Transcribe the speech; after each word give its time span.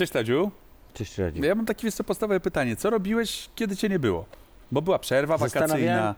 Cześć 0.00 0.12
Tadziu. 0.12 0.50
Cześć 0.94 1.18
Radziu. 1.18 1.44
Ja 1.44 1.54
mam 1.54 1.66
takie 1.66 1.88
podstawowe 2.06 2.40
pytanie. 2.40 2.76
Co 2.76 2.90
robiłeś, 2.90 3.50
kiedy 3.54 3.76
cię 3.76 3.88
nie 3.88 3.98
było? 3.98 4.24
Bo 4.72 4.82
była 4.82 4.98
przerwa 4.98 5.38
wakacyjna. 5.38 6.14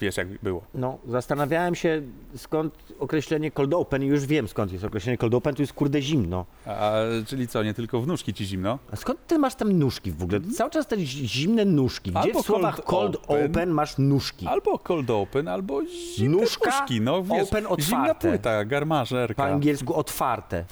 Wiesz, 0.00 0.16
jak 0.16 0.28
było. 0.42 0.62
No, 0.74 0.98
zastanawiałem 1.08 1.74
się 1.74 2.02
skąd 2.36 2.74
określenie 2.98 3.50
cold 3.50 3.74
open 3.74 4.02
i 4.02 4.06
już 4.06 4.26
wiem 4.26 4.48
skąd 4.48 4.72
jest 4.72 4.84
określenie 4.84 5.18
cold 5.18 5.34
open, 5.34 5.54
to 5.54 5.62
jest 5.62 5.72
kurde 5.72 6.02
zimno. 6.02 6.46
A, 6.66 6.92
czyli 7.26 7.48
co, 7.48 7.62
nie 7.62 7.74
tylko 7.74 8.00
w 8.00 8.06
nóżki 8.06 8.34
ci 8.34 8.44
zimno? 8.46 8.78
A 8.92 8.96
skąd 8.96 9.26
ty 9.26 9.38
masz 9.38 9.54
tam 9.54 9.72
nóżki 9.72 10.12
w 10.12 10.22
ogóle? 10.22 10.40
Cały 10.56 10.70
czas 10.70 10.86
te 10.86 10.98
zi- 11.00 11.28
zimne 11.28 11.64
nóżki. 11.64 12.10
Gdzie 12.10 12.20
Albo 12.20 12.42
w 12.42 12.46
słowach 12.46 12.74
cold 12.74 12.86
cold 12.86 13.16
open, 13.16 13.50
open, 13.50 13.70
masz 13.70 13.98
nóżki? 13.98 14.46
Albo 14.46 14.78
cold 14.78 15.10
open, 15.10 15.48
albo 15.48 15.80
zimne 16.16 16.36
Nóżka, 16.40 16.80
nóżki. 16.80 17.00
No 17.00 17.22
wiesz, 17.22 17.42
open 17.48 17.64
zimna 17.64 18.00
otwarte. 18.02 18.28
płyta, 18.28 18.58
Po 18.62 18.66
garmażerka. 18.70 19.44
angielsku 19.44 19.94
otwarte. 19.94 20.64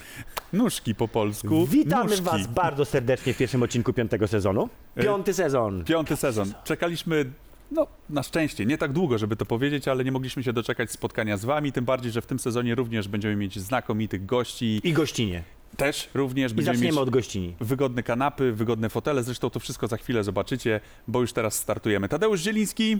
Nóżki 0.53 0.95
po 0.95 1.09
polsku. 1.09 1.67
Witamy 1.67 2.05
nóżki. 2.11 2.23
was 2.25 2.47
bardzo 2.47 2.85
serdecznie 2.85 3.35
w 3.35 3.37
pierwszym 3.37 3.63
odcinku 3.63 3.93
piątego 3.93 4.29
sezonu. 4.29 4.69
Piąty 5.03 5.35
sezon. 5.35 5.85
Piąty 5.85 6.17
sezon. 6.17 6.53
Czekaliśmy, 6.65 7.25
no 7.73 7.87
na 8.09 8.23
szczęście, 8.23 8.67
nie 8.67 8.79
tak 8.79 8.93
długo, 8.93 9.19
żeby 9.19 9.37
to 9.37 9.47
powiedzieć, 9.47 9.89
ale 9.89 10.05
nie 10.05 10.13
mogliśmy 10.13 10.43
się 10.43 10.53
doczekać 10.53 10.91
spotkania 10.91 11.37
z 11.37 11.45
wami, 11.45 11.73
tym 11.73 11.85
bardziej, 11.85 12.13
że 12.13 12.23
w 12.23 12.27
tym 12.27 12.39
sezonie 12.39 12.75
również 12.75 13.09
będziemy 13.09 13.37
mieć 13.37 13.59
znakomitych 13.59 14.27
gości. 14.27 14.81
I 14.85 14.93
gościnie. 14.93 15.43
Też 15.77 16.11
również 16.15 16.53
I 16.53 16.55
będziemy 16.55 16.77
zaczniemy 16.77 16.93
mieć 16.93 17.03
od 17.03 17.11
gościni. 17.11 17.55
wygodne 17.61 18.03
kanapy, 18.03 18.53
wygodne 18.53 18.89
fotele. 18.89 19.23
Zresztą 19.23 19.51
to 19.51 19.61
wszystko 19.61 19.89
za 19.89 19.97
chwilę 19.97 20.25
zobaczycie, 20.25 20.81
bo 21.09 21.21
już 21.21 21.33
teraz 21.33 21.55
startujemy. 21.55 22.09
Tadeusz 22.09 22.41
Zieliński, 22.41 22.99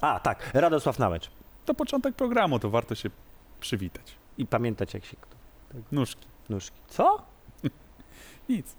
A, 0.00 0.20
tak, 0.20 0.50
Radosław 0.54 0.98
Nałecz. 0.98 1.30
to 1.64 1.74
początek 1.74 2.14
programu, 2.14 2.58
to 2.58 2.70
warto 2.70 2.94
się 2.94 3.10
przywitać. 3.60 4.14
I 4.38 4.46
pamiętać 4.46 4.94
jak 4.94 5.04
się 5.04 5.16
kto. 5.20 5.36
Nóżki. 5.92 6.26
Nóżki. 6.48 6.76
Co? 6.88 7.22
Nic. 8.48 8.76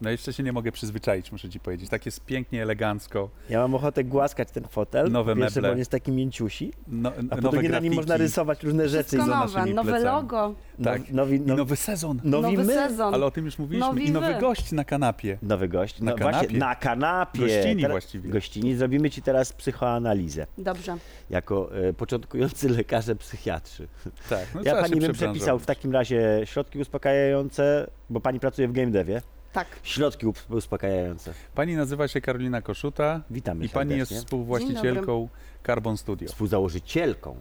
No 0.00 0.10
jeszcze 0.10 0.32
się 0.32 0.42
nie 0.42 0.52
mogę 0.52 0.72
przyzwyczaić, 0.72 1.32
muszę 1.32 1.48
ci 1.48 1.60
powiedzieć. 1.60 1.90
Tak 1.90 2.06
jest 2.06 2.24
pięknie, 2.24 2.62
elegancko. 2.62 3.30
Ja 3.50 3.58
mam 3.60 3.74
ochotę 3.74 4.04
głaskać 4.04 4.50
ten 4.50 4.64
fotel. 4.64 5.10
Nowe 5.12 5.36
Pierwsze, 5.36 5.54
meble. 5.60 5.68
bo 5.68 5.72
on 5.72 5.78
jest 5.78 5.90
taki 5.90 6.12
mięciusi. 6.12 6.72
No, 6.88 7.08
A 7.30 7.36
po 7.36 7.36
nowe 7.36 7.50
drugie 7.50 7.68
na 7.68 7.78
nim 7.78 7.94
można 7.94 8.16
rysować 8.16 8.62
różne 8.62 8.88
rzeczy. 8.88 9.08
Wszystko 9.08 9.26
nowe, 9.26 9.66
nowe 9.66 9.90
plecami. 9.92 10.04
logo, 10.16 10.54
Tak. 10.84 11.00
Now, 11.00 11.10
nowi, 11.10 11.36
I 11.36 11.40
no, 11.40 11.56
nowy 11.56 11.76
sezon. 11.76 12.20
nowi 12.24 12.42
nowy 12.56 12.64
my. 12.66 12.74
sezon. 12.74 13.14
Ale 13.14 13.26
o 13.26 13.30
tym 13.30 13.44
już 13.44 13.58
mówiliśmy. 13.58 13.88
Nowi 13.88 14.06
I 14.06 14.10
nowy 14.10 14.34
wy. 14.34 14.40
gość 14.40 14.72
na 14.72 14.84
kanapie. 14.84 15.38
Nowy 15.42 15.68
gość. 15.68 16.00
Na 16.00 16.10
No 16.10 16.16
kanapie. 16.18 16.38
właśnie, 16.38 16.58
na 16.58 16.74
kanapie. 16.74 17.40
Gościni 17.40 17.86
właściwie. 17.88 18.30
Gościni. 18.30 18.74
Zrobimy 18.76 19.10
ci 19.10 19.22
teraz 19.22 19.52
psychoanalizę. 19.52 20.46
Dobrze. 20.58 20.96
Jako 21.30 21.70
e, 21.88 21.92
początkujący 21.92 22.68
lekarze 22.68 23.16
psychiatrzy. 23.16 23.88
Tak, 24.28 24.46
no 24.54 24.60
ja 24.64 24.82
pani 24.82 25.00
bym 25.00 25.12
przepisał 25.12 25.58
w 25.58 25.66
takim 25.66 25.92
razie 25.92 26.40
środki 26.44 26.78
uspokajające, 26.78 27.90
bo 28.10 28.20
pani 28.20 28.40
pracuje 28.40 28.68
w 28.68 28.72
game 28.72 28.90
devie. 28.90 29.22
Tak. 29.52 29.66
Środki 29.82 30.26
uspokajające. 30.50 31.32
Pani 31.54 31.76
nazywa 31.76 32.08
się 32.08 32.20
Karolina 32.20 32.62
Koszuta 32.62 33.20
Witamy 33.30 33.64
i 33.64 33.68
pani 33.68 33.96
jest 33.96 34.08
serdecznie. 34.08 34.26
współwłaścicielką 34.26 35.28
Carbon 35.66 35.96
Studio. 35.96 36.28
Współzałożycielką. 36.28 37.36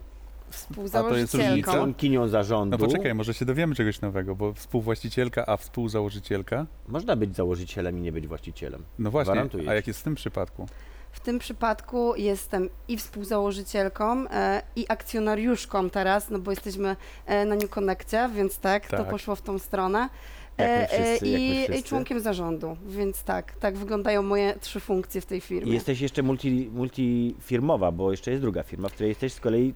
Współzałożycielką. 0.50 1.48
różnica? 1.48 1.74
Członkinią 1.74 2.28
zarządu. 2.28 2.78
No 2.78 2.86
poczekaj, 2.86 3.16
może 3.16 3.34
się 3.34 3.46
dowiemy 3.46 3.76
czegoś 3.76 4.02
nowego, 4.02 4.36
bo 4.36 4.54
współwłaścicielka, 4.54 5.46
a 5.48 5.58
współzałożycielka? 5.58 6.66
Można 6.88 7.16
być 7.16 7.36
założycielem 7.36 7.98
i 7.98 8.02
nie 8.02 8.12
być 8.12 8.28
właścicielem. 8.28 8.84
No 9.00 9.12
właśnie, 9.12 9.34
Gwarantuję 9.34 9.64
a 9.64 9.72
ci. 9.72 9.76
jak 9.76 9.88
jest 9.88 10.00
w 10.00 10.04
tym 10.04 10.16
przypadku? 10.16 10.68
W 11.12 11.20
tym 11.20 11.40
przypadku 11.40 12.16
jestem 12.16 12.70
i 12.88 12.98
współzałożycielką, 12.98 14.28
e, 14.30 14.62
i 14.76 14.86
akcjonariuszką 14.90 15.90
teraz, 15.90 16.30
no 16.30 16.40
bo 16.40 16.52
jesteśmy 16.52 16.96
e, 17.26 17.46
na 17.46 17.56
New 17.56 17.70
Connectie, 17.70 18.30
więc 18.36 18.60
tak, 18.60 18.88
to 18.88 18.98
Tak. 18.98 19.10
poszło 19.10 19.36
w 19.36 19.42
tą 19.42 19.60
stronę. 19.60 20.10
Jak 20.60 20.70
my 20.70 20.76
E, 20.76 20.84
e, 20.84 20.88
wszyscy, 20.88 21.28
jak 21.28 21.42
my 21.42 21.48
I, 21.48 21.64
wszyscy. 21.64 21.82
I 21.82 21.84
członkiem 21.84 22.20
zarządu, 22.20 22.78
więc 22.86 23.24
tak, 23.24 23.54
tak 23.54 23.78
wyglądają 23.78 24.22
moje 24.22 24.56
trzy 24.60 24.80
funkcje 24.80 25.22
w 25.22 25.26
tej 25.26 25.42
firmie. 25.42 25.72
I 25.72 25.74
jesteś 25.74 26.02
jeszcze 26.02 26.24
multi, 26.24 26.70
multifirmowa, 26.74 27.92
bo 27.92 28.12
jeszcze 28.12 28.32
jest 28.32 28.44
druga 28.44 28.64
firma, 28.64 28.90
w 28.90 28.94
której 28.94 29.10
jesteś 29.10 29.34
z 29.34 29.40
kolei 29.40 29.74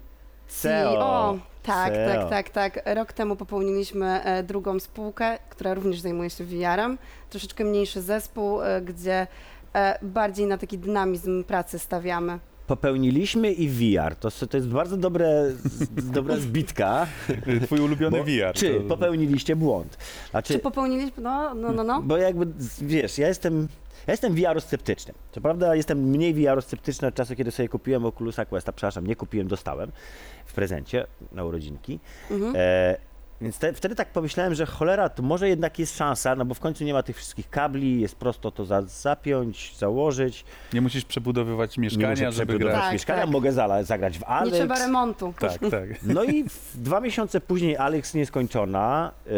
CEO. 0.47 1.37
Tak, 1.63 1.93
CEO. 1.93 2.29
tak, 2.29 2.29
tak, 2.29 2.73
tak. 2.73 2.95
Rok 2.95 3.13
temu 3.13 3.35
popełniliśmy 3.35 4.23
e, 4.23 4.43
drugą 4.43 4.79
spółkę, 4.79 5.37
która 5.49 5.73
również 5.73 5.99
zajmuje 5.99 6.29
się 6.29 6.43
VR-em. 6.43 6.97
Troszeczkę 7.29 7.63
mniejszy 7.63 8.01
zespół, 8.01 8.61
e, 8.61 8.81
gdzie 8.81 9.27
e, 9.73 9.99
bardziej 10.01 10.45
na 10.45 10.57
taki 10.57 10.77
dynamizm 10.77 11.43
pracy 11.43 11.79
stawiamy. 11.79 12.39
Popełniliśmy 12.67 13.51
i 13.51 13.69
VR. 13.69 14.15
To, 14.15 14.29
to 14.49 14.57
jest 14.57 14.67
bardzo 14.69 14.97
dobre, 14.97 15.51
dobra 15.91 16.37
zbitka. 16.37 17.07
Twój 17.65 17.79
ulubiony 17.79 18.17
Bo, 18.17 18.23
VR. 18.23 18.53
czy 18.55 18.73
to- 18.73 18.81
popełniliście 18.81 19.55
błąd? 19.55 19.97
Znaczy, 20.31 20.53
Czy 20.53 20.59
popełniliśmy? 20.59 21.23
No, 21.23 21.55
no, 21.55 21.71
no, 21.71 21.83
no. 21.83 22.01
Bo 22.01 22.17
jakby, 22.17 22.47
wiesz, 22.81 23.17
ja 23.17 23.27
jestem, 23.27 23.67
ja 24.07 24.13
jestem 24.13 24.35
VR-sceptyczny. 24.35 25.13
Co 25.31 25.41
prawda 25.41 25.75
jestem 25.75 25.97
mniej 26.09 26.33
VR-sceptyczny 26.35 27.07
od 27.07 27.15
czasu, 27.15 27.35
kiedy 27.35 27.51
sobie 27.51 27.69
kupiłem 27.69 28.05
Oculusa 28.05 28.45
Questa. 28.45 28.71
Przepraszam, 28.71 29.07
nie 29.07 29.15
kupiłem, 29.15 29.47
dostałem 29.47 29.91
w 30.45 30.53
prezencie 30.53 31.07
na 31.31 31.43
urodzinki. 31.45 31.99
Mhm. 32.31 32.53
E, 32.57 32.97
więc 33.41 33.59
te, 33.59 33.73
wtedy 33.73 33.95
tak 33.95 34.11
pomyślałem, 34.11 34.55
że 34.55 34.65
cholera, 34.65 35.09
to 35.09 35.23
może 35.23 35.49
jednak 35.49 35.79
jest 35.79 35.97
szansa, 35.97 36.35
no 36.35 36.45
bo 36.45 36.53
w 36.53 36.59
końcu 36.59 36.83
nie 36.83 36.93
ma 36.93 37.03
tych 37.03 37.17
wszystkich 37.17 37.49
kabli, 37.49 38.01
jest 38.01 38.15
prosto 38.15 38.51
to 38.51 38.65
za, 38.65 38.81
zapiąć, 38.81 39.77
założyć. 39.77 40.45
Nie 40.73 40.81
musisz 40.81 41.05
przebudowywać 41.05 41.77
nie 41.77 41.83
muszę 41.83 41.97
mieszkania, 41.97 42.31
żeby 42.31 42.45
przebudować 42.45 42.73
grać. 42.73 42.83
Tak, 42.83 42.93
mieszkania, 42.93 43.21
tak. 43.21 43.31
mogę 43.31 43.51
zala, 43.51 43.83
zagrać 43.83 44.17
w 44.17 44.21
Nie 44.21 44.27
Alex. 44.27 44.57
trzeba 44.57 44.79
remontu. 44.79 45.33
Tak, 45.39 45.51
tak. 45.51 46.03
No 46.15 46.23
i 46.23 46.49
w, 46.49 46.71
dwa 46.75 46.99
miesiące 46.99 47.41
później 47.41 47.77
Alex 47.77 48.13
nieskończona. 48.13 49.11
Yy, 49.25 49.33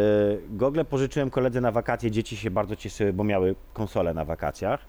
gogle 0.49 0.85
pożyczyłem 0.85 1.29
koledze 1.29 1.61
na 1.61 1.71
wakacje. 1.71 2.11
Dzieci 2.11 2.37
się 2.37 2.51
bardzo 2.51 2.75
cieszyły, 2.75 3.13
bo 3.13 3.23
miały 3.23 3.55
konsolę 3.73 4.13
na 4.13 4.25
wakacjach. 4.25 4.79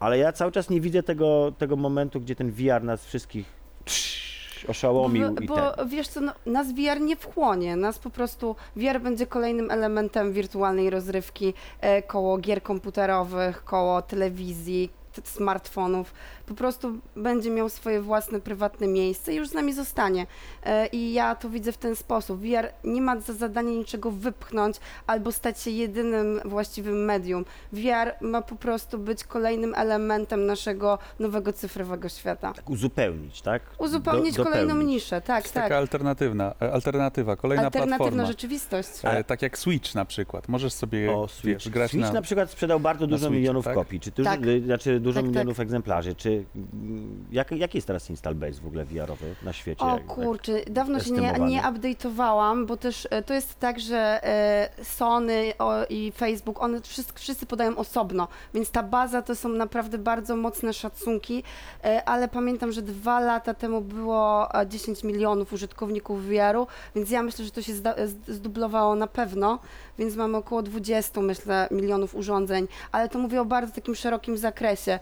Ale 0.00 0.18
ja 0.18 0.32
cały 0.32 0.52
czas 0.52 0.70
nie 0.70 0.80
widzę 0.80 1.02
tego, 1.02 1.52
tego 1.58 1.76
momentu, 1.76 2.20
gdzie 2.20 2.36
ten 2.36 2.50
VR 2.52 2.82
nas 2.82 3.06
wszystkich 3.06 3.46
oszołomił 4.64 5.32
bo, 5.32 5.40
i 5.40 5.46
bo 5.46 5.70
ten. 5.70 5.88
wiesz 5.88 6.08
co, 6.08 6.20
no, 6.20 6.32
nas 6.46 6.72
VR 6.72 7.00
nie 7.00 7.16
wchłonie, 7.16 7.76
nas 7.76 7.98
po 7.98 8.10
prostu 8.10 8.56
VR 8.76 9.00
będzie 9.00 9.26
kolejnym 9.26 9.70
elementem 9.70 10.32
wirtualnej 10.32 10.90
rozrywki 10.90 11.54
e, 11.80 12.02
koło 12.02 12.38
gier 12.38 12.62
komputerowych, 12.62 13.64
koło 13.64 14.02
telewizji, 14.02 14.90
smartfonów. 15.24 16.14
Po 16.46 16.54
prostu 16.54 16.98
będzie 17.16 17.50
miał 17.50 17.68
swoje 17.68 18.00
własne, 18.02 18.40
prywatne 18.40 18.86
miejsce 18.88 19.32
i 19.32 19.36
już 19.36 19.48
z 19.48 19.54
nami 19.54 19.72
zostanie. 19.72 20.26
E, 20.64 20.86
I 20.86 21.12
ja 21.12 21.34
to 21.34 21.50
widzę 21.50 21.72
w 21.72 21.76
ten 21.78 21.96
sposób. 21.96 22.40
VR 22.40 22.68
nie 22.84 23.00
ma 23.02 23.20
za 23.20 23.32
zadanie 23.32 23.76
niczego 23.78 24.10
wypchnąć 24.10 24.76
albo 25.06 25.32
stać 25.32 25.60
się 25.60 25.70
jedynym 25.70 26.40
właściwym 26.44 27.04
medium. 27.04 27.44
VR 27.72 28.12
ma 28.20 28.42
po 28.42 28.56
prostu 28.56 28.98
być 28.98 29.24
kolejnym 29.24 29.74
elementem 29.74 30.46
naszego 30.46 30.98
nowego 31.18 31.52
cyfrowego 31.52 32.08
świata. 32.08 32.52
Tak 32.52 32.70
uzupełnić, 32.70 33.42
tak? 33.42 33.62
Uzupełnić 33.78 34.36
Do- 34.36 34.44
kolejną 34.44 34.68
dopełnić. 34.74 34.88
niszę, 34.94 35.20
To 35.20 35.26
tak, 35.26 35.44
jest 35.44 35.54
tak. 35.54 35.62
taka 35.62 35.76
alternatywna, 35.76 36.54
e, 36.62 36.72
alternatywa, 36.72 37.36
kolejna 37.36 37.64
Alternatywna 37.64 37.96
platforma. 37.98 38.26
rzeczywistość. 38.26 38.88
E, 39.02 39.24
tak 39.24 39.42
jak 39.42 39.58
Switch 39.58 39.94
na 39.94 40.04
przykład. 40.04 40.48
Możesz 40.48 40.72
sobie 40.72 41.12
O, 41.16 41.22
wiesz, 41.22 41.32
Switch. 41.32 41.68
grać 41.68 41.90
Switch 41.90 42.06
na... 42.06 42.12
na... 42.12 42.22
przykład 42.22 42.50
sprzedał 42.50 42.80
bardzo 42.80 43.06
dużo 43.06 43.18
Switchu, 43.18 43.34
milionów 43.34 43.64
tak? 43.64 43.74
kopii, 43.74 44.00
czy 44.00 44.10
dużo, 44.10 44.30
Tak. 44.30 44.40
znaczy 44.64 45.00
dużo 45.00 45.14
Tak, 45.20 45.24
tak. 45.24 45.30
milionów 45.30 45.60
egzemplarzy. 45.60 46.14
Czy 46.14 46.35
jak, 47.32 47.52
jaki 47.52 47.78
jest 47.78 47.86
teraz 47.86 48.10
install 48.10 48.34
base 48.34 48.60
w 48.60 48.66
ogóle 48.66 48.84
VR-owy 48.84 49.34
na 49.42 49.52
świecie? 49.52 49.84
O 49.84 49.88
Jak- 49.88 49.98
jak- 49.98 50.06
kurczę, 50.06 50.52
dawno 50.70 51.00
się 51.00 51.10
nie, 51.10 51.32
nie 51.32 51.62
update'owałam, 51.62 52.66
bo 52.66 52.76
też 52.76 53.08
e, 53.10 53.22
to 53.22 53.34
jest 53.34 53.58
tak, 53.58 53.80
że 53.80 54.24
e, 54.24 54.84
Sony 54.84 55.52
i 55.90 56.12
Facebook, 56.16 56.62
one 56.62 56.80
wszyscy, 56.80 57.12
wszyscy 57.14 57.46
podają 57.46 57.76
osobno, 57.76 58.28
więc 58.54 58.70
ta 58.70 58.82
baza 58.82 59.22
to 59.22 59.34
są 59.34 59.48
naprawdę 59.48 59.98
bardzo 59.98 60.36
mocne 60.36 60.72
szacunki, 60.72 61.42
e, 61.84 62.04
ale 62.04 62.28
pamiętam, 62.28 62.72
że 62.72 62.82
dwa 62.82 63.20
lata 63.20 63.54
temu 63.54 63.80
było 63.80 64.54
e, 64.60 64.66
10 64.66 65.04
milionów 65.04 65.52
użytkowników 65.52 66.26
VR-u, 66.26 66.66
więc 66.94 67.10
ja 67.10 67.22
myślę, 67.22 67.44
że 67.44 67.50
to 67.50 67.62
się 67.62 67.72
zdublowało 68.28 68.94
na 68.94 69.06
pewno, 69.06 69.58
więc 69.98 70.16
mamy 70.16 70.36
około 70.36 70.62
20, 70.62 71.20
myślę, 71.20 71.68
milionów 71.70 72.14
urządzeń, 72.14 72.68
ale 72.92 73.08
to 73.08 73.18
mówię 73.18 73.40
o 73.40 73.44
bardzo 73.44 73.74
takim 73.74 73.94
szerokim 73.94 74.36
zakresie. 74.38 74.98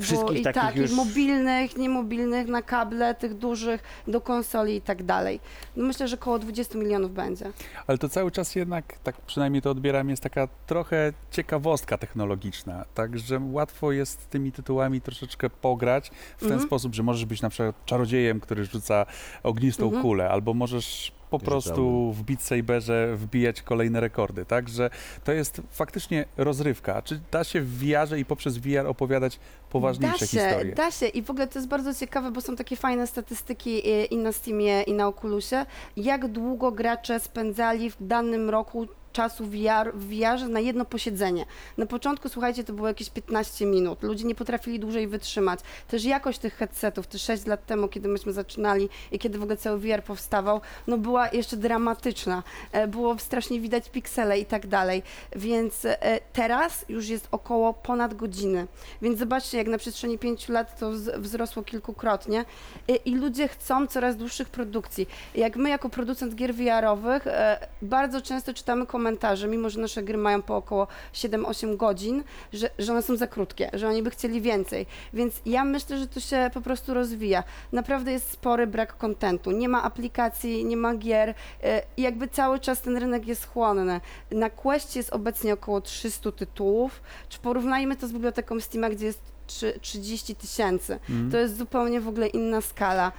Wszystkich 0.00 0.44
takich 0.44 0.62
takich 0.66 0.82
już... 0.82 0.92
mobilnych, 0.92 1.76
niemobilnych, 1.76 2.48
na 2.48 2.62
kable, 2.62 3.14
tych 3.14 3.34
dużych, 3.34 3.82
do 4.08 4.20
konsoli 4.20 4.76
i 4.76 4.80
tak 4.80 5.02
dalej. 5.02 5.40
No 5.76 5.84
myślę, 5.84 6.08
że 6.08 6.16
około 6.16 6.38
20 6.38 6.78
milionów 6.78 7.14
będzie. 7.14 7.50
Ale 7.86 7.98
to 7.98 8.08
cały 8.08 8.30
czas 8.30 8.54
jednak, 8.54 8.98
tak 8.98 9.20
przynajmniej 9.20 9.62
to 9.62 9.70
odbieram, 9.70 10.10
jest 10.10 10.22
taka 10.22 10.48
trochę 10.66 11.12
ciekawostka 11.30 11.98
technologiczna. 11.98 12.84
Także 12.94 13.40
łatwo 13.52 13.92
jest 13.92 14.30
tymi 14.30 14.52
tytułami 14.52 15.00
troszeczkę 15.00 15.50
pograć 15.50 16.10
w 16.36 16.40
ten 16.40 16.52
Mhm. 16.52 16.66
sposób, 16.68 16.94
że 16.94 17.02
możesz 17.02 17.24
być 17.24 17.42
na 17.42 17.50
przykład 17.50 17.84
czarodziejem, 17.84 18.40
który 18.40 18.64
rzuca 18.64 19.06
ognistą 19.42 19.84
Mhm. 19.84 20.02
kulę, 20.02 20.30
albo 20.30 20.54
możesz 20.54 21.12
po 21.38 21.44
prostu 21.44 22.12
w 22.12 22.22
Beat 22.22 22.42
Saberze 22.42 23.16
wbijać 23.16 23.62
kolejne 23.62 24.00
rekordy. 24.00 24.44
Także 24.44 24.90
to 25.24 25.32
jest 25.32 25.62
faktycznie 25.70 26.24
rozrywka. 26.36 27.02
Czy 27.02 27.20
da 27.30 27.44
się 27.44 27.60
w 27.60 27.78
VR 27.78 28.18
i 28.18 28.24
poprzez 28.24 28.58
VR 28.58 28.86
opowiadać 28.86 29.38
poważniejsze 29.70 30.18
da 30.18 30.26
się, 30.26 30.38
historie? 30.38 30.74
Da 30.74 30.90
się 30.90 31.06
i 31.06 31.22
w 31.22 31.30
ogóle 31.30 31.46
to 31.46 31.58
jest 31.58 31.68
bardzo 31.68 31.94
ciekawe, 31.94 32.30
bo 32.30 32.40
są 32.40 32.56
takie 32.56 32.76
fajne 32.76 33.06
statystyki 33.06 33.88
i, 33.88 34.14
i 34.14 34.16
na 34.16 34.32
Steamie 34.32 34.82
i 34.82 34.92
na 34.92 35.08
Oculusie, 35.08 35.66
jak 35.96 36.28
długo 36.28 36.72
gracze 36.72 37.20
spędzali 37.20 37.90
w 37.90 37.96
danym 38.00 38.50
roku 38.50 38.86
czasu 39.14 39.44
w 39.44 39.50
VR 39.50 40.48
na 40.48 40.60
jedno 40.60 40.84
posiedzenie. 40.84 41.46
Na 41.78 41.86
początku, 41.86 42.28
słuchajcie, 42.28 42.64
to 42.64 42.72
było 42.72 42.88
jakieś 42.88 43.10
15 43.10 43.66
minut. 43.66 44.02
Ludzie 44.02 44.24
nie 44.24 44.34
potrafili 44.34 44.80
dłużej 44.80 45.08
wytrzymać. 45.08 45.60
Też 45.88 46.04
jakość 46.04 46.38
tych 46.38 46.54
headsetów, 46.56 47.06
te 47.06 47.18
6 47.18 47.46
lat 47.46 47.66
temu, 47.66 47.88
kiedy 47.88 48.08
myśmy 48.08 48.32
zaczynali 48.32 48.88
i 49.12 49.18
kiedy 49.18 49.38
w 49.38 49.42
ogóle 49.42 49.56
cały 49.56 49.78
VR 49.78 50.02
powstawał, 50.02 50.60
no 50.86 50.98
była 50.98 51.28
jeszcze 51.28 51.56
dramatyczna. 51.56 52.42
E, 52.72 52.88
Było 52.88 53.18
strasznie 53.18 53.60
widać 53.60 53.90
piksele 53.90 54.38
i 54.38 54.46
tak 54.46 54.66
dalej. 54.66 55.02
Więc 55.36 55.84
e, 55.84 56.20
teraz 56.32 56.84
już 56.88 57.08
jest 57.08 57.28
około 57.30 57.74
ponad 57.74 58.14
godziny. 58.14 58.66
Więc 59.02 59.18
zobaczcie, 59.18 59.58
jak 59.58 59.66
na 59.66 59.78
przestrzeni 59.78 60.18
pięciu 60.18 60.52
lat 60.52 60.78
to 60.80 60.90
wzrosło 61.18 61.62
kilkukrotnie 61.62 62.44
I, 62.88 63.10
i 63.10 63.14
ludzie 63.16 63.48
chcą 63.48 63.86
coraz 63.86 64.16
dłuższych 64.16 64.48
produkcji. 64.48 65.08
Jak 65.34 65.56
my 65.56 65.68
jako 65.68 65.88
producent 65.88 66.34
gier 66.34 66.54
VR-owych 66.54 67.26
e, 67.26 67.68
bardzo 67.82 68.20
często 68.20 68.54
czytamy 68.54 68.86
komentarze, 68.86 69.03
mimo 69.48 69.70
że 69.70 69.80
nasze 69.80 70.02
gry 70.02 70.18
mają 70.18 70.42
po 70.42 70.56
około 70.56 70.86
7-8 71.14 71.76
godzin, 71.76 72.24
że, 72.52 72.70
że 72.78 72.92
one 72.92 73.02
są 73.02 73.16
za 73.16 73.26
krótkie, 73.26 73.70
że 73.72 73.88
oni 73.88 74.02
by 74.02 74.10
chcieli 74.10 74.40
więcej. 74.40 74.86
Więc 75.12 75.40
ja 75.46 75.64
myślę, 75.64 75.98
że 75.98 76.06
to 76.06 76.20
się 76.20 76.50
po 76.54 76.60
prostu 76.60 76.94
rozwija. 76.94 77.44
Naprawdę 77.72 78.12
jest 78.12 78.30
spory 78.30 78.66
brak 78.66 78.96
kontentu. 78.98 79.50
Nie 79.50 79.68
ma 79.68 79.82
aplikacji, 79.82 80.64
nie 80.64 80.76
ma 80.76 80.94
gier 80.94 81.34
e, 81.62 81.82
i 81.96 82.02
jakby 82.02 82.28
cały 82.28 82.58
czas 82.58 82.80
ten 82.82 82.96
rynek 82.96 83.26
jest 83.26 83.46
chłonny. 83.46 84.00
Na 84.30 84.50
Questie 84.50 84.98
jest 84.98 85.12
obecnie 85.12 85.52
około 85.54 85.80
300 85.80 86.32
tytułów. 86.32 87.02
Czy 87.28 87.38
porównajmy 87.38 87.96
to 87.96 88.08
z 88.08 88.12
biblioteką 88.12 88.60
Steama, 88.60 88.90
gdzie 88.90 89.06
jest 89.06 89.20
trzy- 89.46 89.78
30 89.80 90.34
tysięcy. 90.34 90.92
Mhm. 91.10 91.30
To 91.30 91.36
jest 91.38 91.56
zupełnie 91.56 92.00
w 92.00 92.08
ogóle 92.08 92.26
inna 92.26 92.60
skala. 92.60 93.12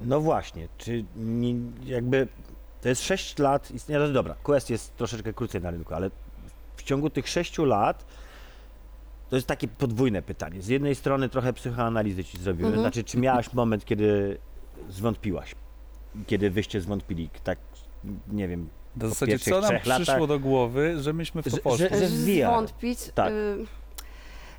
No 0.00 0.20
właśnie, 0.20 0.68
czy 0.78 1.04
nie, 1.16 1.54
jakby 1.84 2.28
to 2.80 2.88
jest 2.88 3.02
6 3.04 3.38
lat 3.38 3.70
istnienia, 3.70 4.08
dobra, 4.08 4.34
Quest 4.42 4.70
jest 4.70 4.96
troszeczkę 4.96 5.32
krócej 5.32 5.60
na 5.62 5.70
rynku, 5.70 5.94
ale 5.94 6.10
w 6.76 6.82
ciągu 6.82 7.10
tych 7.10 7.28
6 7.28 7.58
lat 7.58 8.04
to 9.30 9.36
jest 9.36 9.48
takie 9.48 9.68
podwójne 9.68 10.22
pytanie. 10.22 10.62
Z 10.62 10.68
jednej 10.68 10.94
strony 10.94 11.28
trochę 11.28 11.52
psychoanalizy 11.52 12.24
ci 12.24 12.38
zrobiłem, 12.38 12.72
Mhm. 12.72 12.82
znaczy 12.82 13.04
czy 13.04 13.18
miałaś 13.18 13.52
moment, 13.52 13.84
kiedy 13.84 14.38
zwątpiłaś, 14.88 15.54
kiedy 16.26 16.50
wyście 16.50 16.80
zwątpili, 16.80 17.30
tak 17.44 17.58
nie 18.28 18.48
wiem, 18.48 18.68
W 18.96 19.08
zasadzie, 19.08 19.38
co 19.38 19.50
nam 19.60 19.62
trzech 19.70 19.86
latach- 19.86 20.02
przyszło 20.02 20.26
do 20.26 20.38
głowy, 20.38 21.02
że 21.02 21.12
myśmy 21.12 21.42
w 21.42 21.44
to 21.44 21.50
Że- 21.50 21.56
poszli? 21.62 21.88
że- 21.88 22.08
VR. 22.08 22.46
Zwątpić. 22.46 22.98
Tak. 23.14 23.32
Y, 23.32 23.66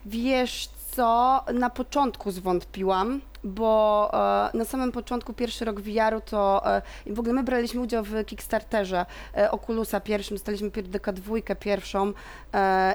wiesz 0.06 0.70
co, 0.92 1.44
na 1.54 1.70
początku 1.70 2.32
zwątpiłam, 2.32 3.22
bo 3.44 4.10
e, 4.54 4.58
na 4.58 4.66
samym 4.66 4.92
początku, 4.92 5.34
pierwszy 5.34 5.66
rok 5.66 5.82
VR-u, 5.82 6.22
to 6.22 6.62
e, 6.76 6.82
w 7.06 7.20
ogóle 7.20 7.34
my 7.34 7.44
braliśmy 7.44 7.82
udział 7.82 8.04
w 8.04 8.26
Kickstarterze 8.26 9.06
e, 9.38 9.52
Oculusa 9.52 10.00
pierwszym, 10.00 10.38
dostaliśmy 10.38 10.72
pierdeka 10.72 11.14
dwójkę 11.14 11.56
pierwszą 11.56 12.14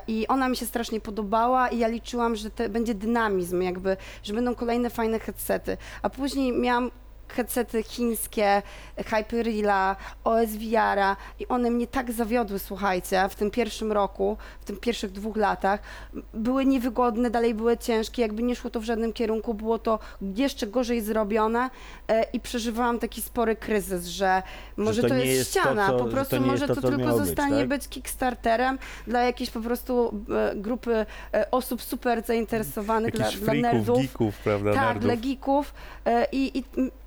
i 0.08 0.26
ona 0.28 0.48
mi 0.48 0.56
się 0.56 0.66
strasznie 0.66 1.00
podobała 1.00 1.69
i 1.69 1.78
ja 1.78 1.88
liczyłam, 1.88 2.37
że 2.37 2.50
będzie 2.69 2.94
dynamizm 2.94 3.62
jakby, 3.62 3.96
że 4.22 4.34
będą 4.34 4.54
kolejne 4.54 4.90
fajne 4.90 5.19
headsety, 5.19 5.76
a 6.02 6.10
później 6.10 6.52
miałam 6.52 6.90
headsety 7.28 7.82
chińskie, 7.82 8.62
Hyperreala, 9.06 9.96
OSVR-a 10.25 11.17
i 11.40 11.49
one 11.49 11.70
mnie 11.70 11.87
tak 11.87 12.12
zawiodły, 12.12 12.58
słuchajcie, 12.58 13.28
w 13.31 13.34
tym 13.34 13.50
pierwszym 13.50 13.93
roku, 13.93 14.37
w 14.61 14.64
tym 14.64 14.76
pierwszych 14.76 15.12
dwóch 15.12 15.37
latach. 15.37 15.81
Były 16.34 16.67
niewygodne, 16.67 17.31
dalej 17.31 17.55
były 17.55 17.78
ciężkie, 17.78 18.23
jakby 18.23 18.43
nie 18.43 18.56
szło 18.56 18.70
to 18.70 18.81
w 18.81 18.84
żadnym 18.84 19.12
kierunku, 19.12 19.55
było 19.55 19.78
to 19.78 19.99
jeszcze 20.23 20.67
gorzej 20.67 21.00
zrobione 21.00 21.70
e, 22.08 22.23
i 22.32 22.40
przeżywałam 22.40 22.99
taki 22.99 23.23
spory 23.23 23.56
kryzys, 23.56 24.06
że 24.06 24.43
może 24.76 25.02
to 25.02 25.08
to, 25.08 25.14
jest, 25.14 25.26
jest 25.26 25.55
to, 25.55 25.61
ściana, 25.61 25.87
co- 25.88 25.99
po 25.99 26.05
prostu 26.05 26.37
to 26.37 26.43
może 26.43 26.67
to, 26.69 26.75
to, 26.75 26.81
tylko 26.81 26.99
miało 26.99 27.19
być, 27.19 27.26
zostanie 27.26 27.58
tak? 27.58 27.69
być 27.69 27.88
Kickstarterem 27.88 28.79
dla 29.06 29.20
jakiejś 29.22 29.50
po 29.50 29.61
prostu 29.61 30.25
e, 30.52 30.56
grupy 30.56 31.06
e, 31.34 31.50
osób 31.50 31.82
super 31.82 32.22
zainteresowanych, 32.22 33.14
dla, 33.14 33.25
Jakichś 33.25 33.40
dla 33.43 33.52
freaków, 33.52 33.72
nerdów. 33.79 33.99
geeków, 34.02 34.38
prawda, 34.38 34.75
Tak, 34.75 34.82
nerdów. 34.82 35.02
dla 35.02 35.17
geeków 35.17 35.75
i, 36.32 36.58
i, 36.58 36.64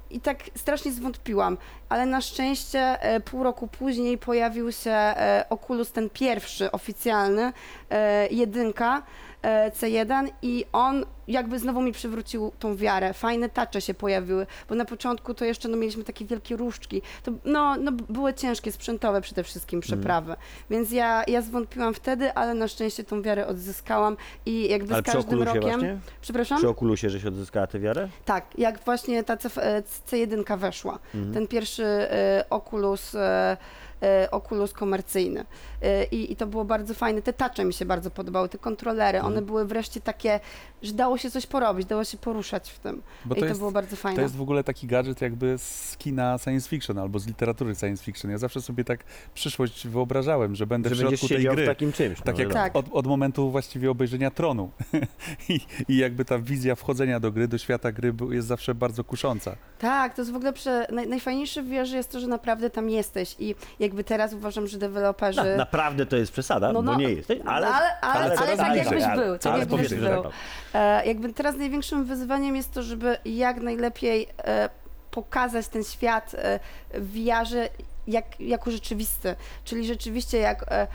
i 0.10 0.22
tak 0.22 0.44
strasznie 0.56 0.92
zwątpiłam, 0.92 1.58
ale 1.90 2.06
na 2.06 2.22
szczęście 2.22 3.02
e, 3.02 3.20
pół 3.20 3.44
roku 3.44 3.68
później 3.68 4.18
pojawił 4.18 4.72
się 4.72 4.92
e, 4.92 5.46
Oculus, 5.50 5.92
ten 5.92 6.10
pierwszy 6.10 6.72
oficjalny, 6.72 7.54
e, 7.90 8.28
jedynka 8.28 9.04
e, 9.42 9.72
C1 9.72 10.28
i 10.42 10.66
on 10.74 11.06
jakby 11.28 11.60
znowu 11.60 11.82
mi 11.82 11.92
przywrócił 11.92 12.52
tą 12.60 12.76
wiarę. 12.76 13.14
Fajne 13.14 13.50
tacze 13.50 13.82
się 13.82 13.94
pojawiły, 13.94 14.48
bo 14.70 14.76
na 14.76 14.86
początku 14.86 15.34
to 15.34 15.46
jeszcze 15.46 15.70
no, 15.70 15.78
mieliśmy 15.78 16.04
takie 16.04 16.26
wielkie 16.26 16.56
różdżki. 16.56 17.02
To, 17.24 17.32
no, 17.46 17.76
no, 17.76 17.92
były 17.92 18.34
ciężkie, 18.34 18.72
sprzętowe 18.72 19.22
przede 19.22 19.44
wszystkim 19.44 19.82
przeprawy, 19.82 20.36
więc 20.70 20.92
ja, 20.92 21.24
ja 21.28 21.42
zwątpiłam 21.42 21.94
wtedy, 21.94 22.34
ale 22.34 22.54
na 22.54 22.68
szczęście 22.68 23.04
tą 23.04 23.22
wiarę 23.22 23.48
odzyskałam 23.48 24.18
i 24.46 24.70
jakby 24.70 24.94
ale 24.94 25.02
z 25.02 25.06
przy 25.06 25.14
każdym 25.14 25.40
Oculusie 25.40 25.60
rokiem... 25.60 25.80
właśnie? 25.80 26.00
Przepraszam? 26.22 26.58
Przy 26.58 26.70
Oculusie, 26.70 27.10
że 27.10 27.20
się 27.20 27.28
odzyskała 27.28 27.68
tę 27.68 27.80
wiarę? 27.80 28.10
Tak, 28.26 28.46
jak 28.58 28.80
właśnie 28.80 29.24
ta 29.24 29.38
CF, 29.38 29.58
e, 29.58 29.84
C1 30.12 30.58
weszła. 30.58 31.00
Mhm. 31.16 31.34
Ten 31.34 31.48
pierwszy 31.48 31.84
e, 31.86 32.46
Oculus, 32.50 33.16
e, 33.16 33.58
e, 34.02 34.32
Oculus 34.32 34.74
komercyjny. 34.74 35.46
E, 35.82 36.04
I, 36.04 36.32
I 36.32 36.36
to 36.36 36.48
było 36.48 36.66
bardzo 36.66 36.94
fajne. 36.94 37.22
Te 37.22 37.34
tacze 37.34 37.66
mi 37.66 37.74
się 37.74 37.86
bardzo 37.86 38.12
podobały, 38.12 38.50
te 38.50 38.58
kontrolery. 38.58 39.18
Mhm. 39.18 39.34
One 39.34 39.42
były 39.42 39.66
wreszcie 39.66 40.02
takie, 40.02 40.40
że 40.82 40.94
dało 40.94 41.18
się 41.18 41.32
coś 41.32 41.46
porobić, 41.46 41.86
dało 41.86 42.04
się 42.04 42.18
poruszać 42.18 42.72
w 42.72 42.80
tym. 42.80 43.02
Bo 43.26 43.36
I 43.36 43.38
to 43.38 43.42
to 43.42 43.48
jest, 43.48 43.60
było 43.60 43.72
bardzo 43.72 43.96
fajne. 43.96 44.16
to 44.16 44.22
jest 44.22 44.36
w 44.36 44.42
ogóle 44.42 44.64
taki 44.64 44.88
gadżet 44.88 45.22
jakby 45.22 45.58
z 45.58 45.98
kina 45.98 46.38
science 46.38 46.70
fiction 46.70 46.98
albo 46.98 47.20
z 47.20 47.28
literatury 47.28 47.76
science 47.76 48.04
fiction. 48.04 48.32
Ja 48.32 48.38
zawsze 48.38 48.62
sobie 48.62 48.84
tak 48.84 49.04
przyszłość 49.34 49.88
wyobrażałem, 49.88 50.56
że 50.56 50.68
będę 50.68 50.90
Że 50.90 50.96
w 50.96 50.98
środku 50.98 51.28
tej 51.28 51.44
gry. 51.44 51.64
w 51.64 51.68
takim 51.68 51.92
czymś. 51.92 52.22
Tak 52.22 52.36
no, 52.36 52.42
jak. 52.44 52.54
Tak. 52.54 52.76
Od, 52.76 52.86
od 52.92 53.08
momentu 53.08 53.52
właściwie 53.52 53.92
obejrzenia 53.92 54.32
tronu. 54.32 54.72
I, 55.50 55.60
I 55.88 55.98
jakby 55.98 56.26
ta 56.26 56.40
wizja 56.40 56.76
wchodzenia 56.76 57.20
do 57.20 57.32
gry, 57.32 57.48
do 57.48 57.58
świata 57.58 57.92
gry 57.92 58.14
jest 58.30 58.48
zawsze 58.48 58.76
bardzo 58.76 59.04
kusząca. 59.04 59.56
Tak, 59.80 60.16
to 60.16 60.22
jest 60.22 60.32
w 60.32 60.36
ogóle 60.36 60.54
prze... 60.54 60.88
naj, 60.92 61.08
najfajniejsze 61.08 61.64
w 61.64 61.68
wierze 61.68 61.98
jest 61.98 62.12
to, 62.12 62.20
że 62.20 62.28
naprawdę 62.28 62.70
tam 62.70 62.90
jesteś 62.90 63.36
i 63.40 63.56
jakby 63.80 64.04
teraz 64.04 64.34
uważam, 64.34 64.68
że 64.68 64.78
deweloperzy... 64.78 65.56
Na, 65.58 65.66
naprawdę 65.70 66.06
to 66.06 66.16
jest 66.16 66.32
przesada, 66.32 66.68
No, 66.68 66.74
bo 66.74 66.82
no, 66.82 66.96
nie 66.96 67.10
jesteś, 67.10 67.40
ale, 67.46 67.68
ale, 67.68 68.02
ale, 68.02 68.24
ale, 68.24 68.38
ale 68.38 68.58
tak 68.58 68.72
bliżej, 68.72 68.78
jakbyś 68.78 69.04
ale- 69.04 69.26
był, 69.26 69.38
tak 69.38 69.54
ale 69.54 69.60
jakbyś 69.60 69.94
był. 69.94 70.24
tak. 70.24 70.32
E, 70.74 71.06
jakby 71.06 71.34
teraz 71.34 71.56
największym 71.56 72.06
wyzwaniem 72.06 72.56
jest 72.56 72.74
to, 72.74 72.84
żeby 72.84 73.18
jak 73.26 73.62
najlepiej 73.62 74.28
e, 74.38 74.70
pokazać 75.12 75.68
ten 75.68 75.84
świat 75.84 76.36
e, 76.38 76.60
w 76.94 77.14
VR-ze 77.14 77.70
jak, 78.08 78.40
jako 78.40 78.72
rzeczywisty. 78.72 79.36
Czyli 79.64 79.88
rzeczywiście 79.88 80.38
jak 80.38 80.66
e, 80.72 80.88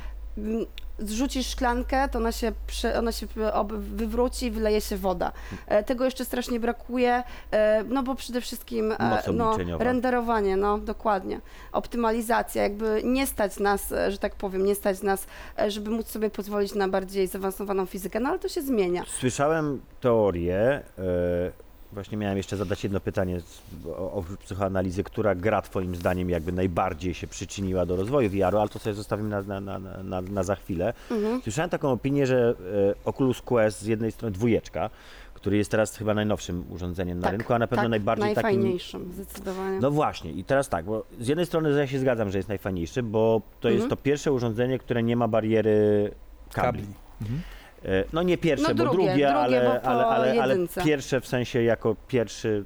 zrzucisz 0.98 1.46
szklankę, 1.46 2.08
to 2.08 2.18
ona 2.18 2.32
się, 2.32 2.52
ona 2.98 3.12
się 3.12 3.26
wywróci 3.78 4.46
i 4.46 4.50
wyleje 4.50 4.80
się 4.80 4.96
woda. 4.96 5.32
E, 5.66 5.82
tego 5.82 6.04
jeszcze 6.04 6.24
strasznie 6.24 6.60
brakuje, 6.60 7.22
e, 7.50 7.84
no 7.88 8.02
bo 8.02 8.14
przede 8.14 8.40
wszystkim 8.40 8.92
e, 8.92 9.22
no, 9.32 9.56
renderowanie, 9.78 10.56
no 10.56 10.78
dokładnie. 10.78 11.40
Optymalizacja, 11.72 12.62
jakby 12.62 13.00
nie 13.04 13.26
stać 13.26 13.58
nas, 13.58 13.94
że 14.08 14.18
tak 14.18 14.34
powiem, 14.34 14.64
nie 14.64 14.74
stać 14.74 15.02
nas, 15.02 15.26
żeby 15.68 15.90
móc 15.90 16.08
sobie 16.08 16.30
pozwolić 16.30 16.74
na 16.74 16.88
bardziej 16.88 17.26
zaawansowaną 17.26 17.86
fizykę, 17.86 18.20
no 18.20 18.28
ale 18.28 18.38
to 18.38 18.48
się 18.48 18.62
zmienia. 18.62 19.04
Słyszałem 19.06 19.80
teorię, 20.00 20.82
właśnie 21.94 22.18
miałem 22.18 22.36
jeszcze 22.36 22.56
zadać 22.56 22.84
jedno 22.84 23.00
pytanie 23.00 23.40
o, 23.86 24.12
o 24.12 24.24
psychoanalizy, 24.44 25.04
która 25.04 25.34
gra 25.34 25.62
twoim 25.62 25.96
zdaniem 25.96 26.30
jakby 26.30 26.52
najbardziej 26.52 27.14
się 27.14 27.26
przyczyniła 27.26 27.86
do 27.86 27.96
rozwoju 27.96 28.30
VR-u, 28.30 28.58
ale 28.58 28.68
to 28.68 28.78
sobie 28.78 28.94
zostawimy 28.94 29.28
na, 29.28 29.42
na, 29.42 29.60
na, 29.60 30.02
na, 30.02 30.20
na 30.20 30.42
za 30.42 30.54
chwilę. 30.54 30.92
Mhm. 31.10 31.42
Słyszałem 31.42 31.70
taką 31.70 31.92
opinię, 31.92 32.26
że 32.26 32.54
e, 32.90 32.94
Oculus 33.04 33.42
Quest 33.42 33.80
z 33.80 33.86
jednej 33.86 34.12
strony 34.12 34.32
dwójeczka, 34.32 34.90
który 35.34 35.56
jest 35.56 35.70
teraz 35.70 35.96
chyba 35.96 36.14
najnowszym 36.14 36.64
urządzeniem 36.70 37.18
na 37.18 37.22
Tak, 37.24 37.32
rynku, 37.32 37.52
a 37.54 37.58
na 37.58 37.66
pewno 37.66 37.82
tak, 37.82 37.90
najbardziej 37.90 38.34
takim 38.34 38.42
najfajniejszym, 38.42 39.12
zdecydowanie. 39.12 39.78
No 39.80 39.90
właśnie, 39.90 40.32
i 40.32 40.44
teraz 40.44 40.68
tak, 40.68 40.84
bo 40.84 41.04
z 41.20 41.28
jednej 41.28 41.46
strony 41.46 41.78
ja 41.78 41.86
się 41.86 41.98
zgadzam, 41.98 42.30
że 42.30 42.38
jest 42.38 42.48
najfajniejszy, 42.48 43.02
bo 43.02 43.40
to 43.60 43.68
jest 43.68 43.82
Mhm. 43.82 43.90
to 43.90 43.96
pierwsze 44.02 44.32
urządzenie, 44.32 44.78
które 44.78 45.02
nie 45.02 45.16
ma 45.16 45.28
bariery 45.28 46.10
kabli. 46.52 46.84
Mhm. 47.22 47.40
E, 47.84 48.04
No 48.12 48.22
nie 48.22 48.38
pierwsze, 48.38 48.68
No 48.68 48.74
bo 48.74 48.82
drugie, 48.84 48.96
drugie, 48.96 49.12
drugie, 49.14 49.34
ale, 49.34 49.64
bo 49.64 49.88
ale, 49.88 50.06
ale, 50.06 50.42
ale 50.42 50.56
pierwsze 50.84 51.20
w 51.20 51.26
sensie 51.26 51.62
jako 51.62 51.96
pierwszy 52.08 52.64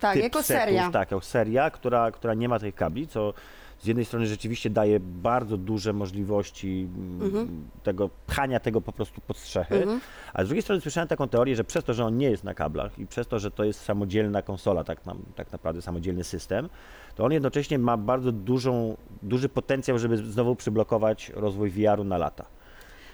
Tak, 0.00 0.16
jako 0.16 0.42
setów, 0.42 0.46
seria. 0.46 0.90
Tak, 0.90 1.10
jako 1.10 1.24
seria, 1.24 1.70
która, 1.70 2.10
która 2.10 2.34
nie 2.34 2.48
ma 2.48 2.58
tych 2.58 2.74
kabli, 2.74 3.08
co 3.08 3.34
z 3.78 3.86
jednej 3.86 4.04
strony 4.04 4.26
rzeczywiście 4.26 4.70
daje 4.70 5.00
bardzo 5.00 5.56
duże 5.56 5.92
możliwości 5.92 6.88
mm, 6.96 7.22
Mhm. 7.22 7.68
tego 7.82 8.10
pchania 8.26 8.60
tego 8.60 8.80
po 8.80 8.92
prostu 8.92 9.20
pod 9.20 9.36
strzechy, 9.38 9.74
Mhm. 9.76 10.00
a 10.34 10.44
z 10.44 10.46
drugiej 10.46 10.62
strony 10.62 10.80
słyszałem 10.80 11.08
taką 11.08 11.28
teorię, 11.28 11.56
że 11.56 11.64
przez 11.64 11.84
to, 11.84 11.94
że 11.94 12.04
on 12.04 12.16
nie 12.18 12.30
jest 12.30 12.44
na 12.44 12.54
kablach 12.54 12.98
i 12.98 13.06
przez 13.06 13.26
to, 13.28 13.38
że 13.38 13.50
to 13.50 13.64
jest 13.64 13.80
samodzielna 13.84 14.42
konsola, 14.42 14.84
tak, 14.84 15.06
nam, 15.06 15.18
tak 15.34 15.52
naprawdę 15.52 15.82
samodzielny 15.82 16.24
system, 16.24 16.68
to 17.14 17.24
on 17.24 17.32
jednocześnie 17.32 17.78
ma 17.78 17.96
bardzo 17.96 18.32
dużą, 18.32 18.96
duży 19.22 19.48
potencjał, 19.48 19.98
żeby 19.98 20.16
znowu 20.16 20.56
przyblokować 20.56 21.32
rozwój 21.34 21.70
VR-u 21.70 22.04
na 22.04 22.18
lata. 22.18 22.44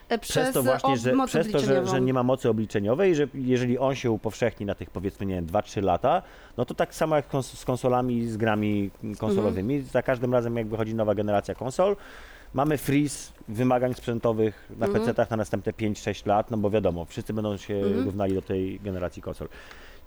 E, 0.09 0.19
Przez 0.19 0.53
to 0.55 0.63
właśnie, 0.63 0.97
że, 0.97 1.15
przez 1.27 1.51
to, 1.53 1.59
że, 1.59 1.87
że 1.87 2.01
nie 2.01 2.15
ma 2.15 2.23
mocy 2.23 2.49
obliczeniowej, 2.49 3.15
że 3.15 3.27
jeżeli 3.35 3.79
on 3.79 3.95
się 3.95 4.11
upowszechni 4.11 4.67
na 4.67 4.75
tych 4.75 4.91
powiedzmy, 4.91 5.27
nie 5.27 5.35
wiem, 5.35 5.47
2-3 5.47 5.83
lata, 5.83 6.23
no 6.57 6.65
to 6.65 6.75
tak 6.75 6.95
samo 6.95 7.17
jak 7.17 7.25
z 7.43 7.65
konsolami, 7.65 8.27
z 8.29 8.37
grami 8.37 8.91
konsolowymi, 9.19 9.75
Mhm. 9.75 9.91
za 9.93 10.03
każdym 10.03 10.33
razem 10.33 10.57
jak 10.57 10.67
wychodzi 10.67 10.95
nowa 10.95 11.15
generacja 11.15 11.55
konsol, 11.55 11.97
mamy 12.55 12.79
freeze 12.79 13.33
wymagań 13.49 13.95
sprzętowych 13.95 14.69
na 14.79 14.87
Mhm. 14.87 15.05
PC-tach 15.05 15.31
na 15.31 15.37
następne 15.37 15.73
5-6 15.73 16.27
lat, 16.27 16.51
no 16.51 16.57
bo 16.57 16.71
wiadomo, 16.71 17.05
wszyscy 17.05 17.33
będą 17.33 17.57
się 17.57 17.75
Mhm. 17.75 18.05
równali 18.05 18.35
do 18.35 18.43
tej 18.43 18.81
generacji 18.81 19.23
konsol. 19.23 19.49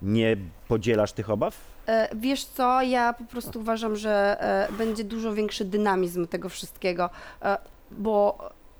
Nie 0.01 0.37
podzielasz 0.67 1.11
tych 1.13 1.29
obaw? 1.29 1.57
E, 1.87 2.09
Wiesz 2.15 2.45
co, 2.45 2.81
ja 2.81 3.13
po 3.13 3.23
prostu 3.23 3.59
uważam, 3.59 3.95
że 3.95 4.37
e, 4.69 4.71
będzie 4.77 5.03
dużo 5.03 5.33
większy 5.33 5.65
dynamizm 5.65 6.27
tego 6.27 6.49
wszystkiego, 6.49 7.09
e, 7.41 7.57
bo 7.91 8.37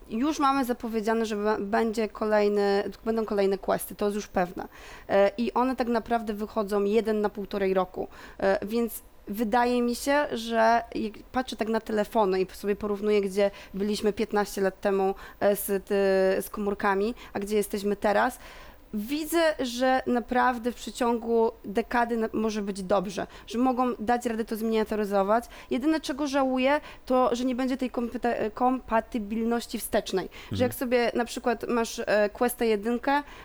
już 0.09 0.39
mamy 0.39 0.65
zapowiedziane, 0.65 1.25
że 1.25 1.57
będzie 1.59 2.09
kolejny, 2.09 2.83
będą 3.05 3.25
kolejne 3.25 3.57
questy, 3.57 3.95
to 3.95 4.05
jest 4.05 4.15
już 4.15 4.27
pewne. 4.27 4.67
E, 5.09 5.31
I 5.37 5.53
one 5.53 5.75
tak 5.75 5.87
naprawdę 5.87 6.33
wychodzą 6.33 6.83
jeden 6.83 7.21
na 7.21 7.29
półtorej 7.29 7.73
roku, 7.73 8.07
E, 8.37 8.65
więc 8.65 9.01
wydaje 9.27 9.81
mi 9.81 9.95
się, 9.95 10.27
że 10.31 10.83
jak 10.95 11.13
patrzę 11.31 11.55
tak 11.55 11.67
na 11.67 11.81
telefony 11.81 12.41
i 12.41 12.47
sobie 12.53 12.75
porównuję, 12.75 13.21
gdzie 13.21 13.51
byliśmy 13.73 14.13
15 14.13 14.61
lat 14.61 14.81
temu 14.81 15.15
e, 15.39 15.55
z, 15.55 15.87
z 16.45 16.49
komórkami, 16.49 17.15
a 17.33 17.39
gdzie 17.39 17.55
jesteśmy 17.55 17.95
teraz, 17.95 18.39
Widzę, 19.01 19.55
że 19.59 20.01
naprawdę 20.07 20.71
w 20.71 20.75
przeciągu 20.75 21.51
dekady 21.65 22.17
na- 22.17 22.29
może 22.33 22.61
być 22.61 22.83
dobrze, 22.83 23.27
że 23.47 23.57
mogą 23.57 23.93
dać 23.99 24.25
radę 24.25 24.45
to 24.45 24.55
zminiaturyzować. 24.55 25.43
Jedyne 25.71 25.99
czego 26.01 26.27
żałuję, 26.27 26.81
to 27.05 27.35
że 27.35 27.45
nie 27.45 27.55
będzie 27.55 27.77
tej 27.77 27.91
kompatybilności 28.53 29.79
wstecznej. 29.79 30.29
Że 30.51 30.63
jak 30.63 30.73
sobie 30.75 31.11
na 31.15 31.25
przykład 31.25 31.65
masz 31.67 31.99
e, 32.05 32.29
Questa 32.29 32.65
1, 32.65 32.99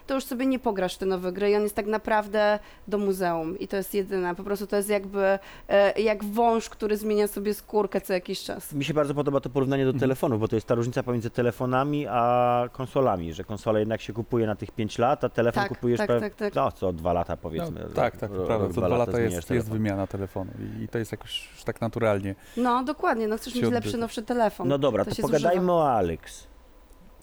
to 0.06 0.14
już 0.14 0.24
sobie 0.24 0.46
nie 0.46 0.58
pograsz 0.58 0.94
w 0.94 0.98
te 0.98 1.06
nowe 1.06 1.32
gry 1.32 1.50
i 1.50 1.56
on 1.56 1.62
jest 1.62 1.74
tak 1.76 1.86
naprawdę 1.86 2.58
do 2.88 2.98
muzeum 2.98 3.58
i 3.58 3.68
to 3.68 3.76
jest 3.76 3.94
jedyne. 3.94 4.34
Po 4.34 4.42
prostu 4.44 4.66
to 4.66 4.76
jest 4.76 4.88
jakby 4.88 5.38
e, 5.68 6.00
jak 6.00 6.24
wąż, 6.24 6.68
który 6.68 6.96
zmienia 6.96 7.26
sobie 7.26 7.54
skórkę 7.54 8.00
co 8.00 8.12
jakiś 8.12 8.42
czas. 8.44 8.72
Mi 8.72 8.84
się 8.84 8.94
bardzo 8.94 9.14
podoba 9.14 9.40
to 9.40 9.50
porównanie 9.50 9.82
Mhm. 9.82 9.96
do 9.96 10.00
telefonów, 10.00 10.40
bo 10.40 10.48
to 10.48 10.56
jest 10.56 10.66
ta 10.66 10.74
różnica 10.74 11.02
pomiędzy 11.02 11.30
telefonami 11.30 12.06
a 12.10 12.64
konsolami, 12.72 13.32
że 13.32 13.44
konsolę 13.44 13.80
jednak 13.80 14.00
się 14.00 14.12
kupuje 14.12 14.46
na 14.46 14.54
tych 14.54 14.70
5 14.70 14.98
lat, 14.98 15.24
a 15.24 15.28
telefon 15.42 15.62
Tak, 15.62 15.68
kupujesz 15.68 15.98
tak, 15.98 16.08
tak, 16.20 16.34
tak. 16.34 16.54
no 16.54 16.72
co 16.72 16.92
2 16.92 17.12
lata 17.12 17.32
No, 17.32 17.36
powiedzmy. 17.36 17.80
tak, 17.94 18.16
tak, 18.16 18.30
Ro- 18.30 18.46
prawda. 18.46 18.66
Co 18.66 18.72
dwa 18.72 18.86
dwa 18.86 18.96
lata 18.96 19.20
jest, 19.20 19.50
jest 19.50 19.70
wymiana 19.70 20.06
telefonu 20.06 20.50
i, 20.80 20.82
i 20.82 20.88
to 20.88 20.98
jest 20.98 21.12
jakoś 21.12 21.48
już 21.52 21.64
tak 21.64 21.80
naturalnie. 21.80 22.34
No 22.56 22.84
dokładnie, 22.84 23.28
no 23.28 23.36
chcesz 23.36 23.54
mieć 23.54 23.64
odbywa. 23.64 23.80
lepszy, 23.84 23.98
nowszy 23.98 24.22
telefon. 24.22 24.68
No 24.68 24.78
dobra, 24.78 25.04
to 25.04 25.10
to, 25.14 25.22
pogadajmy 25.22 25.54
zużywa. 25.60 25.72
o 25.72 25.92
Alex. 25.92 26.46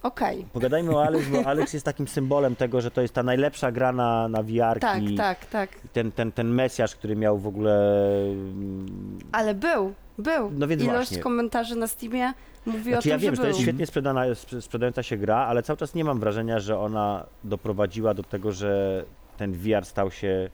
Okej. 0.03 0.45
Pogadajmy 0.53 0.95
o 0.95 1.03
Alex, 1.05 1.27
bo 1.29 1.45
Alex 1.49 1.73
jest 1.73 1.85
takim 1.85 2.07
symbolem 2.07 2.55
tego, 2.55 2.81
że 2.81 2.91
to 2.91 3.01
jest 3.01 3.13
ta 3.13 3.23
najlepsza 3.23 3.71
gra 3.71 3.91
na, 3.91 4.27
na 4.27 4.43
VR. 4.43 4.79
Tak, 4.79 4.99
tak, 5.17 5.45
tak. 5.45 5.69
Ten, 5.93 6.11
ten, 6.11 6.31
ten 6.31 6.47
mesjasz, 6.53 6.95
który 6.95 7.15
miał 7.15 7.37
w 7.37 7.47
ogóle. 7.47 7.99
mm, 8.31 9.19
Ale 9.31 9.53
był, 9.53 9.93
był. 10.17 10.51
No 10.57 10.67
więc 10.67 10.83
Ilość 10.83 10.95
właśnie. 10.95 11.17
komentarzy 11.23 11.75
na 11.75 11.87
Steamie 11.87 12.33
mówi 12.69 12.89
o 12.91 12.93
Znaczy 12.93 13.03
tym, 13.03 13.11
ja 13.11 13.17
wiem, 13.17 13.35
że 13.35 13.35
że 13.35 13.41
to 13.41 13.47
jest 13.47 13.59
świetnie 13.59 13.85
sprzedana, 13.85 14.25
sp- 14.41 14.61
sprzedająca 14.61 15.03
się 15.03 15.17
gra, 15.17 15.37
ale 15.37 15.63
cały 15.63 15.77
czas 15.77 15.95
nie 15.95 16.03
mam 16.03 16.19
wrażenia, 16.19 16.59
że 16.59 16.79
ona 16.79 17.25
doprowadziła 17.43 18.13
do 18.13 18.23
tego, 18.23 18.51
że 18.51 19.03
ten 19.37 19.53
VR 19.53 19.85
stał 19.85 20.11
się. 20.11 20.49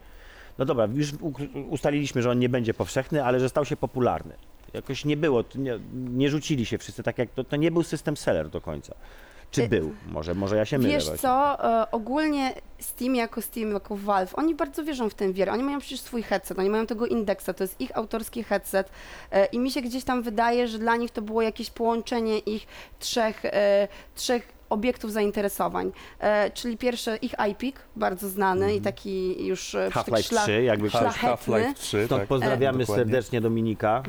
No 0.58 0.66
dobra, 0.66 0.88
już 0.94 1.10
ustaliliśmy, 1.70 2.22
że 2.22 2.32
on 2.32 2.40
nie 2.40 2.50
będzie 2.50 2.74
powszechny, 2.74 3.24
ale 3.24 3.40
że 3.40 3.50
stał 3.50 3.66
się 3.66 3.78
popularny. 3.78 4.34
Jakoś 4.74 5.06
nie 5.06 5.18
było, 5.18 5.44
nie, 5.56 5.80
nie 5.94 6.30
rzucili 6.30 6.66
się 6.66 6.78
wszyscy 6.78 7.04
tak 7.04 7.18
jak 7.18 7.30
to, 7.30 7.44
to 7.44 7.56
nie 7.56 7.72
był 7.72 7.84
system 7.84 8.18
seller 8.18 8.50
do 8.50 8.62
końca. 8.62 8.96
Czy 9.56 9.64
Y, 9.64 9.70
był? 9.70 9.96
Może, 10.12 10.34
może 10.36 10.56
ja 10.58 10.66
się 10.66 10.78
mylę. 10.78 10.94
Wiesz 10.94 11.06
właśnie. 11.06 11.22
co, 11.22 11.64
e, 11.82 11.92
ogólnie 11.92 12.54
Steam 12.80 13.16
jako 13.16 13.42
Steam, 13.42 13.72
jako 13.72 13.96
Valve, 13.96 14.36
oni 14.36 14.56
bardzo 14.56 14.84
wierzą 14.84 15.10
w 15.10 15.14
ten 15.14 15.34
wier. 15.34 15.50
Oni 15.50 15.64
mają 15.64 15.80
przecież 15.80 16.00
swój 16.00 16.24
headset, 16.24 16.60
oni 16.60 16.70
mają 16.70 16.86
tego 16.86 17.06
indeksa, 17.08 17.54
to 17.54 17.64
jest 17.64 17.82
ich 17.82 17.98
autorski 17.98 18.44
headset 18.44 18.90
e, 19.32 19.46
i 19.46 19.60
mi 19.60 19.72
się 19.72 19.82
gdzieś 19.82 20.04
tam 20.04 20.22
wydaje, 20.22 20.68
że 20.68 20.80
dla 20.80 20.96
nich 20.96 21.12
to 21.12 21.22
było 21.22 21.42
jakieś 21.42 21.70
połączenie 21.70 22.40
ich 22.40 22.68
trzech, 23.00 23.46
e, 23.46 23.88
trzech 24.16 24.55
obiektów 24.70 25.12
zainteresowań. 25.12 25.92
E, 26.20 26.52
czyli 26.52 26.78
pierwszy 26.78 27.16
ich 27.22 27.34
iPik, 27.52 27.80
bardzo 27.96 28.30
znany 28.30 28.76
i 28.76 28.82
taki 28.82 29.46
już 29.48 29.76
e, 29.76 29.90
Half-Life 29.92 30.36
szla- 30.36 30.44
3, 30.44 30.64
jakby 30.64 30.90
Szlachetny. 30.90 31.30
Half-Life 31.30 31.74
3, 31.74 32.06
Stąd 32.06 32.22
tak. 32.22 32.28
pozdrawiamy 32.30 32.80
Dokładnie. 32.80 33.04
serdecznie 33.06 33.42
Dominika, 33.42 34.04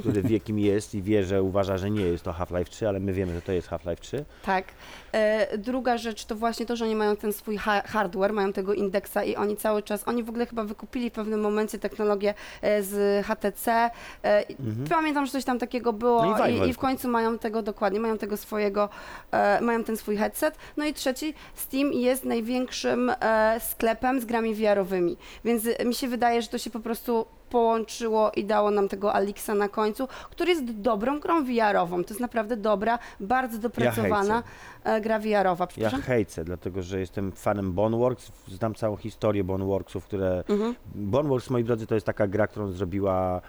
który 0.00 0.22
wie 0.22 0.40
kim 0.40 0.58
jest 0.58 0.94
i 0.94 1.02
wie, 1.02 1.24
że 1.24 1.42
uważa, 1.42 1.76
że 1.78 1.90
nie 1.90 2.02
jest 2.02 2.24
to 2.24 2.32
Half-Life 2.32 2.70
3, 2.70 2.88
ale 2.88 3.00
my 3.00 3.12
wiemy, 3.12 3.34
że 3.34 3.42
to 3.42 3.52
jest 3.52 3.68
Half-Life 3.68 4.02
3. 4.02 4.24
Tak. 4.44 4.64
E, 5.12 5.58
druga 5.58 5.98
rzecz 5.98 6.24
to 6.24 6.36
właśnie 6.36 6.66
to, 6.66 6.76
że 6.76 6.84
oni 6.84 6.94
mają 6.94 7.16
ten 7.16 7.32
swój 7.32 7.56
ha- 7.56 7.82
hardware, 7.86 8.32
mają 8.32 8.52
tego 8.52 8.74
indeksa 8.74 9.24
i 9.24 9.36
oni 9.36 9.56
cały 9.56 9.82
czas, 9.82 10.08
oni 10.08 10.22
w 10.22 10.28
ogóle 10.28 10.46
chyba 10.46 10.64
wykupili 10.64 11.10
w 11.10 11.12
pewnym 11.12 11.40
momencie 11.40 11.78
technologię 11.78 12.34
e, 12.62 12.82
z 12.82 13.26
HTC. 13.26 13.90
E, 14.24 14.42
i 14.42 14.56
Pamiętam, 14.90 15.26
że 15.26 15.32
coś 15.32 15.44
tam 15.44 15.58
takiego 15.58 15.92
było 15.92 16.24
Mhm. 16.24 16.38
No 16.58 16.64
i 16.64 16.66
i, 16.66 16.70
i 16.70 16.74
w 16.74 16.78
końcu 16.78 17.08
mają 17.08 17.38
tego 17.38 17.62
dokładnie, 17.62 18.00
mają 18.00 18.18
tego 18.18 18.36
swojego, 18.36 18.88
e, 19.32 19.60
mają 19.60 19.84
ten 19.84 19.93
swój 19.96 20.16
headset. 20.16 20.56
No 20.76 20.84
i 20.84 20.94
trzeci, 20.94 21.34
Steam 21.54 21.92
jest 21.92 22.24
największym 22.24 23.10
e, 23.20 23.60
sklepem 23.60 24.20
z 24.20 24.24
grami 24.24 24.54
VR-owymi, 24.54 25.16
więc 25.44 25.66
e, 25.78 25.84
mi 25.84 25.94
się 25.94 26.08
wydaje, 26.08 26.42
że 26.42 26.48
to 26.48 26.58
się 26.58 26.70
po 26.70 26.80
prostu 26.80 27.26
połączyło 27.50 28.32
i 28.36 28.44
dało 28.44 28.70
nam 28.70 28.88
tego 28.88 29.14
Alixa 29.14 29.54
na 29.56 29.68
końcu, 29.68 30.08
który 30.30 30.50
jest 30.50 30.64
dobrą 30.64 31.20
grą 31.20 31.44
VR-ową. 31.44 32.04
To 32.04 32.10
jest 32.10 32.20
naprawdę 32.20 32.56
dobra, 32.56 32.98
bardzo 33.20 33.58
dopracowana 33.58 34.42
e, 34.84 35.00
gra 35.00 35.18
VR-owa. 35.18 35.68
Ja 35.76 35.90
hejcę, 35.90 36.44
dlatego 36.44 36.82
że 36.82 37.00
jestem 37.00 37.32
fanem 37.32 37.72
Boneworks, 37.72 38.32
znam 38.48 38.74
całą 38.74 38.96
historię 38.96 39.44
Boneworksów, 39.44 40.04
które... 40.04 40.44
Mhm. 40.48 40.74
Boneworks, 40.94 41.50
moi 41.50 41.64
drodzy, 41.64 41.86
to 41.86 41.94
jest 41.94 42.06
taka 42.06 42.26
gra, 42.26 42.46
którą 42.46 42.72
zrobiła 42.72 43.40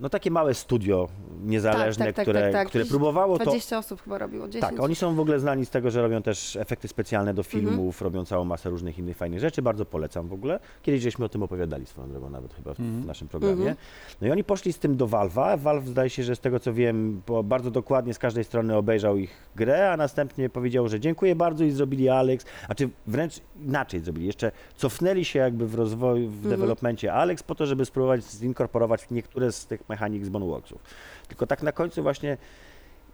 no 0.00 0.08
takie 0.08 0.30
małe 0.30 0.54
studio 0.54 1.08
niezależne, 1.44 2.06
Tak, 2.06 2.14
tak, 2.14 2.16
tak, 2.16 2.24
które, 2.24 2.40
tak, 2.42 2.52
tak. 2.52 2.68
które 2.68 2.84
próbowało 2.84 3.38
to... 3.38 3.44
20 3.44 3.78
osób 3.78 4.02
chyba 4.02 4.18
robiło, 4.18 4.48
10. 4.48 4.70
Tak, 4.70 4.80
oni 4.80 4.94
są 4.94 5.14
w 5.14 5.20
ogóle 5.20 5.40
znani 5.40 5.66
z 5.66 5.70
tego, 5.70 5.90
że 5.90 6.02
robią 6.02 6.22
też 6.22 6.56
efekty 6.56 6.88
specjalne 6.88 7.34
do 7.34 7.42
Mhm. 7.42 7.50
filmów, 7.66 8.02
robią 8.02 8.24
całą 8.24 8.44
masę 8.44 8.70
różnych 8.70 8.98
innych 8.98 9.16
fajnych 9.16 9.40
rzeczy, 9.40 9.62
bardzo 9.62 9.84
polecam 9.84 10.28
w 10.28 10.32
ogóle. 10.32 10.60
Kiedyś 10.82 11.02
żeśmy 11.02 11.24
o 11.24 11.28
tym 11.28 11.42
opowiadali 11.42 11.86
swoją 11.86 12.08
drogą 12.10 12.30
nawet 12.30 12.54
chyba 12.54 12.74
w, 12.74 12.80
Mhm. 12.80 13.02
w 13.02 13.06
naszym 13.06 13.28
programie. 13.28 13.54
Mhm. 13.56 13.76
No 14.20 14.28
i 14.28 14.30
oni 14.30 14.44
poszli 14.44 14.72
z 14.72 14.78
tym 14.78 14.96
do 14.96 15.06
Valve'a. 15.06 15.58
Valve 15.58 15.86
zdaje 15.88 16.10
się, 16.10 16.22
że 16.22 16.36
z 16.36 16.40
tego 16.40 16.60
co 16.60 16.72
wiem, 16.72 17.22
bo 17.26 17.42
bardzo 17.42 17.70
dokładnie 17.70 18.14
z 18.14 18.18
każdej 18.18 18.44
strony 18.44 18.76
obejrzał 18.76 19.16
ich 19.16 19.30
grę, 19.56 19.92
a 19.92 19.96
następnie 19.96 20.50
powiedział, 20.50 20.88
że 20.88 21.00
dziękuję 21.00 21.34
bardzo 21.36 21.64
i 21.64 21.70
zrobili 21.70 22.08
Alex, 22.08 22.44
a 22.68 22.74
czy 22.74 22.88
wręcz 23.06 23.40
inaczej 23.66 24.00
zrobili, 24.00 24.26
jeszcze 24.26 24.52
cofnęli 24.76 25.24
się 25.24 25.38
jakby 25.38 25.66
w 25.66 25.74
rozwoju, 25.74 26.28
w 26.30 26.34
Mhm. 26.34 26.50
developmencie 26.50 27.12
Alex 27.12 27.42
po 27.42 27.54
to, 27.54 27.66
żeby 27.66 27.84
spróbować 27.84 28.24
zinkorporować 28.24 29.06
niektóre 29.10 29.37
z 29.52 29.66
tych 29.66 29.88
mechanik 29.88 30.24
z 30.24 30.28
Boneworksów. 30.28 30.82
Tylko 31.28 31.46
tak 31.46 31.62
na 31.62 31.72
końcu 31.72 32.02
właśnie 32.02 32.36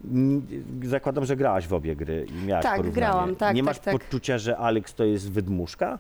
mm, 0.05 0.47
zakładam, 0.85 1.25
że 1.25 1.37
grałaś 1.37 1.67
w 1.67 1.73
obie 1.75 1.97
gry 1.97 2.27
i 2.29 2.47
miałaś 2.47 2.63
Tak, 2.63 2.77
porównanie. 2.77 2.95
grałam, 3.07 3.37
tak, 3.37 3.55
Nie 3.55 3.61
tak, 3.63 3.67
masz 3.67 3.79
tak. 3.79 3.93
poczucia, 3.99 4.39
że 4.39 4.57
Alex 4.57 4.95
to 4.95 5.05
jest 5.05 5.31
wydmuszka? 5.33 5.99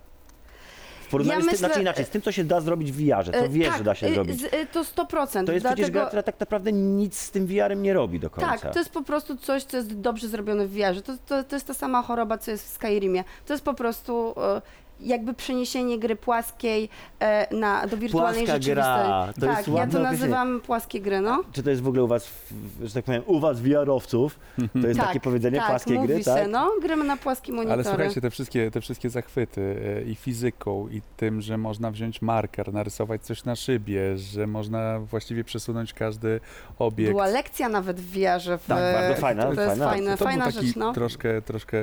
W 1.02 1.09
porównaniu 1.11 1.38
Ja 1.40 1.43
z 1.43 1.47
tym, 1.47 1.52
myślę- 1.52 1.69
znaczy 1.69 1.81
inaczej, 1.81 2.04
z 2.04 2.09
tym, 2.09 2.23
co 2.23 2.33
się 2.33 2.45
da 2.45 2.61
zrobić 2.61 2.93
w 2.93 2.97
VR-ze, 2.97 3.33
co 3.33 3.38
E, 3.38 3.49
wiesz, 3.49 3.69
tak, 3.69 3.78
że 3.78 3.85
da 3.85 3.95
się 3.95 4.07
e, 4.07 4.14
zrobić. 4.14 4.40
z- 4.40 4.54
e, 4.54 4.66
To 4.66 4.85
100%. 4.85 5.47
To 5.47 5.52
jest 5.52 5.66
przecież 5.66 5.90
gra, 5.90 6.07
która 6.07 6.23
tak 6.23 6.40
naprawdę 6.40 6.73
nic 6.73 7.19
z 7.19 7.31
tym 7.31 7.47
VR-em 7.47 7.83
nie 7.83 7.93
robi 7.93 8.21
do 8.21 8.31
końca. 8.31 8.59
Tak, 8.59 8.73
to 8.73 8.78
jest 8.78 8.90
po 8.90 9.02
prostu 9.02 9.37
coś, 9.37 9.64
co 9.64 9.76
jest 9.76 10.00
dobrze 10.00 10.28
zrobione 10.28 10.66
w 10.66 10.71
VR-ze. 10.73 11.02
To, 11.02 11.12
to, 11.26 11.45
to 11.45 11.57
jest 11.57 11.66
ta 11.66 11.75
sama 11.75 12.02
choroba, 12.02 12.38
co 12.38 12.50
jest 12.50 12.64
w 12.66 12.69
Skyrimie. 12.69 13.25
To 13.47 13.52
jest 13.54 13.64
po 13.64 13.75
prostu 13.75 14.35
e, 14.40 14.62
jakby 15.01 15.35
przeniesienie 15.35 15.99
gry 15.99 16.17
płaskiej 16.17 16.89
e, 17.21 17.55
na, 17.57 17.87
do 17.87 17.97
wirtualnej 17.97 18.41
Płaska 18.47 18.53
rzeczywistości. 18.55 18.93
gra, 19.07 19.33
to 19.35 19.41
tak, 19.47 19.57
jest 19.57 19.69
ja 19.69 19.75
ładne 19.75 19.93
to 19.93 19.99
określenie. 19.99 20.35
nazywam 20.35 20.61
płaskie 20.61 21.01
gry, 21.01 21.21
no. 21.21 21.43
Czy 21.53 21.63
to 21.63 21.71
jest 21.71 21.83
w 21.83 21.89
ogóle 21.89 22.05
u 22.05 22.07
was, 22.09 22.27
w- 22.27 22.87
że 22.87 22.95
tak 22.95 23.05
powiem, 23.05 23.23
u 23.27 23.41
was 23.41 23.61
VR-owców, 23.61 24.39
to 24.83 24.87
jest 24.89 24.99
tak, 25.01 25.07
takie 25.07 25.21
powiedzenie, 25.21 25.59
tak, 25.59 25.69
płaskie 25.69 25.95
mówi 25.95 26.09
gry, 26.09 26.19
się, 26.19 26.25
tak? 26.25 26.49
no, 26.51 26.71
gramy 26.83 27.05
na 27.05 27.17
płaskie 27.17 27.53
monitory. 27.53 27.73
Ale 27.75 27.85
słuchajcie, 27.85 28.21
te 28.21 28.31
wszystkie, 28.31 28.71
te 28.71 28.81
wszystkie 28.81 29.11
zachwyty 29.11 29.77
e, 29.99 30.03
i 30.03 30.15
fizyką, 30.15 30.89
i 30.89 31.03
tym, 31.17 31.41
że 31.41 31.59
można 31.59 31.91
wziąć 31.91 32.23
marker, 32.23 32.73
narysować 32.73 33.23
coś 33.23 33.45
na 33.45 33.57
szybie, 33.57 34.17
że 34.19 34.47
można 34.47 34.99
właściwie 35.01 35.45
przesunąć 35.45 35.93
każdy 35.93 36.41
obiekt. 36.79 37.11
Była 37.11 37.27
lekcja 37.27 37.69
nawet 37.69 38.01
w 38.01 38.11
VR-ze. 38.19 38.59
W, 38.59 38.67
Tak, 38.67 38.95
bardzo 38.95 39.21
fajna, 39.21 39.43
To 39.43 39.49
jest 39.53 39.67
fajna. 39.67 39.89
fajne, 39.91 40.17
to 40.17 40.25
fajna 40.25 40.45
był 40.45 40.53
taki 40.53 40.67
rzecz, 40.67 40.77
no. 40.77 40.93
troszkę, 40.93 41.43
troszkę 41.43 41.79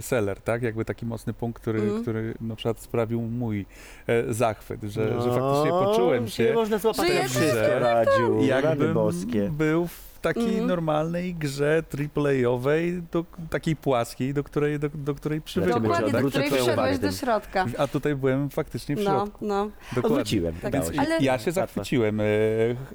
seller, 0.00 0.40
tak? 0.40 0.62
Jakby 0.62 0.84
taki 0.84 1.06
mocny 1.06 1.32
punkt, 1.32 1.62
który, 1.62 1.80
Mhm. 1.80 2.02
który 2.02 2.34
na 2.56 2.58
przykład 2.58 2.80
sprawił 2.80 3.20
mój 3.20 3.66
e, 4.06 4.34
zachwyt, 4.34 4.82
że, 4.82 4.90
że 5.22 5.28
faktycznie 5.30 5.70
No, 5.70 5.84
poczułem 5.84 6.28
się, 6.28 6.54
można 6.54 6.78
złapać 6.78 7.06
Że 7.06 7.12
że 7.12 7.12
jednak- 7.14 7.30
wszystko, 7.30 7.78
Radziu, 7.78 8.40
jakbym 8.44 8.94
boskie. 8.94 9.48
był 9.52 9.86
w 9.86 10.15
takiej 10.34 10.48
Mhm. 10.48 10.66
normalnej 10.66 11.34
grze 11.34 11.82
AAA-owej, 12.16 13.02
do, 13.12 13.24
takiej 13.50 13.76
płaskiej, 13.76 14.34
do 14.34 14.44
której, 14.44 14.78
do, 14.78 14.88
do 14.94 15.14
której 15.14 15.40
przywykłem. 15.40 15.82
Dokładnie, 15.82 16.12
do 16.22 16.28
której 16.28 16.50
wszedłeś 16.50 16.98
do 16.98 17.12
środka. 17.12 17.66
A 17.78 17.86
tutaj 17.86 18.14
byłem 18.16 18.50
faktycznie 18.50 18.96
w 18.96 18.98
No, 18.98 19.04
środku. 19.10 19.46
no. 19.46 19.70
Dokładnie. 19.94 20.08
Odwróciłem, 20.16 20.54
Tak, 20.62 20.72
Więc. 20.72 20.90
Ale- 20.98 21.18
ja 21.20 21.38
się 21.38 21.52
zachwyciłem. 21.52 22.20
e, 22.20 22.24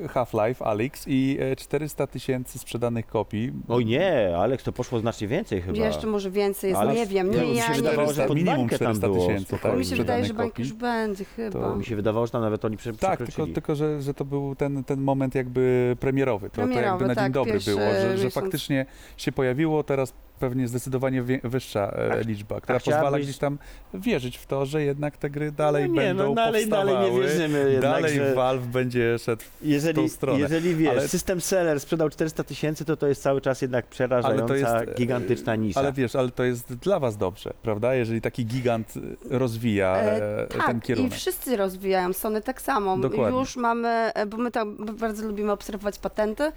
Half-Life, 0.08 0.66
Alyx 0.66 1.04
i 1.08 1.38
e, 1.40 1.56
400 1.56 2.08
tysięcy 2.08 2.60
sprzedanych 2.60 3.08
kopii. 3.08 3.52
Oj 3.68 3.86
nie, 3.86 4.38
Aleks, 4.38 4.64
to 4.64 4.72
poszło 4.72 5.00
znacznie 5.00 5.28
więcej 5.28 5.62
chyba. 5.62 5.78
Jeszcze 5.78 6.08
może 6.08 6.32
więcej 6.32 6.70
jest, 6.70 6.82
Ale 6.82 6.94
nie 6.94 7.06
wiem, 7.06 7.28
ja- 7.34 7.42
nie, 7.42 7.48
mi 7.48 7.56
ja 7.56 7.64
się 7.64 7.70
nie 7.70 7.76
wydawało, 7.76 8.14
że 8.14 8.28
minimum 8.30 8.46
bańkę 8.58 8.70
tam 8.80 8.96
400 8.96 9.08
było, 9.08 9.26
tysięcy. 9.28 9.46
spokojnie. 9.46 9.78
Mi 9.78 9.86
się 9.86 9.96
wydaje, 9.96 10.24
sprzedanych 10.24 10.28
że 10.28 10.34
bańka 10.34 10.62
już 10.64 10.74
będzie 10.74 11.26
chyba. 11.26 11.76
Mi 11.76 11.86
się 11.86 11.96
wydawało, 11.96 12.26
że 12.26 12.32
tam 12.32 12.42
nawet 12.42 12.66
oni 12.66 12.78
prze, 12.78 12.94
Tak, 12.94 13.18
tylko, 13.18 13.48
tylko 13.48 13.76
że, 13.76 14.02
że 14.02 14.14
to 14.14 14.26
był 14.26 14.56
ten, 14.56 14.84
ten 14.84 15.02
moment 15.02 15.36
jakby 15.36 15.96
premierowy. 16.00 16.50
To, 16.50 16.56
to 16.56 16.62
jakby 16.62 16.76
Premierowy, 16.76 17.06
na 17.22 17.30
dzień 17.30 17.34
tak, 17.34 17.44
dobry 17.44 17.60
było, 17.66 17.92
że, 17.92 18.18
że 18.18 18.30
faktycznie 18.30 18.86
się 19.18 19.32
pojawiło, 19.32 19.84
teraz 19.84 20.14
pewnie 20.42 20.68
zdecydowanie 20.68 21.24
wyższa 21.44 21.80
e, 21.98 22.12
A- 22.12 22.16
liczba, 22.20 22.62
która 22.62 22.76
a 22.76 22.80
chciałabyś- 22.80 22.96
pozwala 23.02 23.20
gdzieś 23.20 23.38
tam 23.38 23.58
wierzyć 23.94 24.38
w 24.38 24.46
to, 24.46 24.66
że 24.66 24.84
jednak 24.84 25.18
te 25.18 25.30
gry 25.30 25.52
dalej 25.52 25.90
no 25.90 25.94
nie, 25.96 26.02
będą 26.02 26.30
no 26.30 26.34
dalej, 26.36 26.62
powstawały. 26.68 26.94
dalej 26.94 27.12
nie 27.14 27.22
wierzymy 27.22 27.60
jednak, 27.72 27.82
dalej 27.82 28.16
że... 28.16 28.36
Valve 28.36 28.68
będzie 28.68 29.20
szedł 29.20 29.44
w 29.62 29.66
Jeżeli, 29.66 29.96
tą 29.96 30.10
stronę. 30.10 30.40
jeżeli 30.40 30.76
wiesz, 30.76 30.90
Ale- 30.90 31.08
system 31.08 31.42
seller 31.42 31.80
sprzedał 31.80 32.10
400 32.10 32.44
tysięcy, 32.44 32.86
to 32.86 32.98
to 32.98 33.08
jest 33.08 33.22
cały 33.22 33.42
czas 33.42 33.62
jednak 33.62 33.86
przerażająca, 33.88 34.56
jest, 34.56 34.72
e, 34.74 34.94
gigantyczna 34.96 35.56
nisza. 35.56 35.80
Ale 35.80 35.92
wiesz, 35.94 36.16
ale 36.16 36.30
to 36.30 36.44
jest 36.44 36.74
dla 36.74 37.00
was 37.00 37.18
dobrze, 37.18 37.54
prawda? 37.64 37.96
Jeżeli 37.96 38.22
taki 38.22 38.46
gigant 38.46 38.94
e, 38.98 39.38
rozwija 39.38 39.98
E, 39.98 40.42
e, 40.44 40.48
ten 40.48 40.62
tak, 40.62 40.78
i 40.78 40.82
kierunek. 40.82 41.14
wszyscy 41.14 41.58
rozwijają, 41.58 42.14
Sony 42.14 42.42
tak 42.42 42.62
samo. 42.62 42.98
Dokładnie. 42.98 43.40
Już 43.40 43.56
mamy, 43.56 44.12
bo 44.28 44.38
my 44.38 44.52
tak 44.52 44.68
bardzo 45.00 45.28
lubimy 45.28 45.52
obserwować 45.52 46.00
patenty 46.00 46.52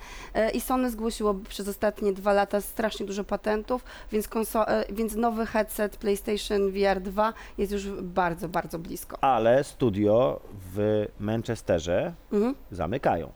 i 0.55 0.61
Sony 0.61 0.91
zgłosiło 0.91 1.35
przez 1.49 1.69
ostatnie 1.69 2.13
dwa 2.13 2.33
lata 2.33 2.61
strasznie 2.61 3.07
dużo 3.07 3.25
patentów, 3.25 3.74
więc, 4.13 4.29
konso- 4.29 4.65
e, 4.69 4.85
więc 4.93 5.15
nowy 5.15 5.47
headset 5.47 5.97
PlayStation 5.97 6.71
VR 6.71 7.01
2 7.01 7.33
jest 7.59 7.73
już 7.73 7.87
bardzo, 7.91 8.49
bardzo 8.49 8.79
blisko. 8.79 9.25
Ale 9.25 9.65
studio 9.65 10.41
w 10.75 11.07
Manchesterze 11.21 12.13
Mhm. 12.33 12.55
zamykają. 12.71 13.33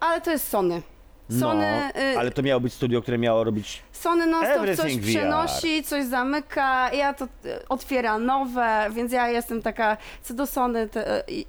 Ale 0.00 0.20
to 0.20 0.30
jest 0.30 0.48
Sony. 0.48 0.82
Sony, 1.38 1.90
no, 1.94 2.00
y, 2.00 2.18
ale 2.18 2.30
to 2.30 2.42
miało 2.42 2.60
być 2.60 2.72
studio, 2.72 3.02
które 3.02 3.18
miało 3.18 3.44
robić... 3.44 3.82
Sony 3.92 4.26
non 4.26 4.44
stop 4.44 4.56
coś 4.56 4.68
Everything 4.68 5.02
VR. 5.02 5.08
przenosi, 5.08 5.82
coś 5.82 6.04
zamyka, 6.04 6.92
ja 6.92 7.14
to 7.14 7.24
e, 7.24 7.28
otwiera 7.68 8.18
nowe, 8.18 8.86
więc 8.94 9.12
ja 9.12 9.28
jestem 9.28 9.62
taka, 9.62 9.96
co 10.22 10.34
do 10.34 10.46
Sony, 10.46 10.88
te, 10.88 11.22
i 11.28 11.46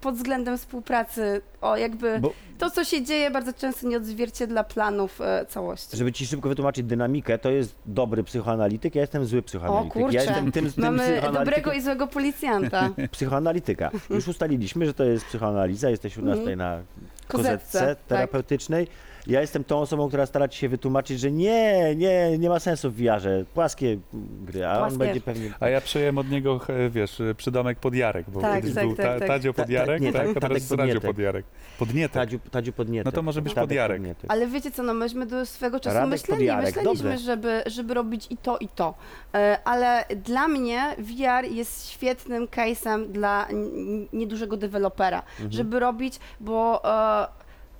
pod 0.00 0.14
względem 0.14 0.58
współpracy, 0.58 1.40
o 1.60 1.76
jakby 1.76 2.18
Bo, 2.20 2.32
to, 2.58 2.70
co 2.70 2.84
się 2.84 3.02
dzieje, 3.02 3.30
bardzo 3.30 3.52
często 3.52 3.88
nie 3.88 3.96
odzwierciedla 3.96 4.64
planów 4.64 5.18
całości. 5.48 5.96
żeby 5.96 6.12
ci 6.12 6.26
szybko 6.26 6.48
wytłumaczyć 6.48 6.86
dynamikę, 6.86 7.38
to 7.38 7.50
jest 7.50 7.74
dobry 7.86 8.24
psychoanalityk, 8.24 8.94
ja 8.94 9.00
jestem 9.00 9.26
zły 9.26 9.38
O 9.38 9.42
psychoanalityk. 9.42 9.92
kurczę, 9.92 10.16
ja 10.16 10.22
jestem 10.22 10.52
tym, 10.52 10.72
tym 10.72 10.84
mamy 10.84 10.98
psychoanalitykiem- 10.98 11.32
dobrego 11.32 11.72
i 11.72 11.80
złego 11.80 12.06
policjanta. 12.06 12.90
psychoanalityka. 13.12 13.90
Już 14.10 14.28
ustaliliśmy, 14.28 14.86
że 14.86 14.94
to 14.94 15.04
jest 15.04 15.24
psychoanaliza, 15.24 15.90
jesteś 15.90 16.16
u 16.18 16.20
nas 16.22 16.38
Mhm. 16.38 16.40
tutaj 16.40 16.56
na 16.56 16.82
Kozetce, 17.28 17.58
kozetce 17.78 17.96
tak. 17.96 18.06
terapeutycznej. 18.06 18.86
Ja 19.26 19.40
jestem 19.40 19.64
tą 19.64 19.78
osobą, 19.78 20.08
która 20.08 20.26
stara 20.26 20.50
się 20.50 20.68
wytłumaczyć, 20.68 21.20
że 21.20 21.30
nie, 21.30 21.94
nie, 21.96 22.38
nie 22.38 22.48
ma 22.48 22.58
sensu 22.60 22.90
w 22.90 22.94
VR-ze, 22.96 23.44
płaskie 23.54 23.98
gry, 24.44 24.66
a 24.66 24.76
Płaskie. 24.78 24.92
on 24.92 24.98
będzie 24.98 25.20
pewnie... 25.20 25.50
A 25.60 25.68
ja 25.68 25.80
przejąłem 25.80 26.18
od 26.18 26.30
niego, 26.30 26.60
e, 26.68 26.90
wiesz, 26.90 27.20
e, 27.20 27.34
przydomek 27.34 27.78
Podjarek, 27.78 28.30
bo 28.30 28.40
Tak, 28.40 28.56
kiedyś 28.60 28.74
tak, 28.74 28.86
był 28.86 28.96
tak, 28.96 29.06
ta, 29.06 29.18
tak. 29.18 29.28
Tadzio 29.28 29.52
Ta- 29.52 29.56
ta- 29.56 29.62
Podjarek, 29.62 30.00
nie, 30.02 30.12
tak, 30.12 30.26
tak, 30.26 30.36
a 30.36 30.40
teraz 30.40 30.66
Podnietek. 30.68 31.02
Podjarek. 31.02 31.44
Podnietek. 31.78 32.12
Tadziu, 32.14 32.38
Tadziu 32.50 32.72
podniety. 32.72 33.04
No 33.04 33.12
to 33.12 33.22
może 33.22 33.42
być 33.42 33.54
Tadek 33.54 33.68
Podjarek. 33.68 33.98
Podnietek. 33.98 34.30
Ale 34.30 34.46
wiecie 34.46 34.70
co, 34.70 34.82
no 34.82 34.94
myśmy 34.94 35.26
do 35.26 35.46
swego 35.46 35.80
czasu 35.80 35.96
Radek 35.96 36.10
myśleli, 36.10 36.38
Podjarek, 36.40 36.76
myśleliśmy, 36.76 37.18
żeby, 37.18 37.62
żeby 37.66 37.94
robić 37.94 38.26
i 38.30 38.36
to, 38.36 38.58
i 38.58 38.68
to. 38.68 38.94
E, 39.34 39.58
Ale 39.64 40.04
dla 40.16 40.48
mnie 40.48 40.82
VR 40.98 41.44
jest 41.50 41.88
świetnym 41.90 42.46
case'em 42.46 43.06
dla 43.08 43.48
niedużego 44.12 44.56
dewelopera, 44.56 45.22
Mhm. 45.32 45.52
żeby 45.52 45.80
robić, 45.80 46.18
bo 46.40 46.82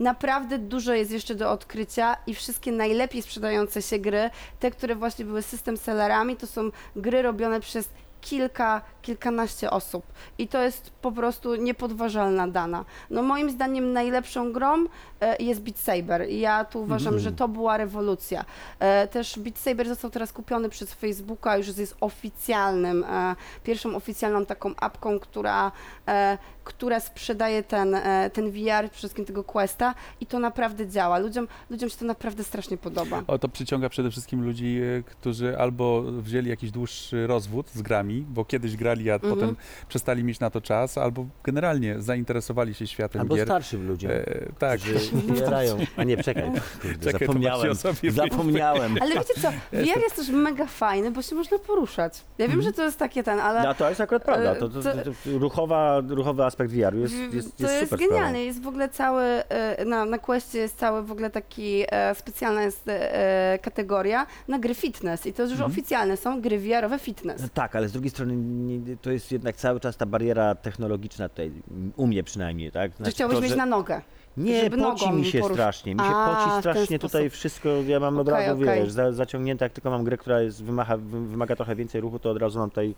naprawdę 0.03 0.59
dużo 0.59 0.95
jest 0.95 1.11
jeszcze 1.11 1.35
do 1.35 1.51
odkrycia 1.51 2.17
i 2.27 2.35
wszystkie 2.35 2.73
najlepiej 2.73 3.23
sprzedające 3.23 3.83
się 3.83 3.99
gry, 3.99 4.31
te, 4.61 4.71
które 4.71 4.95
właśnie 4.95 5.25
były 5.25 5.43
system 5.43 5.77
sellerami, 5.77 6.37
to 6.37 6.47
są 6.47 6.71
gry 6.97 7.23
robione 7.23 7.61
przez 7.61 7.89
kilka, 8.21 8.83
kilkanaście 9.03 9.71
osób. 9.71 10.05
I 10.39 10.49
to 10.49 10.63
jest 10.63 10.91
po 10.91 11.13
prostu 11.13 11.55
niepodważalna 11.55 12.49
dana. 12.49 12.85
No 13.11 13.23
moim 13.23 13.51
zdaniem 13.51 13.93
najlepszą 13.93 14.53
grą 14.53 14.85
e, 15.21 15.43
jest 15.43 15.61
Beat 15.63 15.79
Saber. 15.79 16.29
I 16.31 16.41
ja 16.41 16.65
tu 16.65 16.83
uważam, 16.83 17.15
Mhm. 17.15 17.23
że 17.23 17.33
to 17.33 17.49
była 17.49 17.77
rewolucja. 17.77 18.45
E, 18.79 19.09
Też 19.09 19.39
Beat 19.39 19.59
Saber 19.59 19.89
został 19.89 20.11
teraz 20.11 20.33
kupiony 20.33 20.69
przez 20.69 20.93
Facebooka, 20.95 21.57
już 21.57 21.77
jest 21.79 21.97
oficjalnym, 22.01 23.05
e, 23.05 23.37
pierwszą 23.65 23.97
oficjalną 23.97 24.47
taką 24.47 24.75
apką, 24.77 25.19
która, 25.21 25.73
e, 26.09 26.39
która 26.65 27.01
sprzedaje 27.01 27.63
ten, 27.63 27.95
e, 27.95 28.31
ten 28.33 28.51
VR, 28.51 28.83
przede 28.83 28.89
wszystkim 28.99 29.25
tego 29.25 29.45
Questa 29.45 29.95
i 30.21 30.27
to 30.27 30.39
naprawdę 30.39 30.89
działa. 30.89 31.19
Ludziom, 31.19 31.49
ludziom 31.71 31.89
się 31.91 31.97
to 31.97 32.05
naprawdę 32.05 32.45
strasznie 32.45 32.77
podoba. 32.77 33.23
O, 33.27 33.39
to 33.39 33.49
przyciąga 33.49 33.89
przede 33.89 34.11
wszystkim 34.11 34.45
ludzi, 34.45 34.81
e, 34.99 35.03
którzy 35.03 35.59
albo 35.59 36.03
wzięli 36.03 36.49
jakiś 36.49 36.71
dłuższy 36.71 37.27
rozwód 37.27 37.71
z 37.75 37.83
grami, 37.83 38.25
bo 38.29 38.45
kiedyś 38.45 38.77
grali, 38.93 39.11
a 39.11 39.15
Mhm. 39.15 39.35
potem 39.35 39.57
przestali 39.89 40.25
mieć 40.25 40.41
na 40.41 40.51
to 40.51 40.61
czas, 40.61 40.99
albo 40.99 41.27
generalnie 41.45 42.01
zainteresowali 42.03 42.75
się 42.75 42.87
światem 42.87 43.21
Albo 43.21 43.35
gier. 43.37 43.47
starszym 43.47 43.89
ludziom. 43.89 44.11
E, 44.13 44.25
tak, 44.59 44.81
Którzy 44.81 44.99
zbierają. 44.99 45.77
A 45.97 46.05
nie, 46.05 46.17
czekaj. 46.17 46.43
Kurde, 46.83 47.05
Czekaj, 47.13 47.27
zapomniałem. 47.27 47.59
Maciej 47.59 47.71
o 47.71 47.75
sobie 47.95 48.11
Zapomniałem. 48.13 48.95
Ale 49.01 49.15
wiecie 49.15 49.35
co, 49.43 49.51
VR 49.73 50.01
jest 50.03 50.17
też 50.17 50.29
mega 50.29 50.67
fajny, 50.67 51.11
bo 51.11 51.23
się 51.23 51.35
można 51.35 51.59
poruszać. 51.59 52.25
Ja 52.39 52.49
wiem, 52.49 52.63
że 52.63 52.73
to 52.73 52.83
jest 52.85 52.99
takie 52.99 53.23
ten, 53.23 53.41
ale... 53.41 53.63
No 53.63 53.75
to 53.75 53.89
jest 53.89 54.01
akurat 54.01 54.25
prawda. 54.25 54.55
To, 54.55 54.69
to, 54.69 54.83
to, 54.83 54.93
to, 54.93 55.11
ruchowa, 55.39 56.03
ruchowa 56.09 56.47
aspekt 56.47 56.73
VR-u 56.73 56.99
jest, 56.99 57.15
jest, 57.15 57.35
jest, 57.35 57.57
to 57.57 57.63
jest 57.71 57.81
super 57.81 57.99
genialne. 57.99 58.45
Jest 58.45 58.63
w 58.63 58.67
ogóle 58.67 58.89
cały, 58.89 59.23
e, 59.23 59.85
na, 59.85 60.05
na 60.05 60.19
Questie 60.19 60.59
jest 60.59 60.79
cały 60.79 61.03
w 61.03 61.13
ogóle 61.13 61.31
taki, 61.31 61.85
e, 61.89 62.15
specjalna 62.15 62.63
jest 62.63 62.83
e, 62.89 63.59
kategoria 63.63 64.27
na 64.49 64.59
gry 64.59 64.75
fitness 64.75 65.27
i 65.27 65.33
to 65.33 65.43
już 65.43 65.53
Mhm. 65.53 65.71
oficjalne 65.71 66.17
są 66.17 66.41
gry 66.41 66.59
VR-owe 66.59 66.99
fitness. 66.99 67.43
No 67.43 67.49
tak, 67.55 67.77
ale 67.77 67.89
z 67.89 67.93
drugiej 67.93 68.11
strony 68.11 68.37
nie, 68.37 68.79
to 69.03 69.11
jest 69.11 69.33
jednak 69.33 69.57
cały 69.57 69.81
czas 69.81 69.97
ta 69.97 70.07
bariera 70.07 70.55
technologiczna 70.55 71.29
tutaj, 71.29 71.53
u 71.97 72.07
mnie 72.07 72.25
przynajmniej, 72.25 72.73
tak? 72.73 72.97
Znaczy 72.97 73.13
chciałbyś 73.13 73.37
to, 73.37 73.43
mieć 73.43 73.51
że- 73.51 73.57
na 73.57 73.67
nogę. 73.67 74.03
Nie, 74.37 74.71
poci 74.71 75.11
mi 75.13 75.25
się 75.25 75.41
porusz- 75.41 75.53
strasznie, 75.53 75.95
mi 75.95 76.01
się 76.01 76.07
A, 76.07 76.35
poci 76.45 76.61
strasznie 76.61 76.99
tutaj 76.99 77.31
wszystko, 77.31 77.69
ja 77.87 78.01
mam 78.01 78.19
od 78.19 78.29
razu, 78.29 78.63
okej. 78.63 78.81
wiesz, 78.83 78.93
za, 78.93 79.13
zaciągnięte, 79.13 79.65
jak 79.65 79.73
tylko 79.73 79.91
mam 79.91 80.05
grę, 80.05 80.17
która 80.17 80.41
jest, 80.41 80.65
wymaga, 80.65 80.97
wy- 80.97 81.27
wymaga 81.29 81.57
trochę 81.57 81.77
więcej 81.77 82.01
ruchu, 82.01 82.19
to 82.19 82.31
od 82.31 82.39
razu 82.39 82.59
mam 82.59 82.71
tutaj 82.71 82.95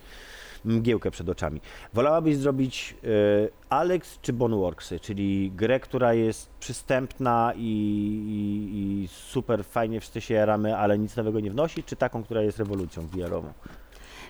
mgiełkę 0.64 1.10
przed 1.10 1.28
oczami. 1.28 1.60
Wolałabyś 1.94 2.36
zrobić 2.36 2.96
e, 3.04 3.08
Alex 3.68 4.18
czy 4.22 4.32
Boneworksy, 4.32 5.00
czyli 5.00 5.52
grę, 5.56 5.80
która 5.80 6.14
jest 6.14 6.48
przystępna 6.60 7.52
i, 7.56 7.60
i, 7.60 9.02
i 9.04 9.08
super 9.08 9.64
fajnie 9.64 10.00
wszyscy 10.00 10.20
się 10.20 10.34
jaramy, 10.34 10.76
ale 10.76 10.98
nic 10.98 11.16
nowego 11.16 11.40
nie 11.40 11.50
wnosi, 11.50 11.82
czy 11.84 11.96
taką, 11.96 12.24
która 12.24 12.42
jest 12.42 12.58
rewolucją 12.58 13.06
VR-ową? 13.06 13.52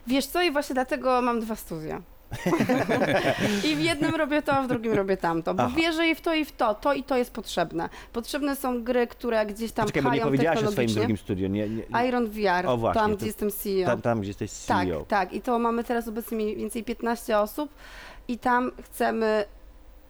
Wiesz 0.07 0.27
co, 0.27 0.43
i 0.43 0.51
właśnie 0.51 0.75
dlatego 0.75 1.23
mam 1.23 1.41
dwa 1.41 1.57
studia. 1.57 2.03
I 3.71 3.77
w 3.77 3.81
jednym 3.81 4.15
robię 4.15 4.43
to, 4.43 4.53
a 4.53 4.63
w 4.63 4.69
drugim 4.69 4.93
robię 4.93 5.17
tamto, 5.17 5.55
bo 5.55 5.63
Aha. 5.63 5.75
wierzę 5.77 6.09
i 6.09 6.15
w 6.15 6.21
to, 6.21 6.35
i 6.35 6.45
w 6.45 6.53
to. 6.53 6.75
To 6.75 6.93
i 6.95 7.03
to 7.05 7.17
jest 7.17 7.31
potrzebne. 7.33 7.89
Potrzebne 8.13 8.57
są 8.57 8.85
gry, 8.85 9.07
które 9.07 9.47
gdzieś 9.47 9.73
tam 9.73 9.87
Czekaj, 9.87 10.03
bo 10.03 10.09
nie 10.09 10.17
pchają 10.17 10.25
powiedziałaś 10.25 10.57
o 10.59 10.61
swoim 10.61 10.71
technologicznie. 10.71 11.01
drugim 11.01 11.17
studiu. 11.17 11.49
Nie, 11.49 11.69
nie, 11.69 12.09
Iron 12.09 12.27
VR, 12.31 12.67
O, 12.67 12.77
właśnie, 12.77 13.01
tam 13.01 13.11
to- 13.11 13.17
gdzie 13.17 13.27
jestem 13.27 13.51
CEO. 13.51 13.87
tam, 13.87 14.03
tam, 14.03 14.21
gdzie 14.21 14.29
jesteś 14.31 14.53
Tak, 14.67 14.87
CEO. 14.89 15.05
tak. 15.09 15.33
I 15.33 15.41
to 15.41 15.59
mamy 15.59 15.85
teraz 15.85 16.09
obecnie 16.09 16.37
mniej 16.37 16.57
więcej 16.57 16.85
15 16.85 17.39
osób 17.39 17.71
i 18.29 18.39
tam 18.39 18.71
chcemy 18.83 19.45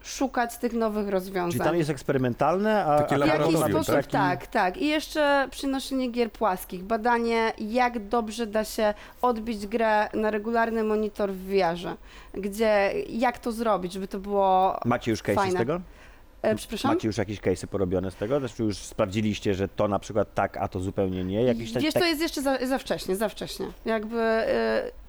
szukać 0.05 0.59
tych 0.59 0.73
nowych 0.73 1.09
rozwiązań. 1.09 1.51
Czyli 1.53 1.65
tam 1.65 1.77
jest 1.77 1.91
eksperymentalne, 1.91 2.85
a, 2.85 2.99
Takie 2.99 3.15
a 3.15 3.19
W 3.19 3.27
jakiś 3.27 3.57
sposób 3.57 3.95
taki- 3.95 4.11
tak, 4.11 4.47
tak. 4.47 4.77
I 4.77 4.87
jeszcze 4.87 5.49
przynoszenie 5.51 6.11
gier 6.11 6.33
płaskich, 6.33 6.83
badanie 6.83 7.53
jak 7.59 8.09
dobrze 8.09 8.47
da 8.47 8.65
się 8.65 8.95
odbić 9.23 9.67
grę 9.67 10.09
na 10.15 10.31
regularny 10.31 10.85
monitor 10.85 11.33
w 11.33 11.47
VR-ze, 11.47 11.97
gdzie 12.35 12.93
jak 13.09 13.39
to 13.39 13.53
zrobić, 13.53 13.93
żeby 13.93 14.09
to 14.09 14.19
było... 14.19 14.79
Macie 14.85 15.11
już 15.11 15.23
case'y 15.23 15.51
z 15.51 15.55
tego? 15.55 15.81
E, 16.43 16.55
przepraszam? 16.55 16.95
Macie 16.95 17.09
już 17.09 17.19
jakieś 17.19 17.41
case'y 17.41 17.67
porobione 17.67 18.11
z 18.11 18.15
tego? 18.15 18.39
Znaczy 18.39 18.63
już 18.63 18.77
sprawdziliście, 18.77 19.55
że 19.55 19.69
to 19.69 19.89
na 19.89 19.99
przykład 19.99 20.35
tak, 20.35 20.57
a 20.57 20.69
to 20.69 20.81
zupełnie 20.81 21.25
nie? 21.25 21.43
Jakiś 21.43 21.73
tak, 21.73 21.83
Wiesz, 21.83 21.95
tak... 21.95 22.03
to 22.03 22.09
jest 22.09 22.21
jeszcze 22.21 22.43
za, 22.43 22.67
za 22.67 22.79
wcześnie, 22.79 23.17
za 23.17 23.29
wcześnie. 23.29 23.67
Jakby... 23.85 24.19
y, 24.19 25.04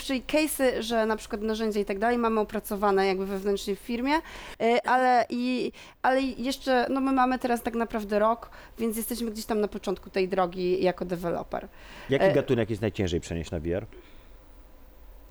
Czyli 0.00 0.22
case'y, 0.22 0.82
że 0.82 1.06
na 1.06 1.16
przykład 1.16 1.42
narzędzia 1.42 1.80
i 1.80 1.84
tak 1.84 1.98
dalej 1.98 2.18
mamy 2.18 2.40
opracowane 2.40 3.06
jakby 3.06 3.26
wewnętrznie 3.26 3.76
w 3.76 3.78
firmie, 3.78 4.14
y, 4.16 4.82
ale, 4.84 5.26
i, 5.30 5.72
ale 6.02 6.22
jeszcze, 6.22 6.86
no 6.90 7.00
my 7.00 7.12
mamy 7.12 7.38
teraz 7.38 7.62
tak 7.62 7.74
naprawdę 7.74 8.18
rok, 8.18 8.50
więc 8.78 8.96
jesteśmy 8.96 9.30
gdzieś 9.30 9.44
tam 9.44 9.60
na 9.60 9.68
początku 9.68 10.10
tej 10.10 10.28
drogi 10.28 10.82
jako 10.82 11.04
deweloper. 11.04 11.68
Jaki 12.10 12.24
e- 12.24 12.32
gatunek 12.32 12.70
jest 12.70 12.82
najciężej 12.82 13.20
przenieść 13.20 13.50
na 13.50 13.60
VR? 13.60 13.86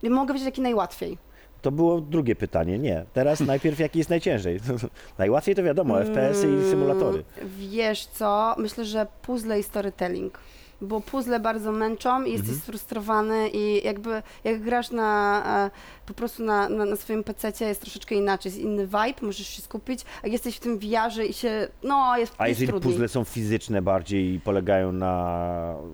Mogę 0.04 0.28
powiedzieć, 0.28 0.46
jaki 0.46 0.62
najłatwiej. 0.62 1.18
To 1.62 1.72
było 1.72 2.02
drugie 2.02 2.36
pytanie. 2.36 2.80
Nie. 2.80 3.06
Teraz 3.14 3.40
najpierw 3.54 3.80
jaki 3.80 3.98
jest 4.00 4.10
najciężej? 4.10 4.60
Najłatwiej 5.18 5.56
to 5.56 5.64
wiadomo, 5.64 6.00
FPS-y 6.04 6.48
y 6.48 6.68
i 6.68 6.70
symulatory. 6.70 7.24
Mm, 7.38 7.52
Wiesz 7.58 8.06
co, 8.06 8.56
myślę, 8.58 8.86
że 8.86 9.08
puzzle 9.22 9.60
i 9.60 9.64
storytelling. 9.64 10.40
Bo 10.82 11.02
puzzle 11.02 11.40
bardzo 11.40 11.72
męczą 11.72 12.24
i 12.24 12.32
jesteś 12.32 12.50
Mhm. 12.50 12.62
sfrustrowany 12.62 13.50
i 13.50 13.86
jakby 13.86 14.24
jak 14.44 14.62
grasz 14.62 14.92
na, 14.92 15.44
e, 15.66 15.72
po 16.06 16.14
prostu 16.14 16.44
na, 16.44 16.70
na, 16.70 16.86
na 16.86 16.96
swoim 16.96 17.24
pececie 17.24 17.66
jest 17.66 17.82
troszeczkę 17.82 18.16
inaczej, 18.16 18.50
jest 18.52 18.62
inny 18.62 18.86
vibe, 18.88 19.22
możesz 19.22 19.48
się 19.48 19.62
skupić, 19.62 20.06
a 20.24 20.28
jesteś 20.28 20.56
w 20.58 20.60
tym 20.60 20.80
VR-ze 20.80 21.26
i 21.26 21.34
się, 21.34 21.68
no 21.84 22.18
jest, 22.18 22.36
A 22.38 22.48
jest 22.48 22.60
jeżeli 22.60 22.72
trudniej. 22.74 22.94
puzzle 22.94 23.08
są 23.08 23.24
fizyczne 23.24 23.82
bardziej 23.82 24.34
i 24.34 24.40
polegają 24.40 24.92
na 24.92 25.14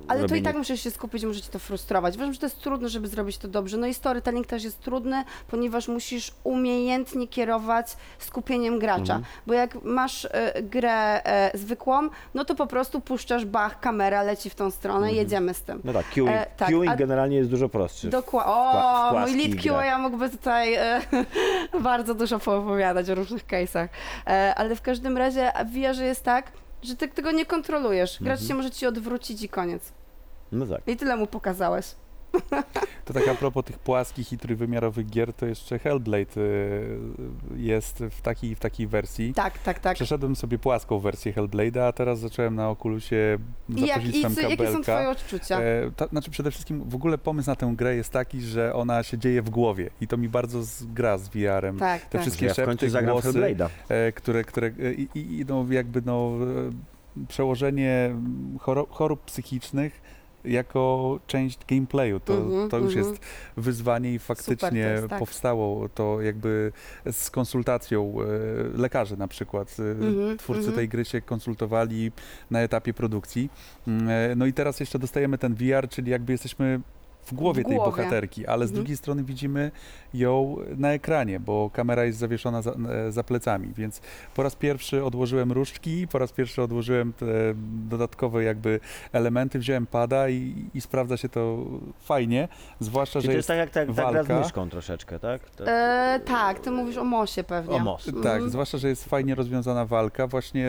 Ale 0.08 0.20
to 0.20 0.26
i 0.26 0.30
robieniu... 0.30 0.44
tak 0.44 0.56
musisz 0.58 0.82
się 0.84 0.92
skupić, 0.92 1.24
może 1.26 1.42
cię 1.42 1.50
to 1.52 1.60
frustrować. 1.60 2.16
Uważam, 2.16 2.34
że 2.34 2.40
to 2.40 2.46
jest 2.46 2.60
trudne, 2.60 2.90
żeby 2.90 3.08
zrobić 3.08 3.38
to 3.38 3.48
dobrze. 3.48 3.78
No 3.78 3.88
i 3.88 3.94
storytelling 3.94 4.48
też 4.48 4.64
jest 4.64 4.80
trudny, 4.82 5.24
ponieważ 5.48 5.88
musisz 5.88 6.32
umiejętnie 6.44 7.28
kierować 7.28 7.98
skupieniem 8.20 8.80
gracza. 8.80 9.02
Mhm. 9.16 9.24
Bo 9.48 9.54
jak 9.54 9.84
masz 9.84 10.26
e, 10.32 10.64
grę 10.64 11.24
e, 11.26 11.58
zwykłą, 11.58 12.10
no 12.34 12.46
to 12.46 12.56
po 12.56 12.68
prostu 12.68 13.02
puszczasz 13.02 13.46
bach, 13.46 13.80
kamera 13.80 14.24
leci 14.24 14.50
w 14.50 14.56
tą 14.56 14.72
stronę 14.74 15.14
i 15.14 15.16
jedziemy 15.16 15.54
z 15.54 15.62
tym. 15.62 15.82
No 15.84 15.94
tak, 15.94 16.06
queuing, 16.16 16.36
E, 16.36 16.46
tak, 16.58 16.70
queuing 16.70 16.96
generalnie 16.96 17.38
jest 17.38 17.50
dużo 17.50 17.70
prostszy. 17.70 18.10
Dokładnie. 18.10 18.54
O, 18.54 19.20
mój 19.20 19.36
lead. 19.38 19.64
QA 19.64 19.98
mógłby 19.98 20.30
tutaj 20.30 20.74
e, 20.74 21.02
bardzo 21.82 22.16
dużo 22.16 22.40
poopowiadać 22.40 23.10
o 23.10 23.16
różnych 23.16 23.46
case'ach. 23.48 23.88
E, 24.28 24.54
ale 24.56 24.76
w 24.76 24.82
każdym 24.82 25.18
razie 25.18 25.52
w 25.66 25.70
VR 25.74 26.02
jest 26.02 26.24
tak, 26.24 26.52
że 26.82 26.96
ty 26.96 27.08
tego 27.08 27.32
nie 27.32 27.46
kontrolujesz. 27.46 28.18
Gracz 28.22 28.40
Mhm. 28.42 28.48
się 28.48 28.54
może 28.56 28.72
ci 28.72 28.86
odwrócić 28.88 29.44
i 29.44 29.50
koniec. 29.50 29.92
No 30.52 30.66
tak. 30.66 30.82
I 30.88 30.98
tyle 30.98 31.16
mu 31.18 31.28
pokazałeś. 31.28 31.86
To 33.06 33.14
tak 33.14 33.28
a 33.28 33.36
propos 33.36 33.66
tych 33.66 33.80
płaskich 33.80 34.34
i 34.34 34.38
trójwymiarowych 34.38 35.10
gier, 35.10 35.34
to 35.34 35.46
jeszcze 35.46 35.80
Hellblade 35.80 36.38
y, 36.38 36.98
jest 37.56 38.04
w 38.12 38.22
takiej, 38.22 38.56
w 38.56 38.60
takiej 38.60 38.88
wersji. 38.88 39.34
Tak, 39.34 39.60
tak, 39.60 39.80
tak. 39.80 39.96
Przeszedłem 39.96 40.36
sobie 40.36 40.60
płaską 40.60 41.00
wersję 41.00 41.34
Hellblade'a, 41.34 41.80
a 41.80 41.92
teraz 41.92 42.20
zacząłem 42.20 42.56
na 42.56 42.70
Oculusie 42.70 43.38
za 43.70 43.78
I, 43.78 43.88
jak, 43.88 44.04
i 44.06 44.06
pośrednictwem 44.06 44.36
co, 44.36 44.42
jakie 44.42 44.58
są 44.58 44.64
kabelka. 44.64 44.82
twoje 44.82 45.10
odczucia? 45.10 45.60
E, 45.62 45.92
to, 45.96 46.08
znaczy 46.08 46.32
przede 46.32 46.52
wszystkim 46.52 46.90
w 46.90 46.96
ogóle 46.96 47.18
pomysł 47.18 47.50
na 47.50 47.56
tę 47.56 47.74
grę 47.78 47.96
jest 47.96 48.12
taki, 48.12 48.42
że 48.42 48.74
ona 48.74 49.04
się 49.04 49.18
dzieje 49.18 49.42
w 49.42 49.50
głowie 49.50 49.90
i 50.02 50.08
to 50.08 50.18
mi 50.18 50.30
bardzo 50.30 50.64
z, 50.64 50.86
gra 50.86 51.18
z 51.18 51.30
VR-em. 51.30 51.80
tak, 51.80 52.02
te 52.02 52.10
tak. 52.10 52.22
wszystkie 52.22 52.46
Ja 52.46 52.54
szepty, 52.54 52.88
głosy, 53.06 53.28
Hellblade'a. 53.28 53.70
e, 53.90 54.12
które, 54.12 54.44
które 54.44 54.68
e, 54.68 54.94
i, 54.94 55.08
i 55.16 55.40
i 55.40 55.46
no 55.46 55.66
jakby 55.70 56.02
no 56.06 56.32
e, 57.20 57.26
przełożenie 57.28 58.16
chorób 58.90 59.22
psychicznych 59.26 60.02
jako 60.46 61.20
część 61.28 61.60
gameplayu. 61.68 62.20
To, 62.20 62.34
Mhm, 62.34 62.70
to 62.70 62.78
już 62.78 62.96
mhm. 62.96 63.06
jest 63.06 63.26
wyzwanie 63.58 64.14
i 64.14 64.20
faktycznie 64.20 64.80
jest, 64.80 65.08
tak. 65.08 65.20
powstało 65.20 65.90
to 65.90 66.22
jakby 66.22 66.72
z 67.12 67.30
konsultacją 67.30 68.16
e, 68.22 68.78
lekarzy 68.78 69.18
na 69.18 69.28
przykład. 69.28 69.76
Mhm, 69.80 70.38
Twórcy 70.38 70.60
mhm. 70.60 70.76
tej 70.76 70.90
gry 70.90 71.06
się 71.06 71.22
konsultowali 71.22 72.12
na 72.52 72.60
etapie 72.60 72.94
produkcji. 72.94 73.50
Mm, 73.88 74.10
e, 74.10 74.36
No 74.36 74.46
i 74.46 74.54
teraz 74.54 74.80
jeszcze 74.80 75.00
dostajemy 75.00 75.38
ten 75.38 75.56
VR, 75.56 75.90
czyli 75.90 76.12
jakby 76.12 76.32
jesteśmy 76.32 76.80
w 77.26 77.34
głowie 77.34 77.64
W 77.64 77.68
tej 77.68 77.78
bohaterki, 77.78 78.48
ale 78.48 78.68
z 78.68 78.70
Mhm. 78.70 78.76
drugiej 78.76 78.98
strony 78.98 79.24
widzimy 79.24 79.72
ją 80.14 80.56
na 80.78 80.94
ekranie, 80.94 81.40
bo 81.40 81.70
kamera 81.74 82.06
jest 82.06 82.20
zawieszona 82.20 82.62
za, 82.62 82.72
e, 82.72 83.12
za 83.12 83.24
plecami, 83.24 83.74
więc 83.78 84.02
po 84.36 84.44
raz 84.44 84.56
pierwszy 84.56 85.04
odłożyłem 85.04 85.52
różdżki, 85.52 86.08
po 86.08 86.20
raz 86.20 86.32
pierwszy 86.32 86.62
odłożyłem 86.62 87.14
te 87.14 87.26
dodatkowe 87.90 88.44
jakby 88.44 88.80
elementy, 89.12 89.60
wziąłem 89.60 89.86
pada 89.88 90.30
i, 90.30 90.66
i 90.74 90.82
sprawdza 90.82 91.18
się 91.18 91.30
to 91.30 91.58
fajnie, 92.00 92.48
zwłaszcza, 92.80 93.22
Czyli 93.22 93.24
że 93.24 93.28
to 93.28 93.38
jest 93.38 93.38
jest 93.38 93.48
tak 93.48 93.58
jak 93.58 93.70
tak, 93.70 93.88
tak 93.88 93.96
gra 93.96 94.10
z 94.12 94.14
walka. 94.28 94.40
myszką 94.40 94.70
troszeczkę, 94.70 95.20
tak? 95.20 95.50
To... 95.50 95.68
E, 95.68 96.20
tak, 96.26 96.60
ty 96.60 96.72
mówisz 96.72 96.98
o 96.98 97.04
mosie 97.04 97.44
pewnie. 97.44 97.76
O 97.76 97.80
most. 97.80 98.06
Tak, 98.06 98.16
Mhm. 98.34 98.50
zwłaszcza, 98.50 98.78
że 98.78 98.88
jest 98.90 99.06
fajnie 99.06 99.36
rozwiązana 99.36 99.86
walka, 99.86 100.28
właśnie 100.28 100.68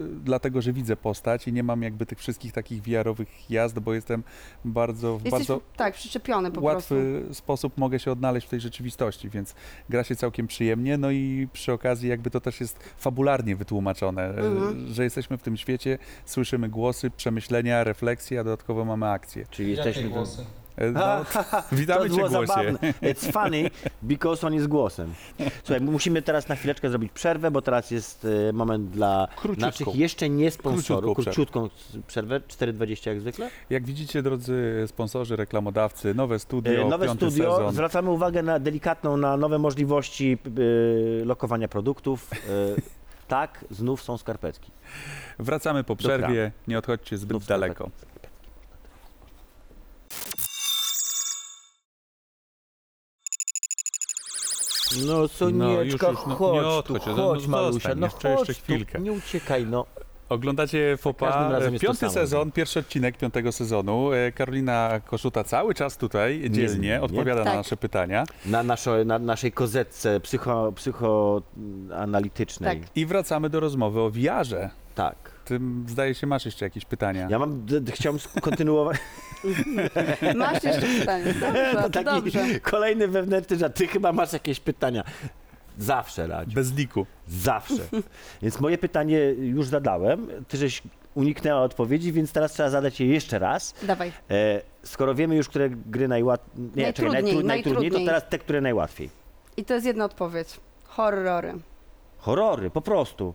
y, 0.00 0.04
dlatego, 0.24 0.62
że 0.62 0.72
widzę 0.72 0.96
postać 0.96 1.48
i 1.48 1.52
nie 1.52 1.62
mam 1.62 1.82
jakby 1.82 2.06
tych 2.06 2.18
wszystkich 2.18 2.52
takich 2.52 2.82
VR-owych 2.82 3.50
jazd, 3.50 3.78
bo 3.78 3.94
jestem 3.94 4.22
bardzo, 4.64 5.18
w 5.18 5.24
Jesteś, 5.24 5.30
bardzo 5.32 5.60
tak, 5.76 5.94
przyczepiony 5.94 6.50
po 6.50 6.60
łatwy 6.60 7.22
sposób 7.32 7.78
mogę 7.78 7.98
się 7.98 8.12
odnaleźć 8.12 8.46
w 8.46 8.50
tej 8.50 8.60
rzeczywistości, 8.60 9.30
więc 9.30 9.54
gra 9.88 10.04
się 10.04 10.16
całkiem 10.16 10.46
przyjemnie, 10.46 10.98
no 10.98 11.10
i 11.10 11.48
przy 11.52 11.72
okazji 11.72 12.08
jakby 12.08 12.30
to 12.30 12.40
też 12.40 12.60
jest 12.60 12.78
fabularnie 12.96 13.56
wytłumaczone, 13.56 14.30
y, 14.30 14.40
Mhm. 14.40 14.86
że 14.94 15.04
jesteśmy 15.04 15.38
w 15.38 15.42
tym 15.42 15.56
świecie, 15.56 15.98
słyszymy 16.24 16.68
głosy, 16.68 17.10
przemyślenia, 17.10 17.84
refleksje, 17.84 18.40
a 18.40 18.44
dodatkowo 18.44 18.84
mamy 18.84 19.06
akcję. 19.10 19.46
Czyli 19.50 19.70
Jakie 19.76 19.88
jesteśmy... 19.88 20.10
głosy? 20.10 20.44
Y, 20.82 20.90
No, 20.92 21.24
witamy 21.72 22.00
to 22.00 22.08
Cię 22.08 22.16
było 22.16 22.28
głosie. 22.28 22.46
zabawne. 22.46 22.78
It's 23.02 23.32
funny 23.32 23.70
because 24.02 24.46
on 24.46 24.54
jest 24.54 24.66
głosem. 24.66 25.14
Słuchaj, 25.64 25.80
musimy 25.80 26.22
teraz 26.22 26.48
na 26.48 26.56
chwileczkę 26.56 26.90
zrobić 26.90 27.12
przerwę, 27.12 27.50
bo 27.50 27.62
teraz 27.62 27.90
jest 27.90 28.26
e, 28.48 28.52
moment 28.52 28.90
dla 28.90 29.28
Króciutką. 29.36 29.66
naszych 29.66 29.96
jeszcze 29.96 30.28
nie 30.28 30.50
sponsorów. 30.50 31.14
Króciutką 31.16 31.60
Króciutką 31.60 32.02
przerwę, 32.06 32.40
4,20 32.40 33.08
jak 33.08 33.20
zwykle. 33.20 33.50
Jak 33.70 33.84
widzicie, 33.84 34.22
drodzy 34.22 34.84
sponsorzy, 34.86 35.36
reklamodawcy, 35.36 36.14
nowe 36.14 36.38
studio, 36.38 36.72
E, 36.82 36.84
Nowe 36.88 37.06
piąty 37.06 37.30
studio, 37.30 37.56
sezon. 37.56 37.72
zwracamy 37.74 38.10
uwagę 38.10 38.42
na 38.42 38.58
delikatną, 38.58 39.16
na 39.16 39.36
nowe 39.36 39.58
możliwości 39.58 40.38
e, 41.22 41.24
lokowania 41.24 41.68
produktów. 41.68 42.30
E, 42.32 42.36
tak, 43.28 43.64
znów 43.70 44.02
są 44.02 44.18
skarpetki. 44.18 44.70
Wracamy 45.38 45.84
po 45.84 45.96
przerwie, 45.96 46.52
nie 46.68 46.78
odchodźcie 46.78 47.16
zbyt 47.18 47.30
Znów 47.30 47.46
daleko. 47.46 47.74
skarpetki. 47.84 48.13
No 55.06 55.28
Sonieczka, 55.28 56.08
już, 56.08 56.18
już, 56.18 56.26
no, 56.26 56.30
nie 56.30 56.34
chodź 56.36 56.86
tu, 56.86 56.94
odchodź, 56.94 57.06
no, 57.06 57.16
no, 57.16 57.22
chodź 57.28 57.40
zostań, 57.42 57.50
Malusia, 57.62 57.94
no 57.94 58.06
jeszcze- 58.06 58.36
chodź 58.36 58.48
jeszcze 58.48 58.62
tu, 58.62 58.72
chwilkę. 58.72 59.00
nie 59.00 59.12
uciekaj, 59.12 59.66
no. 59.66 59.86
Oglądacie 60.28 60.78
każdym 60.78 60.98
FOPA, 60.98 61.50
razem 61.50 61.72
jest 61.72 61.82
to 61.82 61.86
piąty 61.86 62.00
samo. 62.00 62.12
sezon, 62.12 62.52
pierwszy 62.52 62.78
odcinek 62.80 63.16
piątego 63.18 63.52
sezonu. 63.52 64.12
E, 64.12 64.32
Karolina 64.32 65.00
Koszuta 65.06 65.44
cały 65.44 65.74
czas 65.74 65.96
tutaj 65.96 66.40
dzielnie 66.40 66.58
Niezmiennie. 66.62 67.02
odpowiada 67.02 67.40
na 67.40 67.44
Tak. 67.44 67.56
nasze 67.56 67.76
pytania. 67.76 68.24
Na, 68.46 68.62
naszo, 68.62 69.04
na 69.04 69.18
naszej 69.18 69.52
kozetce 69.52 70.20
psycho, 70.20 70.72
psychoanalitycznej. 70.76 72.80
Tak. 72.80 72.88
I 72.96 73.06
wracamy 73.06 73.50
do 73.50 73.60
rozmowy 73.60 74.00
o 74.00 74.10
wiarze. 74.10 74.70
tak. 74.94 75.33
Ty, 75.44 75.60
zdaje 75.86 76.14
się, 76.14 76.26
masz 76.26 76.44
jeszcze 76.44 76.64
jakieś 76.64 76.84
pytania. 76.84 77.26
Ja 77.30 77.38
mam, 77.38 77.66
d, 77.66 77.80
d, 77.80 77.92
chciałem 77.92 78.18
kontynuować. 78.40 78.96
Masz 80.36 80.62
jeszcze 80.64 80.86
pytanie. 81.00 81.34
Dobrze, 81.40 81.70
No 81.74 81.82
to 81.82 81.90
taki 81.90 82.04
dobrze. 82.04 82.60
kolejny 82.60 83.08
wewnętrzny 83.08 83.56
żart. 83.56 83.76
Ty 83.76 83.86
chyba 83.86 84.12
masz 84.12 84.32
jakieś 84.32 84.60
pytania. 84.60 85.04
Zawsze, 85.78 86.26
Radziu. 86.26 86.54
Bez 86.54 86.72
liku. 86.74 87.06
Zawsze. 87.28 87.82
Więc 88.42 88.60
moje 88.60 88.78
pytanie 88.78 89.18
już 89.38 89.66
zadałem. 89.66 90.28
Ty 90.48 90.56
żeś 90.56 90.82
uniknęła 91.14 91.60
odpowiedzi, 91.60 92.12
więc 92.12 92.32
teraz 92.32 92.52
trzeba 92.52 92.70
zadać 92.70 93.00
je 93.00 93.06
jeszcze 93.06 93.38
raz. 93.38 93.74
Dawaj. 93.82 94.12
E, 94.30 94.60
skoro 94.82 95.14
wiemy 95.14 95.36
już, 95.36 95.48
które 95.48 95.70
gry 95.70 96.08
najłatwiej. 96.08 96.64
Nie, 96.76 96.92
czekaj, 96.92 97.12
Najtrudniej, 97.12 97.34
najtru- 97.34 97.44
najtrudniej, 97.46 97.64
to 97.64 97.80
najtrudniej. 97.80 98.06
teraz 98.06 98.22
te, 98.28 98.38
które 98.38 98.60
najłatwiej. 98.60 99.10
I 99.56 99.64
to 99.64 99.74
jest 99.74 99.86
jedna 99.86 100.04
odpowiedź. 100.04 100.60
Horrory. 100.84 101.54
Horrory, 102.18 102.70
po 102.70 102.80
prostu. 102.80 103.34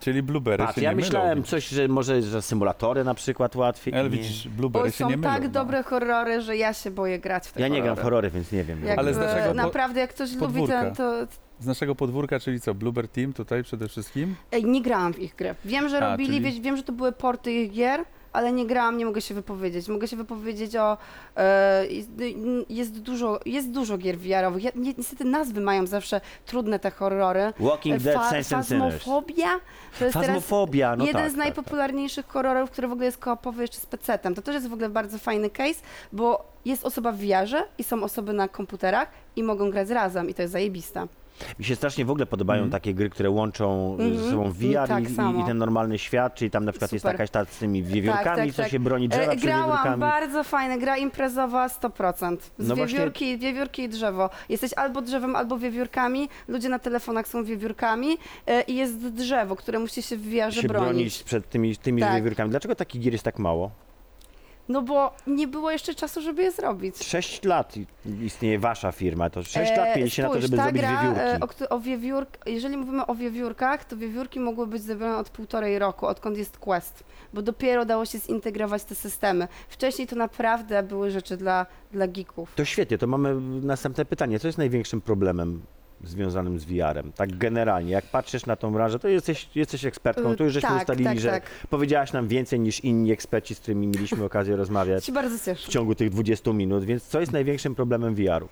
Czyli 0.00 0.22
blueberry 0.22 0.64
Patrz, 0.64 0.76
się 0.78 0.82
ja 0.82 0.90
nie 0.90 0.96
myślałem 0.96 1.28
mylą. 1.38 1.42
coś, 1.46 1.68
że 1.68 1.88
może 1.88 2.22
że 2.22 2.42
symulatory 2.42 3.04
na 3.04 3.14
przykład 3.14 3.56
łatwiej. 3.56 3.94
Ale 3.94 4.02
Nie. 4.04 4.10
widzisz, 4.10 4.48
blueberry 4.48 4.84
Bo 4.84 4.90
się 4.90 4.96
są 5.04 5.10
nie 5.10 5.16
mylą. 5.16 5.32
tak 5.34 5.42
no. 5.42 5.48
dobre 5.48 5.82
horrory, 5.82 6.40
że 6.40 6.56
ja 6.56 6.72
się 6.72 6.90
boję 6.90 7.18
grać 7.18 7.46
w 7.48 7.52
te 7.52 7.60
Ja 7.60 7.68
nie 7.68 7.82
gram 7.82 7.96
w 7.96 8.00
horrory. 8.00 8.30
więc 8.30 8.52
nie 8.52 8.64
wiem. 8.64 8.84
Jakby, 8.84 8.98
Ale 8.98 9.14
z 9.14 9.18
naszego 9.18 9.54
naprawdę, 9.54 10.00
jak 10.00 10.10
ktoś 10.10 10.30
lubi 10.32 10.40
podwórka. 10.40 10.82
ten, 10.82 10.94
to... 10.94 11.26
Z 11.60 11.66
naszego 11.66 11.94
podwórka, 11.94 12.40
czyli 12.40 12.60
co, 12.60 12.74
Blueberry 12.74 13.08
Team 13.08 13.32
tutaj 13.32 13.62
przede 13.62 13.88
wszystkim? 13.88 14.36
Ej, 14.52 14.64
nie 14.64 14.82
grałam 14.82 15.14
w 15.14 15.18
ich 15.18 15.34
grę. 15.36 15.54
Wiem, 15.64 15.88
że 15.88 15.98
A, 15.98 16.10
robili, 16.10 16.38
czyli- 16.38 16.52
wie, 16.54 16.60
wiem, 16.60 16.76
że 16.76 16.82
to 16.82 16.92
były 16.92 17.12
porty 17.12 17.52
ich 17.52 17.72
gier, 17.72 18.04
ale 18.34 18.52
nie 18.52 18.66
grałam, 18.66 18.98
nie 18.98 19.06
mogę 19.06 19.20
się 19.20 19.34
wypowiedzieć. 19.34 19.88
Mogę 19.88 20.08
się 20.08 20.16
wypowiedzieć 20.16 20.76
o... 20.76 20.98
E, 21.36 21.86
jest, 21.86 22.08
jest, 22.68 23.00
dużo, 23.00 23.40
jest 23.46 23.70
dużo 23.70 23.98
gier 23.98 24.18
VR-owych. 24.18 24.64
Ja, 24.64 24.70
ni- 24.74 24.94
niestety 24.98 25.24
nazwy 25.24 25.60
mają 25.60 25.86
zawsze 25.86 26.20
trudne 26.46 26.78
te 26.78 26.90
horrory. 26.90 27.52
Walking 27.60 28.02
Dead, 28.02 28.16
Fa- 28.16 28.30
Saints 28.30 28.52
and 28.52 28.66
Sinners. 28.66 29.04
To 29.98 30.04
jest 30.04 30.14
Fazmofobia, 30.14 30.96
no 30.96 31.04
jeden 31.06 31.22
tak, 31.22 31.30
z 31.30 31.34
tak, 31.34 31.44
tak. 31.44 31.56
najpopularniejszych 31.56 32.26
horrorów, 32.26 32.70
który 32.70 32.88
w 32.88 32.92
ogóle 32.92 33.06
jest 33.06 33.18
koopowy 33.18 33.62
jeszcze 33.62 33.78
z 33.78 33.86
PC-tem. 33.86 34.34
To 34.34 34.42
też 34.42 34.54
jest 34.54 34.68
w 34.68 34.72
ogóle 34.72 34.88
bardzo 34.88 35.18
fajny 35.18 35.50
case, 35.50 35.80
bo 36.12 36.52
jest 36.64 36.84
osoba 36.84 37.12
w 37.12 37.16
VR-ze 37.16 37.62
i 37.78 37.84
są 37.84 38.02
osoby 38.02 38.32
na 38.32 38.48
komputerach 38.48 39.08
i 39.36 39.42
mogą 39.42 39.70
grać 39.70 39.88
razem 39.88 40.30
i 40.30 40.34
to 40.34 40.42
jest 40.42 40.52
zajebiste. 40.52 41.06
Mi 41.58 41.64
się 41.64 41.76
strasznie 41.76 42.04
w 42.04 42.10
ogóle 42.10 42.26
podobają 42.26 42.58
Mhm. 42.62 42.70
takie 42.72 42.94
gry, 42.94 43.10
które 43.10 43.30
łączą 43.30 43.96
ze 43.98 44.04
Mhm. 44.04 44.30
sobą 44.30 44.52
VR 44.52 44.88
Tak 44.88 45.08
i, 45.08 45.12
i, 45.12 45.14
samo. 45.14 45.46
ten 45.46 45.58
normalny 45.58 45.98
świat, 45.98 46.34
czyli 46.34 46.50
tam 46.50 46.64
na 46.64 46.72
przykład 46.72 46.92
jest 46.92 47.02
Super. 47.02 47.14
jakaś 47.14 47.30
ta 47.30 47.44
z 47.44 47.58
tymi 47.58 47.82
wiewiórkami, 47.82 48.24
Tak, 48.24 48.36
tak, 48.36 48.50
co 48.54 48.62
tak. 48.62 48.70
się 48.70 48.78
broni 48.80 49.08
drzewa 49.08 49.24
E, 49.24 49.36
przed 49.36 49.40
Grałam, 49.40 49.64
wiewiórkami. 49.70 50.00
bardzo 50.00 50.44
fajna, 50.44 50.78
gra 50.78 50.96
imprezowa 50.96 51.68
100%. 51.68 52.50
Z 52.58 52.68
No 52.68 52.76
właśnie- 52.76 52.98
wiewiórki, 52.98 53.38
wiewiórki 53.38 53.82
i 53.82 53.88
drzewo. 53.88 54.30
Jesteś 54.48 54.72
albo 54.72 55.02
drzewem, 55.02 55.36
albo 55.36 55.58
wiewiórkami, 55.58 56.28
ludzie 56.48 56.68
na 56.68 56.78
telefonach 56.78 57.28
są 57.28 57.44
wiewiórkami 57.44 58.18
e, 58.46 58.62
i 58.62 58.74
jest 58.76 59.08
drzewo, 59.08 59.56
które 59.56 59.78
musi 59.78 60.02
się 60.02 60.16
w 60.16 60.24
się 60.24 60.68
bronić. 60.68 60.68
bronić 60.68 61.22
przed 61.22 61.48
tymi, 61.50 61.76
tymi 61.76 62.00
Tak. 62.02 62.14
wiewiórkami. 62.14 62.50
Dlaczego 62.50 62.74
takich 62.74 63.00
gier 63.02 63.12
jest 63.12 63.24
tak 63.24 63.38
mało? 63.38 63.70
No 64.68 64.82
bo 64.82 65.12
nie 65.26 65.48
było 65.48 65.70
jeszcze 65.70 65.94
czasu, 65.94 66.20
żeby 66.22 66.42
je 66.42 66.52
zrobić. 66.52 67.04
6 67.04 67.44
lat 67.44 67.74
istnieje 68.22 68.58
wasza 68.58 68.92
firma, 68.92 69.30
to 69.30 69.42
6 69.42 69.56
E, 69.72 69.76
lat 69.76 69.96
mieliście 69.96 70.22
na 70.22 70.28
to, 70.28 70.40
żeby 70.40 70.56
ta 70.56 70.62
zrobić 70.62 70.82
gra, 70.82 71.00
wiewiórki. 71.02 71.20
e, 71.20 71.40
O, 71.40 71.46
któ- 71.48 71.68
o 71.70 71.80
wiewiórk, 71.80 72.38
jeżeli 72.46 72.76
mówimy 72.76 73.06
o 73.06 73.14
wiewiórkach, 73.14 73.84
to 73.84 73.96
wiewiórki 73.96 74.40
mogły 74.40 74.66
być 74.66 74.82
zrobione 74.82 75.16
od 75.16 75.30
półtorej 75.30 75.78
roku, 75.78 76.06
odkąd 76.06 76.38
jest 76.38 76.58
Quest, 76.58 77.04
bo 77.34 77.42
dopiero 77.42 77.84
dało 77.84 78.04
się 78.04 78.18
zintegrować 78.18 78.84
te 78.84 78.94
systemy. 78.94 79.48
Wcześniej 79.68 80.08
to 80.08 80.16
naprawdę 80.16 80.82
były 80.82 81.10
rzeczy 81.10 81.36
dla, 81.36 81.66
dla 81.92 82.06
geeków. 82.08 82.52
To 82.56 82.64
świetnie, 82.64 82.98
to 82.98 83.06
mamy 83.06 83.34
następne 83.66 84.04
pytanie. 84.04 84.40
Co 84.40 84.48
jest 84.48 84.58
największym 84.58 85.00
problemem 85.00 85.62
związanym 86.04 86.58
z 86.58 86.64
VR-em? 86.64 87.12
Tak 87.12 87.36
generalnie, 87.38 87.92
jak 87.92 88.04
patrzysz 88.04 88.46
na 88.46 88.56
tą 88.56 88.72
branżę, 88.72 88.98
to 88.98 89.08
jesteś, 89.08 89.48
jesteś 89.54 89.84
ekspertką, 89.84 90.32
Y, 90.32 90.36
tu 90.36 90.44
już 90.44 90.52
żeśmy 90.52 90.68
tak, 90.68 90.78
ustalili, 90.78 91.04
tak, 91.04 91.20
że 91.20 91.30
tak. 91.30 91.50
powiedziałaś 91.70 92.12
nam 92.12 92.28
więcej 92.28 92.60
niż 92.60 92.80
inni 92.80 93.12
eksperci, 93.12 93.54
z 93.54 93.60
którymi 93.60 93.86
mieliśmy 93.86 94.24
okazję 94.30 94.56
rozmawiać 94.56 95.04
Się 95.04 95.12
bardzo 95.12 95.38
w 95.38 95.44
cieszę. 95.44 95.72
ciągu 95.72 95.94
tych 95.94 96.10
20 96.10 96.52
minut, 96.52 96.84
więc 96.84 97.02
co 97.06 97.20
jest 97.20 97.32
największym 97.32 97.74
problemem 97.74 98.14
VR-u? 98.14 98.48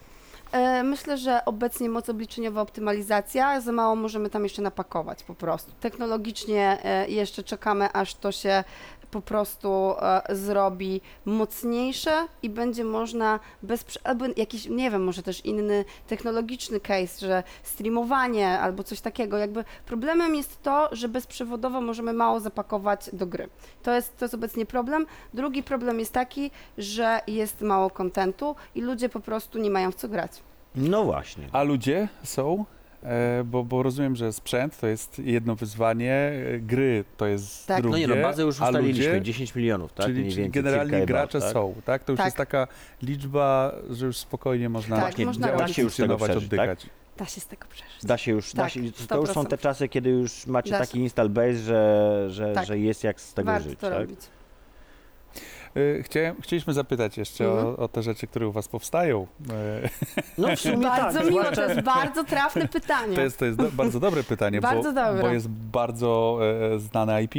E, 0.53 0.83
Myślę, 0.83 1.19
że 1.19 1.45
obecnie 1.45 1.89
moc 1.89 2.09
obliczeniowa 2.09 2.61
optymalizacja, 2.61 3.61
za 3.61 3.73
mało 3.73 3.97
możemy 3.97 4.31
tam 4.31 4.43
jeszcze 4.43 4.63
napakować 4.63 5.25
po 5.25 5.35
prostu. 5.35 5.73
Technologicznie 5.81 6.79
e, 6.85 7.09
jeszcze 7.09 7.43
czekamy, 7.43 7.93
aż 7.93 8.15
to 8.15 8.33
się 8.33 8.65
po 9.13 9.21
prostu 9.21 9.95
e, 10.01 10.23
zrobi 10.37 11.01
mocniejsze 11.25 12.27
i 12.43 12.51
będzie 12.51 12.85
można 12.85 13.41
bez, 13.63 13.85
prze- 13.85 14.01
albo 14.05 14.25
jakiś, 14.37 14.67
nie 14.69 14.91
wiem, 14.91 15.05
może 15.05 15.23
też 15.23 15.45
inny 15.45 15.85
technologiczny 16.07 16.81
case, 16.81 17.27
że 17.27 17.43
streamowanie 17.63 18.59
albo 18.61 18.83
coś 18.83 19.01
takiego. 19.01 19.39
Jakby 19.39 19.65
problemem 19.87 20.35
jest 20.35 20.63
to, 20.63 20.89
że 20.93 21.09
bezprzewodowo 21.09 21.81
możemy 21.81 22.13
mało 22.13 22.41
zapakować 22.41 23.11
do 23.13 23.27
gry. 23.27 23.49
To 23.83 23.95
jest, 23.95 24.17
to 24.19 24.25
jest 24.25 24.35
obecnie 24.35 24.67
problem. 24.67 25.07
Drugi 25.35 25.63
problem 25.63 25.99
jest 26.01 26.13
taki, 26.13 26.51
że 26.79 27.21
jest 27.27 27.61
mało 27.61 27.91
kontentu 27.91 28.57
i 28.75 28.81
ludzie 28.81 29.09
po 29.09 29.21
prostu 29.21 29.59
nie 29.59 29.71
mają 29.71 29.93
w 29.93 29.95
co 29.95 30.09
grać. 30.09 30.33
No 30.75 31.05
właśnie. 31.05 31.49
A 31.53 31.63
ludzie 31.63 32.09
są? 32.25 32.65
E, 33.03 33.45
bo, 33.45 33.65
bo 33.65 33.83
rozumiem, 33.83 34.17
że 34.17 34.33
sprzęt 34.33 34.79
to 34.81 34.87
jest 34.87 35.19
jedno 35.19 35.55
wyzwanie, 35.57 36.13
e, 36.55 36.59
gry 36.59 37.05
to 37.17 37.27
jest 37.27 37.67
Tak. 37.67 37.83
drugie, 37.83 38.07
No 38.07 38.15
nie 38.15 38.21
no, 38.21 38.29
bazę 38.29 38.43
już 38.43 38.61
a 38.63 38.67
ustaliliśmy, 38.69 39.07
ludzie, 39.07 39.23
10 39.23 39.55
milionów, 39.55 39.93
tak? 39.93 40.07
czyli, 40.07 40.33
czyli 40.33 40.51
generalnie 40.51 41.07
gracze 41.07 41.41
tak? 41.41 41.53
są, 41.53 41.75
tak? 41.85 42.05
To 42.05 42.13
już 42.13 42.17
Tak. 42.19 42.27
jest 42.27 42.37
taka 42.37 42.69
liczba, 43.03 43.75
że 43.91 44.07
już 44.07 44.17
spokojnie 44.17 44.69
można 44.69 44.97
Tak, 44.97 45.05
Właśnie, 45.05 45.27
można 45.27 45.53
da 45.57 45.69
się 45.69 45.83
już 45.83 45.97
tego 45.97 46.17
przeżyć, 46.17 46.35
tak? 46.35 46.45
oddychać. 46.45 46.87
Da 47.17 47.27
się 47.27 47.41
z 47.41 47.47
tego 47.47 47.67
przeżyć. 47.71 48.05
Da 48.05 48.19
się 48.19 48.33
już, 48.33 48.53
da 48.55 48.63
Tak, 48.63 48.73
się, 48.73 48.81
to 49.09 49.21
już 49.21 49.31
są 49.31 49.47
te 49.47 49.57
100%. 49.57 49.61
czasy, 49.61 49.89
kiedy 49.89 50.11
już 50.11 50.47
macie 50.47 50.71
taki 50.71 50.99
install 50.99 51.29
base, 51.31 51.55
że, 51.55 52.27
że, 52.31 52.53
Tak. 52.53 52.67
że 52.67 52.79
jest 52.79 53.05
jak 53.05 53.21
z 53.21 53.35
tego 53.35 53.47
Warto 53.47 53.69
żyć, 53.69 53.79
to 53.79 53.91
tak? 53.91 53.99
robić. 53.99 54.21
E, 55.77 56.03
Chciałem, 56.03 56.37
chcieliśmy 56.43 56.73
zapytać 56.73 57.19
jeszcze 57.19 57.45
Mhm. 57.45 57.67
o, 57.67 57.77
o 57.77 57.89
te 57.89 58.03
rzeczy, 58.03 58.27
które 58.27 58.49
u 58.49 58.53
was 58.53 58.69
powstają. 58.69 59.27
E, 59.51 59.89
No 60.39 60.49
w 60.57 60.61
sumie 60.61 60.77
Bardzo 60.77 61.19
tak. 61.19 61.31
miło, 61.31 61.45
to 61.45 61.69
jest 61.69 61.81
bardzo 61.81 62.25
trafne 62.25 62.69
pytanie. 62.69 63.15
To 63.17 63.21
jest, 63.21 63.39
to 63.39 63.45
jest 63.45 63.59
do, 63.59 63.71
bardzo 63.73 64.01
dobre 64.01 64.23
pytanie, 64.23 64.61
bo, 64.61 64.69
Bardzo 64.69 64.93
dobre. 64.93 65.23
bo 65.23 65.29
jest 65.29 65.49
bardzo 65.49 66.39
e, 66.75 66.79
znane 66.79 67.23
IP, 67.23 67.35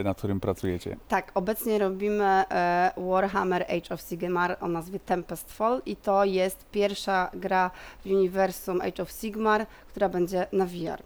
e, 0.00 0.02
na 0.02 0.14
którym 0.14 0.40
pracujecie. 0.40 0.96
Tak, 1.08 1.30
obecnie 1.34 1.78
robimy 1.78 2.24
e, 2.24 2.90
Warhammer 2.96 3.62
Age 3.62 3.94
of 3.94 4.00
Sigmar 4.00 4.56
o 4.60 4.68
nazwie 4.68 5.00
Tempest 5.00 5.52
Fall 5.52 5.82
i 5.86 5.96
to 5.96 6.24
jest 6.24 6.66
pierwsza 6.70 7.30
gra 7.34 7.70
w 8.04 8.10
uniwersum 8.10 8.80
Age 8.80 9.02
of 9.02 9.10
Sigmar, 9.10 9.66
która 9.88 10.08
będzie 10.08 10.46
na 10.52 10.66
VR. 10.66 11.02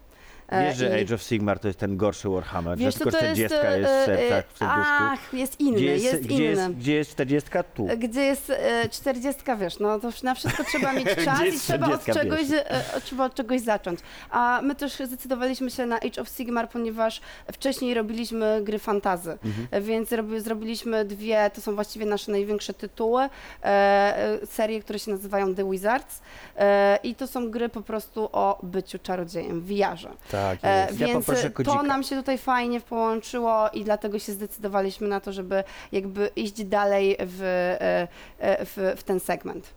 E, 0.50 0.64
Wiesz, 0.64 0.76
że 0.76 1.00
Age 1.00 1.14
of 1.14 1.22
Sigmar 1.22 1.58
to 1.58 1.68
jest 1.68 1.78
ten 1.80 1.96
gorszy 1.96 2.28
Warhammer, 2.28 2.78
Wiesz, 2.78 2.94
że 2.94 3.00
tylko 3.00 3.18
to 3.18 3.24
jest, 3.24 3.40
40 3.40 3.58
e, 3.66 3.78
jest 3.78 3.90
w 3.90 3.96
e, 3.96 4.06
sercach, 4.06 4.44
w 4.54 4.58
serduszku. 4.58 4.90
Ach, 5.12 5.32
jest 5.34 5.60
inny, 5.60 5.76
Gdzie 5.76 5.86
jest, 5.86 6.04
jest, 6.04 6.22
gdzie 6.24 6.34
inny. 6.34 6.44
jest, 6.44 6.70
gdzie 6.70 6.94
jest 6.94 7.10
40? 7.10 7.50
Tu. 7.74 7.88
Gdzie 7.98 8.20
jest 8.20 8.50
e, 8.50 8.88
40, 8.88 9.42
wiesz, 9.58 9.78
no 9.78 10.00
to 10.00 10.10
na 10.22 10.34
wszystko 10.34 10.64
trzeba 10.64 10.92
mieć 10.92 11.08
czas 11.24 11.40
i 11.54 11.58
trzeba 11.58 11.86
od, 11.86 12.02
40, 12.02 12.12
czegoś, 12.12 12.46
trzeba 13.04 13.24
od 13.24 13.34
czegoś 13.34 13.60
zacząć. 13.60 14.00
A 14.30 14.60
my 14.62 14.74
też 14.74 14.92
zdecydowaliśmy 14.92 15.70
się 15.70 15.86
na 15.86 15.96
Age 15.96 16.22
of 16.22 16.28
Sigmar, 16.28 16.68
ponieważ 16.68 17.20
wcześniej 17.52 17.94
robiliśmy 17.94 18.60
gry 18.62 18.78
fantazy, 18.78 19.38
Mhm. 19.44 19.84
Więc 19.84 20.12
robi, 20.12 20.40
zrobiliśmy 20.40 21.04
dwie, 21.04 21.50
to 21.54 21.60
są 21.60 21.74
właściwie 21.74 22.06
nasze 22.06 22.32
największe 22.32 22.74
tytuły, 22.74 23.28
e, 23.64 24.38
serie, 24.46 24.80
które 24.80 24.98
się 24.98 25.10
nazywają 25.10 25.54
The 25.54 25.70
Wizards 25.70 26.20
e, 26.56 26.98
i 27.02 27.14
to 27.14 27.26
są 27.26 27.50
gry 27.50 27.68
po 27.68 27.82
prostu 27.82 28.28
o 28.32 28.58
byciu 28.62 28.98
czarodziejem 28.98 29.60
w 29.60 29.66
VR-ze. 29.66 30.08
Tak 30.40 30.58
E, 30.62 30.86
jest. 30.86 31.00
Ja 31.00 31.06
więc 31.06 31.26
poproszę 31.26 31.50
to 31.50 31.56
kodzika. 31.56 31.82
nam 31.82 32.02
się 32.02 32.16
tutaj 32.16 32.38
fajnie 32.38 32.80
połączyło 32.80 33.68
i 33.68 33.84
dlatego 33.84 34.18
się 34.18 34.32
zdecydowaliśmy 34.32 35.08
na 35.08 35.20
to, 35.20 35.32
żeby 35.32 35.64
jakby 35.92 36.30
iść 36.36 36.64
dalej 36.64 37.16
w, 37.20 37.42
e, 37.42 38.08
e, 38.38 38.64
w, 38.66 38.94
w 38.96 39.02
ten 39.02 39.20
segment. 39.20 39.70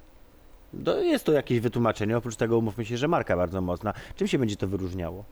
To 0.86 1.02
jest 1.02 1.26
to 1.26 1.32
jakieś 1.32 1.60
wytłumaczenie, 1.60 2.18
oprócz 2.18 2.36
tego 2.36 2.58
umówmy 2.58 2.86
się, 2.86 2.98
że 2.98 3.08
marka 3.08 3.38
bardzo 3.38 3.62
mocna. 3.62 3.94
Czym 4.16 4.28
się 4.28 4.40
będzie 4.40 4.56
to 4.56 4.68
wyróżniało? 4.68 5.24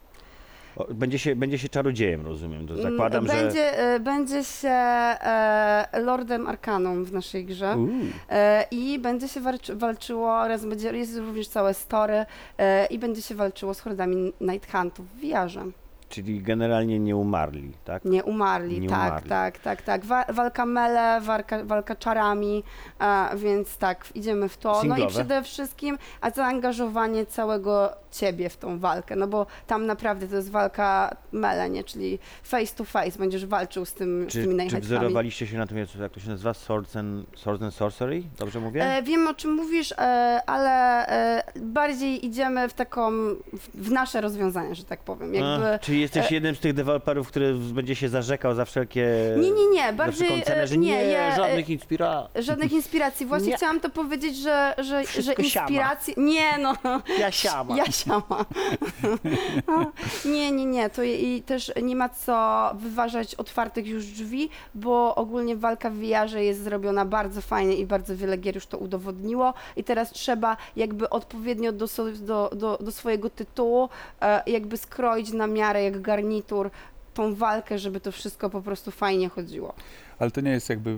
O, 0.76 0.94
Będzie 0.94 1.20
się, 1.20 1.36
będzie 1.36 1.58
się 1.58 1.70
czarodziejem, 1.70 2.26
rozumiem. 2.26 2.68
To 2.68 2.76
zakładam, 2.82 3.26
Mm, 3.26 3.38
będzie, 3.38 3.60
że... 3.60 3.78
e, 3.80 4.00
będzie 4.00 4.44
się 4.44 4.70
e, 4.70 5.88
Lordem 6.02 6.48
Arkanum 6.48 7.06
w 7.06 7.14
naszej 7.14 7.46
grze. 7.46 7.76
Uuu. 7.78 7.90
E, 8.30 8.66
I 8.72 9.00
będzie 9.00 9.28
się 9.28 9.40
walczy, 9.42 9.76
walczyło, 9.76 10.48
raz 10.48 10.66
będzie, 10.66 10.92
jest 10.98 11.18
również 11.18 11.48
całe 11.48 11.74
story 11.74 12.26
e, 12.58 12.86
i 12.86 13.00
będzie 13.00 13.22
się 13.22 13.36
walczyło 13.36 13.74
z 13.74 13.80
hordami 13.80 14.34
Night 14.42 14.72
Huntów 14.72 15.06
w 15.10 15.22
VR-ze. 15.22 15.64
Czyli 16.12 16.42
generalnie 16.42 17.00
nie 17.00 17.16
umarli, 17.16 17.72
tak? 17.86 18.06
Nie 18.06 18.24
umarli, 18.24 18.80
Nie 18.80 18.90
tak, 18.90 19.10
umarli. 19.12 19.30
tak, 19.30 19.60
tak, 19.60 19.82
tak. 19.82 20.06
Wa 20.06 20.26
walka 20.34 20.66
mele, 20.66 21.22
walka, 21.22 21.64
walka 21.66 21.96
czarami, 21.96 22.64
a, 23.00 23.32
więc 23.36 23.78
tak, 23.78 24.06
idziemy 24.16 24.50
w 24.50 24.58
to. 24.58 24.72
No 24.72 24.80
i 24.80 24.82
Singlowe? 24.88 25.10
przede 25.10 25.44
wszystkim 25.44 25.98
a 26.22 26.30
zaangażowanie 26.30 27.26
całego 27.26 27.94
ciebie 28.12 28.50
w 28.50 28.58
tą 28.58 28.80
walkę, 28.80 29.16
no 29.16 29.28
bo 29.28 29.46
tam 29.68 29.86
naprawdę 29.86 30.28
to 30.28 30.36
jest 30.36 30.52
walka 30.52 31.16
mele, 31.32 31.70
nie? 31.70 31.84
Czyli 31.84 32.20
face 32.44 32.76
to 32.76 32.84
face 32.84 33.20
będziesz 33.20 33.46
walczył 33.46 33.86
z, 33.86 33.94
tym, 33.94 34.26
z 34.30 34.34
Czy, 34.34 34.42
tymi 34.42 34.48
czy 34.54 34.58
najchętniej. 34.58 34.82
wzorowaliście 34.98 35.48
się 35.48 35.58
na 35.58 35.68
tym, 35.68 35.78
jak 35.78 36.12
to 36.12 36.20
się 36.20 36.30
nazywa? 36.30 36.54
Swords 36.54 36.96
and, 36.96 37.26
Swords 37.36 37.64
and 37.64 37.74
Sorcery? 37.74 38.24
Dobrze 38.40 38.60
mówię? 38.60 38.84
E, 38.86 39.04
wiem 39.04 39.28
o 39.28 39.34
czym 39.34 39.54
mówisz, 39.54 39.92
e, 39.92 40.42
ale 40.46 41.08
e, 41.08 41.44
bardziej 41.56 42.26
idziemy 42.26 42.70
w 42.70 42.74
taką, 42.74 43.12
w, 43.54 43.70
w 43.88 43.92
nasze 43.92 44.22
rozwiązania, 44.22 44.74
że 44.74 44.84
tak 44.84 45.00
powiem. 45.00 45.34
Jakby, 45.34 45.74
A, 45.74 45.80
czyli 45.80 46.01
jesteś 46.02 46.32
e, 46.32 46.36
jednym 46.36 46.56
z 46.56 46.60
tych 46.60 46.74
deweloperów, 46.74 47.28
który 47.28 47.54
będzie 47.54 47.96
się 47.96 48.10
zarzekał 48.10 48.56
za 48.56 48.66
wszelkie... 48.66 49.08
nie, 49.38 49.52
nie, 49.52 49.70
nie, 49.70 49.94
bardziej 49.94 50.28
wszelką 50.28 50.46
cenę, 50.46 50.64
e, 50.64 50.68
że 50.68 50.78
nie, 50.78 50.92
nie, 50.92 51.04
ja, 51.04 51.34
e, 51.34 51.36
żadnych 51.36 51.70
inspiracji. 51.70 52.44
Żadnych 52.44 52.72
inspiracji. 52.72 53.26
Właśnie 53.26 53.50
Nie. 53.50 53.58
chciałam 53.58 53.80
to 53.80 53.90
powiedzieć, 53.90 54.38
że, 54.38 54.76
że, 54.78 55.04
że 55.06 55.22
siama. 55.22 55.44
inspiracji. 55.44 56.14
Nie 56.18 56.58
no. 56.58 56.76
Ja 57.20 57.32
siama. 57.32 57.78
Ja 57.78 57.86
siama. 57.86 58.46
nie, 60.26 60.52
nie, 60.52 60.66
nie. 60.66 60.90
To 60.90 61.04
i 61.04 61.44
też 61.46 61.72
nie 61.82 61.96
ma 61.96 62.10
co 62.10 62.72
wyważać 62.76 63.36
otwartych 63.36 63.88
już 63.88 64.06
drzwi, 64.06 64.50
bo 64.76 65.16
ogólnie 65.16 65.56
walka 65.56 65.90
w 65.90 65.94
VR-ze 65.94 66.44
jest 66.44 66.64
zrobiona 66.64 67.06
bardzo 67.06 67.42
fajnie 67.42 67.76
i 67.76 67.86
bardzo 67.86 68.16
wiele 68.18 68.38
gier 68.38 68.56
już 68.56 68.66
to 68.66 68.78
udowodniło. 68.78 69.54
I 69.76 69.84
teraz 69.84 70.12
trzeba 70.12 70.58
jakby 70.76 71.10
odpowiednio 71.10 71.72
do, 71.72 71.86
do, 72.20 72.50
do, 72.56 72.78
do 72.82 72.92
swojego 72.92 73.30
tytułu 73.30 73.90
e, 74.22 74.44
jakby 74.48 74.78
skroić 74.78 75.34
na 75.34 75.48
miarę 75.48 75.84
jak 75.92 76.02
garnitur 76.02 76.72
tą 77.14 77.36
walkę, 77.36 77.80
żeby 77.80 78.00
to 78.00 78.12
wszystko 78.12 78.50
po 78.50 78.62
prostu 78.62 78.92
fajnie 78.92 79.30
chodziło. 79.30 79.74
Ale 80.20 80.32
to 80.32 80.42
nie 80.42 80.52
jest 80.52 80.70
jakby 80.70 80.98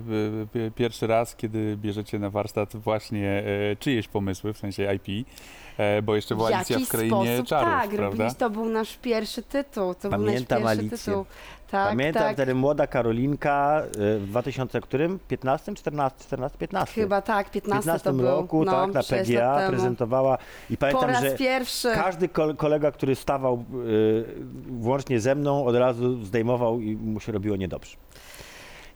e, 0.56 0.66
e, 0.66 0.70
pierwszy 0.70 1.06
raz, 1.06 1.36
kiedy 1.36 1.76
bierzecie 1.76 2.18
na 2.18 2.30
warsztat 2.30 2.76
właśnie 2.76 3.44
e, 3.72 3.76
czyjeś 3.76 4.08
pomysły, 4.08 4.52
w 4.52 4.58
sensie 4.58 4.94
IP. 4.94 5.26
bo 6.02 6.16
jeszcze 6.16 6.34
była 6.36 6.48
Alicja 6.48 6.78
w 6.78 6.88
Krainie 6.88 7.26
sposób, 7.34 7.46
Czarów, 7.46 7.68
tak, 7.68 7.88
prawda? 7.90 8.02
robiliśmy, 8.02 8.38
to 8.38 8.50
był 8.50 8.64
nasz 8.64 8.96
pierwszy 8.96 9.42
tytuł, 9.42 9.94
to 9.94 10.10
Pamiętam 10.10 10.18
był 10.18 10.26
nasz 10.32 10.46
pierwszy 10.48 10.66
Alicję. 10.68 10.98
tytuł. 10.98 11.24
Tak, 11.74 11.88
Pamiętam 11.88 12.22
tak. 12.22 12.32
wtedy 12.34 12.54
młoda 12.54 12.86
Karolinka 12.86 13.82
y, 14.16 14.18
w 14.18 14.26
2000 14.26 14.80
którym? 14.80 15.18
15, 15.28 15.74
14, 15.74 16.24
14, 16.24 16.58
15. 16.58 16.94
Chyba 16.94 17.22
tak, 17.22 17.48
w 17.48 17.50
15 17.50 17.80
15 17.82 18.04
to 18.04 18.12
był. 18.16 18.26
roku, 18.26 18.64
no, 18.64 18.72
tak, 18.72 18.92
na 18.94 19.02
sześć 19.02 19.30
lat 19.30 19.40
PGA 19.42 19.56
temu. 19.56 19.68
prezentowała 19.70 20.38
i 20.70 20.76
Po 20.76 20.80
pamiętam, 20.80 21.10
raz 21.10 21.22
że 21.22 21.32
pierwszy. 21.32 21.88
każdy 21.94 22.28
kol- 22.28 22.56
kolega, 22.56 22.90
który 22.90 23.14
stawał 23.14 23.64
y, 23.86 24.24
włącznie 24.70 25.20
ze 25.20 25.34
mną, 25.34 25.64
od 25.66 25.76
razu 25.76 26.24
zdejmował 26.24 26.80
i 26.80 26.96
mu 26.96 27.20
się 27.20 27.32
robiło 27.32 27.56
niedobrze. 27.56 27.96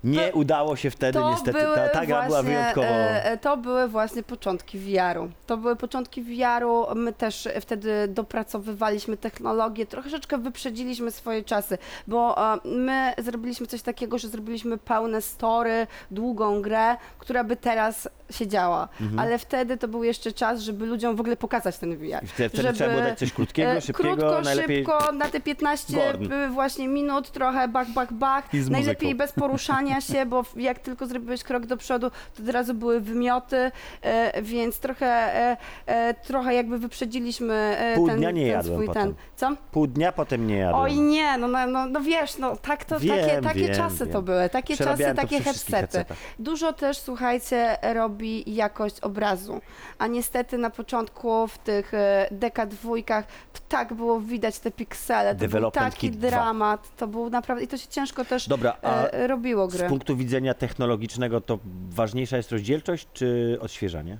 Nie 0.04 0.32
udało 0.34 0.76
się 0.76 0.90
wtedy 0.90 1.18
To 1.18 1.30
niestety, 1.30 1.58
były 1.58 1.74
ta, 1.76 1.88
ta 1.88 2.06
gra 2.06 2.22
była 2.22 2.42
właśnie, 2.42 2.58
wyjątkowo... 2.58 2.86
e, 2.86 3.24
e, 3.24 3.38
To 3.38 3.56
były 3.56 3.88
właśnie 3.88 4.22
początki 4.22 4.78
VR-u. 4.78 5.28
To 5.46 5.56
były 5.56 5.76
początki 5.76 6.22
VR-u. 6.22 6.86
My 6.94 7.12
też 7.12 7.48
wtedy 7.60 8.08
dopracowywaliśmy 8.08 9.16
technologię, 9.16 9.86
troszeczkę 9.86 10.38
wyprzedziliśmy 10.38 11.10
swoje 11.10 11.44
czasy, 11.44 11.78
bo 12.06 12.52
e, 12.54 12.58
my 12.64 13.12
zrobiliśmy 13.18 13.66
coś 13.66 13.82
takiego, 13.82 14.18
że 14.18 14.28
zrobiliśmy 14.28 14.78
pełne 14.78 15.22
story, 15.22 15.86
długą 16.10 16.62
grę, 16.62 16.96
która 17.18 17.44
by 17.44 17.56
teraz 17.56 18.08
się 18.30 18.46
działa. 18.46 18.88
Mhm. 19.00 19.18
Ale 19.18 19.38
wtedy 19.38 19.76
to 19.76 19.88
był 19.88 20.04
jeszcze 20.04 20.32
czas, 20.32 20.60
żeby 20.60 20.86
ludziom 20.86 21.16
w 21.16 21.20
ogóle 21.20 21.36
pokazać 21.36 21.78
ten 21.78 21.96
VR. 21.96 22.24
I 22.24 22.26
wtedy, 22.26 22.56
żeby, 22.56 22.72
trzeba 22.74 22.90
było 22.90 23.02
dać 23.02 23.18
coś 23.18 23.32
krótkiego, 23.32 23.70
E, 23.70 23.80
szybkiego, 23.80 24.16
Krótko, 24.16 24.40
najlepiej... 24.40 24.76
szybko, 24.84 25.12
na 25.12 25.28
te 25.28 25.40
15 25.40 25.96
Gorn. 25.96 26.32
y, 26.32 26.48
właśnie 26.50 26.88
minut, 26.88 27.30
trochę 27.30 27.68
bach, 27.68 27.88
bach, 27.90 28.12
bach. 28.12 28.54
I 28.54 28.60
z 28.60 28.70
Najlepiej 28.70 29.08
muzyką. 29.08 29.18
bez 29.18 29.32
poruszania 29.32 29.87
się, 30.00 30.26
bo 30.26 30.44
jak 30.56 30.78
tylko 30.78 31.06
zrobiłeś 31.06 31.42
krok 31.42 31.66
do 31.66 31.76
przodu, 31.76 32.10
to 32.36 32.42
od 32.42 32.48
razu 32.48 32.74
były 32.74 33.00
wymioty, 33.00 33.70
e, 34.02 34.42
więc 34.42 34.78
trochę, 34.80 35.06
e, 35.06 35.56
e, 35.86 36.14
trochę 36.14 36.54
jakby 36.54 36.78
wyprzedziliśmy 36.78 37.54
e, 37.54 37.94
Pół 37.94 38.06
ten, 38.08 38.16
dnia 38.16 38.30
nie 38.30 38.42
ten 38.42 38.50
jadłem 38.50 38.74
swój 38.76 38.86
potem. 38.86 39.02
ten. 39.02 39.14
Co? 39.36 39.62
Pół 39.72 39.86
dnia 39.86 40.12
potem 40.12 40.46
nie 40.46 40.56
jadłem. 40.56 40.82
Oj 40.82 40.96
nie, 41.00 41.38
no, 41.38 41.48
no, 41.48 41.66
no, 41.66 41.86
no 41.86 42.00
wiesz, 42.00 42.38
no 42.38 42.56
tak 42.56 42.84
to, 42.84 43.00
Wiem, 43.00 43.18
takie, 43.20 43.40
takie 43.42 43.60
wiem, 43.60 43.74
czasy 43.76 43.98
wiem. 44.04 44.12
to 44.12 44.22
były, 44.22 44.48
takie 44.48 44.74
czasy, 44.76 44.84
Przerabiałem 44.84 45.16
to 45.16 45.22
takie 45.22 45.40
przy 45.40 45.50
wszystkich 45.50 45.74
headsety. 45.74 45.98
headsetach. 45.98 46.18
Dużo 46.38 46.72
też, 46.72 46.98
słuchajcie, 46.98 47.76
robi 47.94 48.54
jakość 48.54 49.00
obrazu, 49.00 49.60
a 49.98 50.06
niestety 50.06 50.58
na 50.58 50.70
początku 50.70 51.46
w 51.46 51.58
tych 51.58 51.94
e, 51.94 52.28
dekadwójkach 52.30 53.26
to 53.52 53.60
tak 53.68 53.94
było 53.94 54.20
widać 54.20 54.58
te 54.58 54.70
piksele, 54.70 55.30
to 55.34 55.38
był 55.38 55.48
Development 55.48 55.94
taki 55.94 56.10
Kit 56.10 56.16
2. 56.18 56.30
dramat, 56.30 56.96
to 56.96 57.06
był 57.06 57.30
naprawdę, 57.30 57.64
i 57.64 57.68
to 57.68 57.76
się 57.76 57.88
ciężko 57.88 58.24
też 58.24 58.48
Dobra, 58.48 58.76
a 58.82 59.04
e, 59.04 59.26
robiło 59.26 59.70
z 59.70 59.77
gry. 59.78 59.88
punktu 59.88 60.16
widzenia 60.16 60.54
technologicznego 60.54 61.40
to 61.40 61.58
ważniejsza 61.90 62.36
jest 62.36 62.52
rozdzielczość 62.52 63.08
czy 63.12 63.58
odświeżanie? 63.60 64.18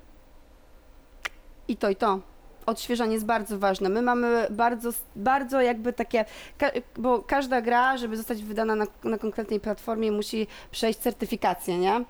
I 1.68 1.76
to, 1.76 1.90
i 1.90 1.96
to. 1.96 2.20
Odświeżanie 2.66 3.12
jest 3.14 3.26
bardzo 3.26 3.58
ważne. 3.58 3.88
My 3.88 4.02
mamy 4.02 4.46
bardzo, 4.50 4.90
bardzo 5.16 5.60
jakby 5.60 5.92
takie, 5.92 6.24
ka- 6.58 6.70
bo 6.96 7.22
każda 7.22 7.60
gra, 7.60 7.96
żeby 7.96 8.16
zostać 8.16 8.42
wydana 8.42 8.74
na, 8.74 8.84
na 9.04 9.18
konkretnej 9.18 9.60
platformie, 9.60 10.12
musi 10.12 10.46
przejść 10.70 10.98
certyfikację, 10.98 11.78
nie? 11.78 12.04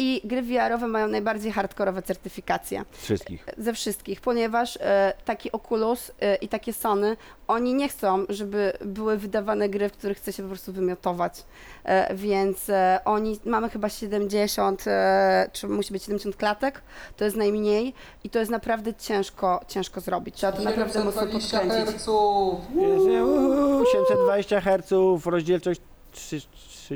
I 0.00 0.20
gry 0.24 0.42
VR-owe 0.42 0.86
mają 0.88 1.08
najbardziej 1.08 1.52
hardkorowe 1.52 2.02
certyfikacje. 2.02 2.82
Wszystkich. 2.92 3.46
ze 3.58 3.72
wszystkich, 3.72 4.20
ponieważ 4.20 4.78
e, 4.80 5.12
taki 5.24 5.52
Oculus 5.52 6.12
e, 6.20 6.34
i 6.36 6.48
takie 6.48 6.72
Sony, 6.72 7.16
oni 7.48 7.74
nie 7.74 7.88
chcą, 7.88 8.24
żeby 8.28 8.72
były 8.84 9.16
wydawane 9.18 9.68
gry, 9.68 9.88
w 9.88 9.92
których 9.92 10.16
chce 10.18 10.32
się 10.32 10.42
po 10.42 10.48
prostu 10.48 10.72
wymiotować. 10.72 11.42
E, 11.84 12.14
więc 12.14 12.70
e, 12.70 13.00
oni, 13.04 13.40
mamy 13.44 13.68
chyba 13.70 13.88
70, 13.88 14.84
e, 14.86 15.50
czy 15.52 15.68
musi 15.68 15.92
być 15.92 16.02
70 16.02 16.36
klatek, 16.36 16.82
to 17.16 17.24
jest 17.24 17.36
najmniej 17.36 17.94
i 18.24 18.30
to 18.30 18.38
jest 18.38 18.50
naprawdę 18.50 18.94
ciężko, 18.94 19.60
ciężko 19.68 20.00
zrobić. 20.00 20.34
Trzeba 20.34 20.52
to 20.52 20.62
naprawdę 20.62 21.04
mocno 21.04 21.20
720 21.22 21.58
podkręcić. 21.60 21.92
herców. 21.92 22.60
Jest, 22.74 23.06
uuu, 23.06 23.84
720 23.92 24.60
Hz, 24.60 24.90
rozdzielczość 25.26 25.80
trzy- 26.12 26.40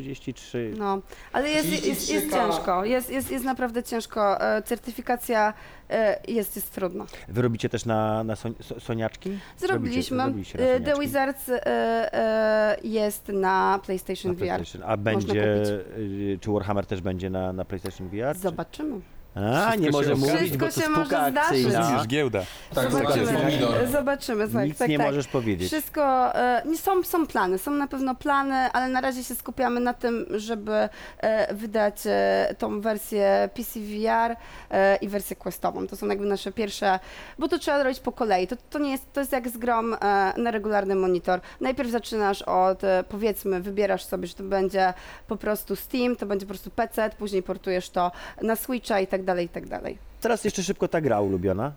33. 0.00 0.74
No, 0.78 1.00
ale 1.32 1.48
jest, 1.50 1.68
jest, 1.68 1.86
jest, 1.86 2.10
jest 2.10 2.26
33K. 2.26 2.32
ciężko, 2.50 2.84
jest, 2.84 3.10
jest, 3.10 3.30
jest 3.30 3.44
naprawdę 3.44 3.82
ciężko. 3.82 4.40
E, 4.40 4.62
certyfikacja 4.62 5.54
e, 5.90 6.20
jest, 6.28 6.56
jest 6.56 6.70
trudna. 6.74 7.06
Wy 7.28 7.42
robicie 7.42 7.68
też 7.68 7.84
na, 7.84 8.24
na 8.24 8.34
so- 8.34 8.80
soniaczki? 8.80 9.38
Zrobiliśmy. 9.58 10.16
Zrobiliście 10.16 10.58
na 10.58 10.64
E, 10.64 10.68
The 10.80 10.84
soniaczki. 10.84 11.00
Wizards 11.06 11.48
e, 11.48 11.66
e, 12.14 12.76
jest 12.84 13.28
na 13.28 13.80
PlayStation 13.86 14.32
Na 14.32 14.38
VR. 14.38 14.44
PlayStation. 14.46 14.82
A 14.90 14.96
będzie, 14.96 15.54
y, 15.98 16.38
czy 16.40 16.50
Warhammer 16.50 16.86
też 16.86 17.00
będzie 17.00 17.30
na, 17.30 17.52
na 17.52 17.64
PlayStation 17.64 18.08
VR? 18.08 18.34
czy- 18.34 18.40
Zobaczymy. 18.40 19.00
A, 19.34 19.40
Wszystko 19.40 19.76
nie 19.80 19.86
się 19.86 19.92
może 19.92 20.12
okaże. 20.12 20.26
mówić, 20.26 20.36
Wszystko 20.38 20.66
bo 20.66 20.72
to 20.72 20.80
się 20.80 20.86
spółka 20.86 21.18
może 21.20 21.30
zdarzyć. 21.30 21.66
Akcyjna. 21.66 22.04
giełda. 22.06 22.40
Tak, 22.74 22.90
Zobaczymy. 22.92 23.26
zobaczymy. 23.26 23.42
pomidor. 23.44 23.86
Zobaczymy, 23.92 24.48
tak, 24.48 24.66
Nic 24.66 24.78
tak, 24.78 24.88
nie 24.88 24.98
tak. 24.98 25.06
możesz 25.06 25.26
powiedzieć. 25.28 25.68
Wszystko, 25.68 26.34
e, 26.34 26.62
nie 26.66 26.78
są, 26.78 27.02
są 27.02 27.26
plany, 27.26 27.58
są 27.58 27.70
na 27.70 27.86
pewno 27.86 28.14
plany, 28.14 28.54
ale 28.54 28.88
na 28.88 29.00
razie 29.00 29.24
się 29.24 29.34
skupiamy 29.34 29.80
na 29.80 29.94
tym, 29.94 30.26
żeby 30.30 30.88
e, 31.18 31.54
wydać 31.54 31.94
e, 32.06 32.54
tą 32.58 32.80
wersję 32.80 33.48
PC 33.54 33.80
VR 33.80 34.36
e, 34.70 34.96
i 34.96 35.08
wersję 35.08 35.36
questową. 35.36 35.86
To 35.86 35.96
są 35.96 36.06
jakby 36.06 36.26
nasze 36.26 36.52
pierwsze, 36.52 36.98
bo 37.38 37.48
to 37.48 37.58
trzeba 37.58 37.82
robić 37.82 38.00
po 38.00 38.12
kolei. 38.12 38.46
To, 38.46 38.56
to 38.70 38.78
nie 38.78 38.90
jest, 38.90 39.12
to 39.12 39.20
jest 39.20 39.32
jak 39.32 39.48
z 39.48 39.58
grom 39.58 39.94
e, 39.94 40.32
na 40.36 40.50
regularny 40.50 40.94
monitor. 40.94 41.40
Najpierw 41.60 41.90
zaczynasz 41.90 42.42
od, 42.42 42.84
e, 42.84 43.04
powiedzmy, 43.08 43.60
wybierasz 43.60 44.04
sobie, 44.04 44.26
że 44.26 44.34
to 44.34 44.42
będzie 44.44 44.94
po 45.28 45.36
prostu 45.36 45.76
Steam, 45.76 46.16
to 46.16 46.26
będzie 46.26 46.46
po 46.46 46.50
prostu 46.50 46.70
PC, 46.70 47.10
później 47.18 47.42
portujesz 47.42 47.90
to 47.90 48.12
na 48.42 48.56
Switcha 48.56 49.00
i 49.00 49.06
tak 49.06 49.21
dalej, 49.22 49.46
i 49.46 49.48
tak 49.48 49.66
dalej. 49.66 49.98
Teraz 50.20 50.44
jeszcze 50.44 50.62
szybko 50.62 50.88
ta 50.88 51.00
gra 51.00 51.20
ulubiona. 51.20 51.72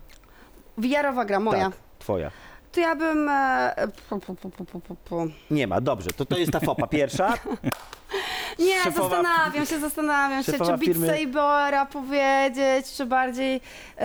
VR-owa 0.78 1.24
gra 1.24 1.40
moja. 1.40 1.70
Tak, 1.70 1.78
twoja. 1.98 2.30
To 2.72 2.80
ja 2.80 2.94
bym. 2.96 3.28
E, 3.28 3.88
pu, 4.08 4.20
pu, 4.20 4.34
pu, 4.34 4.50
pu, 4.50 4.80
pu, 4.80 4.94
pu. 4.94 5.26
Nie 5.50 5.66
ma, 5.66 5.80
dobrze, 5.80 6.10
to 6.10 6.24
to 6.24 6.38
jest 6.38 6.52
ta 6.52 6.60
fopa 6.60 6.86
pierwsza. 6.86 7.34
Nie, 8.58 8.80
Szefowa- 8.84 8.92
zastanawiam 9.10 9.66
się, 9.66 9.78
zastanawiam 9.78 10.42
się, 10.44 10.52
szefowa 10.52 10.78
czy 10.78 10.84
Beat 10.84 10.96
firmy- 10.98 11.06
Sabera 11.06 11.86
powiedzieć, 11.86 12.92
czy 12.96 13.06
bardziej, 13.06 13.60
e, 13.98 14.02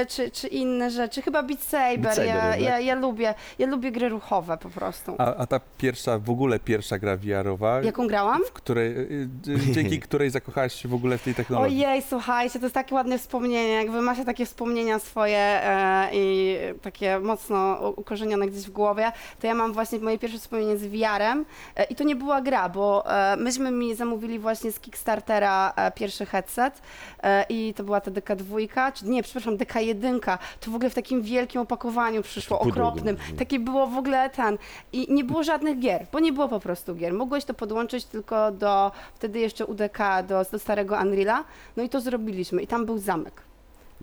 e, 0.00 0.06
czy, 0.06 0.30
czy 0.30 0.48
inne 0.48 0.90
rzeczy. 0.90 1.22
Chyba 1.22 1.42
Beat 1.42 1.60
Saber, 1.62 1.98
Beat 2.00 2.14
Saber 2.14 2.28
ja, 2.28 2.34
jednak. 2.56 2.60
ja, 2.60 2.80
ja 2.80 2.94
lubię, 2.94 3.34
ja 3.58 3.66
lubię 3.66 3.92
gry 3.92 4.08
ruchowe 4.08 4.56
po 4.58 4.70
prostu. 4.70 5.14
A, 5.18 5.34
a 5.36 5.46
ta 5.46 5.60
pierwsza, 5.78 6.18
w 6.18 6.30
ogóle 6.30 6.58
pierwsza 6.58 6.98
gra 6.98 7.16
VR-owa, 7.16 7.82
Jaką 7.82 8.06
grałam? 8.08 8.40
w 8.46 8.52
której, 8.52 8.90
y, 8.96 9.28
y, 9.48 9.72
dzięki 9.72 10.00
której 10.08 10.30
zakochałaś 10.30 10.74
się 10.82 10.88
w 10.88 10.94
ogóle 10.94 11.18
w 11.18 11.22
tej 11.22 11.34
technologii. 11.34 11.86
Ojej, 11.86 12.02
słuchajcie, 12.02 12.58
to 12.58 12.64
jest 12.64 12.74
takie 12.74 12.94
ładne 12.94 13.18
wspomnienie, 13.18 13.72
jakby 13.74 14.00
macie 14.02 14.24
takie 14.24 14.46
wspomnienia 14.46 14.98
swoje 14.98 15.38
e, 15.38 16.08
i 16.12 16.56
takie 16.82 17.18
mocno 17.18 17.78
u- 17.90 18.00
ukorzenione 18.00 18.46
gdzieś 18.46 18.66
w 18.66 18.70
głowie, 18.70 19.12
to 19.40 19.46
ja 19.46 19.54
mam 19.54 19.72
właśnie 19.72 19.98
moje 19.98 20.18
pierwsze 20.18 20.38
wspomnienie 20.38 20.76
z 20.76 20.84
VR-em 20.86 21.44
e, 21.76 21.84
i 21.84 21.94
to 21.94 22.04
nie 22.04 22.16
była 22.16 22.40
gra, 22.40 22.68
bo 22.68 23.10
e, 23.32 23.36
myśmy 23.36 23.73
mi 23.78 23.94
zamówili 23.94 24.38
właśnie 24.38 24.72
z 24.72 24.80
Kickstartera 24.80 25.72
e, 25.76 25.92
pierwszy 25.92 26.26
headset 26.26 26.82
e, 27.22 27.44
i 27.48 27.74
to 27.74 27.84
była 27.84 28.00
ta 28.00 28.10
DK2, 28.10 28.92
czy 28.92 29.06
nie, 29.06 29.22
przepraszam, 29.22 29.56
DK1, 29.56 30.38
to 30.60 30.70
w 30.70 30.74
ogóle 30.74 30.90
w 30.90 30.94
takim 30.94 31.22
wielkim 31.22 31.60
opakowaniu 31.60 32.22
przyszło, 32.22 32.60
okropnym, 32.60 33.16
no. 33.30 33.36
takie 33.38 33.58
było 33.58 33.86
w 33.86 33.98
ogóle 33.98 34.30
ten 34.30 34.58
i 34.92 35.12
nie 35.14 35.24
było 35.24 35.42
żadnych 35.42 35.78
gier, 35.78 36.06
bo 36.12 36.20
nie 36.20 36.32
było 36.32 36.48
po 36.48 36.60
prostu 36.60 36.94
gier, 36.94 37.12
mogłeś 37.12 37.44
to 37.44 37.54
podłączyć 37.54 38.04
tylko 38.04 38.50
do, 38.52 38.92
wtedy 39.14 39.38
jeszcze 39.38 39.66
UDK, 39.66 39.98
do, 40.28 40.44
do 40.52 40.58
starego 40.58 40.98
Unreala, 41.02 41.44
no 41.76 41.82
i 41.82 41.88
to 41.88 42.00
zrobiliśmy. 42.00 42.62
I 42.62 42.66
tam 42.66 42.86
był 42.86 42.98
zamek. 42.98 43.53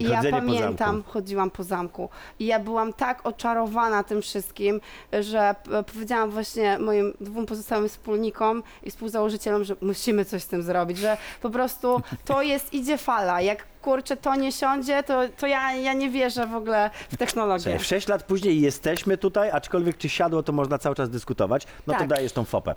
I 0.01 0.09
ja 0.09 0.15
Chodzenie 0.17 0.31
po 0.41 0.45
pamiętam, 0.47 0.95
zamku. 0.95 1.11
chodziłam 1.11 1.49
po 1.51 1.63
zamku 1.63 2.09
i 2.39 2.45
ja 2.45 2.59
byłam 2.59 2.93
tak 2.93 3.25
oczarowana 3.27 4.03
tym 4.03 4.21
wszystkim, 4.21 4.81
że 5.19 5.55
p- 5.63 5.83
powiedziałam 5.83 6.29
właśnie 6.31 6.79
moim 6.79 7.13
dwóm 7.21 7.45
pozostałym 7.45 7.89
wspólnikom 7.89 8.63
i 8.83 8.91
współzałożycielom, 8.91 9.63
że 9.63 9.75
musimy 9.81 10.25
coś 10.25 10.43
z 10.43 10.47
tym 10.47 10.63
zrobić, 10.63 10.97
że 10.97 11.17
po 11.41 11.49
prostu 11.49 12.01
to 12.25 12.41
jest, 12.41 12.73
idzie 12.73 12.97
fala, 12.97 13.41
jak 13.41 13.70
kurczę 13.81 14.17
to 14.17 14.35
nie 14.35 14.51
siądzie, 14.51 15.03
to, 15.03 15.21
to 15.39 15.47
ja, 15.47 15.73
ja 15.73 15.93
nie 15.93 16.09
wierzę 16.09 16.47
w 16.47 16.55
ogóle 16.55 16.89
w 17.11 17.17
technologię. 17.17 17.79
W 17.79 17.85
6 17.85 18.07
lat 18.07 18.23
później 18.23 18.61
jesteśmy 18.61 19.17
tutaj, 19.17 19.51
aczkolwiek 19.51 19.97
czy 19.97 20.09
siadło, 20.09 20.43
to 20.43 20.51
można 20.51 20.77
cały 20.77 20.95
czas 20.95 21.09
dyskutować. 21.09 21.67
No 21.87 21.93
to 21.93 21.99
Tak. 21.99 22.07
dajesz 22.07 22.33
tą 22.33 22.43
fopę. 22.43 22.75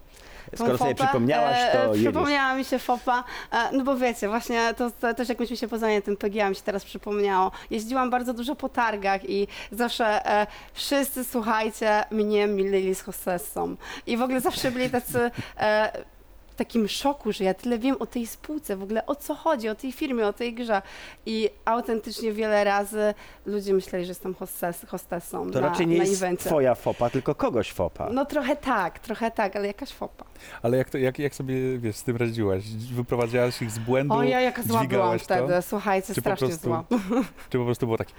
Tą 0.51 0.57
Skoro 0.57 0.79
sobie 0.79 0.91
fopę. 0.95 1.05
przypomniałaś, 1.05 1.57
E, 1.61 1.73
to 1.73 1.95
jedziesz. 1.95 2.13
Przypomniała 2.13 2.55
mi 2.55 2.65
się 2.65 2.79
fopa, 2.79 3.25
e, 3.53 3.57
no 3.73 3.85
bo 3.85 3.97
wiecie, 3.97 4.29
właśnie 4.29 4.75
to, 4.75 4.91
to 5.01 5.15
też 5.15 5.29
jak 5.29 5.39
myśmy 5.41 5.57
się 5.57 5.69
poznali 5.69 5.95
na 5.95 6.01
tym 6.01 6.17
PGA 6.17 6.49
mi 6.51 6.57
się 6.57 6.63
teraz 6.63 6.85
przypomniało. 6.85 7.51
Jeździłam 7.71 8.11
bardzo 8.11 8.35
dużo 8.35 8.55
po 8.57 8.69
targach 8.69 9.31
i 9.31 9.49
zawsze 9.73 10.27
e, 10.27 10.47
wszyscy, 10.73 11.25
słuchajcie, 11.25 12.05
mnie 12.11 12.47
mylili 12.47 12.95
z 12.95 13.03
hostessą. 13.03 13.77
I 14.07 14.17
w 14.17 14.23
ogóle 14.23 14.41
zawsze 14.41 14.71
byli 14.71 14.91
tacy... 14.91 15.31
E, 15.59 15.93
w 16.55 16.57
takim 16.57 16.89
szoku, 16.89 17.33
że 17.33 17.45
ja 17.45 17.55
tyle 17.55 17.79
wiem 17.79 17.97
o 18.01 18.07
tej 18.07 18.27
spółce, 18.27 18.77
w 18.77 18.83
ogóle 18.83 19.07
o 19.07 19.15
co 19.17 19.35
chodzi, 19.35 19.69
o 19.69 19.75
tej 19.75 19.93
firmie, 19.93 20.27
o 20.27 20.33
tej 20.33 20.55
grze. 20.55 20.83
I 21.27 21.51
autentycznie 21.65 22.33
wiele 22.33 22.65
razy 22.65 23.15
ludzie 23.47 23.75
myśleli, 23.75 24.05
że 24.05 24.11
jestem 24.11 24.35
hostes, 24.35 24.87
hostessą 24.89 25.51
To 25.51 25.61
na, 25.61 25.69
raczej 25.69 25.87
nie 25.87 25.99
na 25.99 26.05
jest 26.05 26.23
evencie. 26.23 26.45
twoja 26.45 26.75
fopa, 26.75 27.11
tylko 27.11 27.35
kogoś 27.35 27.73
fopa. 27.73 28.09
No 28.13 28.25
trochę 28.25 28.57
tak, 28.57 28.99
trochę 28.99 29.31
tak, 29.31 29.57
ale 29.57 29.67
jakaś 29.67 29.89
fopa. 29.93 30.25
Ale 30.63 30.77
jak, 30.77 30.91
to, 30.91 30.99
jak, 30.99 31.19
jak 31.19 31.35
sobie 31.35 31.79
wiesz, 31.79 31.97
z 31.97 32.03
tym 32.03 32.17
radziłaś? 32.17 32.65
Wyprowadzałaś 32.93 33.63
ich 33.63 33.71
z 33.71 33.79
błędu? 33.79 34.15
O 34.15 34.23
ja 34.23 34.41
jaka 34.41 34.63
zła 34.63 34.69
byłam 34.69 34.85
dźwigałaś 34.87 35.21
to? 35.27 35.35
wtedy, 35.35 35.63
słuchajcie, 35.63 36.15
Czy 36.15 36.21
strasznie 36.21 36.49
prostu- 36.49 36.67
zła. 36.69 36.85
Czy 37.51 37.59
po 37.59 37.65
prostu 37.65 37.87
było 37.87 37.99
takie 37.99 38.13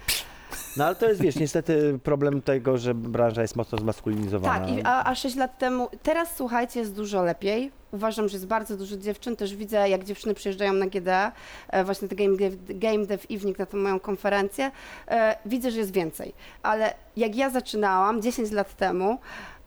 No 0.76 0.84
ale 0.84 0.94
to 0.94 1.08
jest, 1.08 1.22
wiesz, 1.22 1.36
niestety 1.36 1.98
problem 2.02 2.42
tego, 2.42 2.78
że 2.78 2.94
branża 2.94 3.42
jest 3.42 3.56
mocno 3.56 3.78
zmaskulinizowana. 3.78 4.66
Tak, 4.66 4.76
i, 4.76 4.80
a, 4.84 5.04
a 5.04 5.14
6 5.14 5.36
lat 5.36 5.58
temu, 5.58 5.88
teraz 6.02 6.36
słuchajcie, 6.36 6.80
jest 6.80 6.94
dużo 6.94 7.22
lepiej. 7.22 7.70
Uważam, 7.92 8.28
że 8.28 8.36
jest 8.36 8.46
bardzo 8.46 8.76
dużo 8.76 8.96
dziewczyn. 8.96 9.36
Też 9.36 9.56
widzę, 9.56 9.88
jak 9.88 10.04
dziewczyny 10.04 10.34
przyjeżdżają 10.34 10.72
na 10.72 10.86
GD, 10.86 11.32
e, 11.68 11.84
właśnie 11.84 12.08
te 12.08 12.16
Game 12.16 12.36
Dev, 12.36 12.56
Game 12.68 13.06
Dev 13.06 13.26
Evening, 13.30 13.58
na 13.58 13.66
tę 13.66 13.76
moją 13.76 14.00
konferencję. 14.00 14.70
E, 15.08 15.36
widzę, 15.46 15.70
że 15.70 15.78
jest 15.78 15.92
więcej. 15.92 16.34
Ale 16.62 16.94
jak 17.16 17.36
ja 17.36 17.50
zaczynałam 17.50 18.22
10 18.22 18.50
lat 18.50 18.76
temu, 18.76 19.18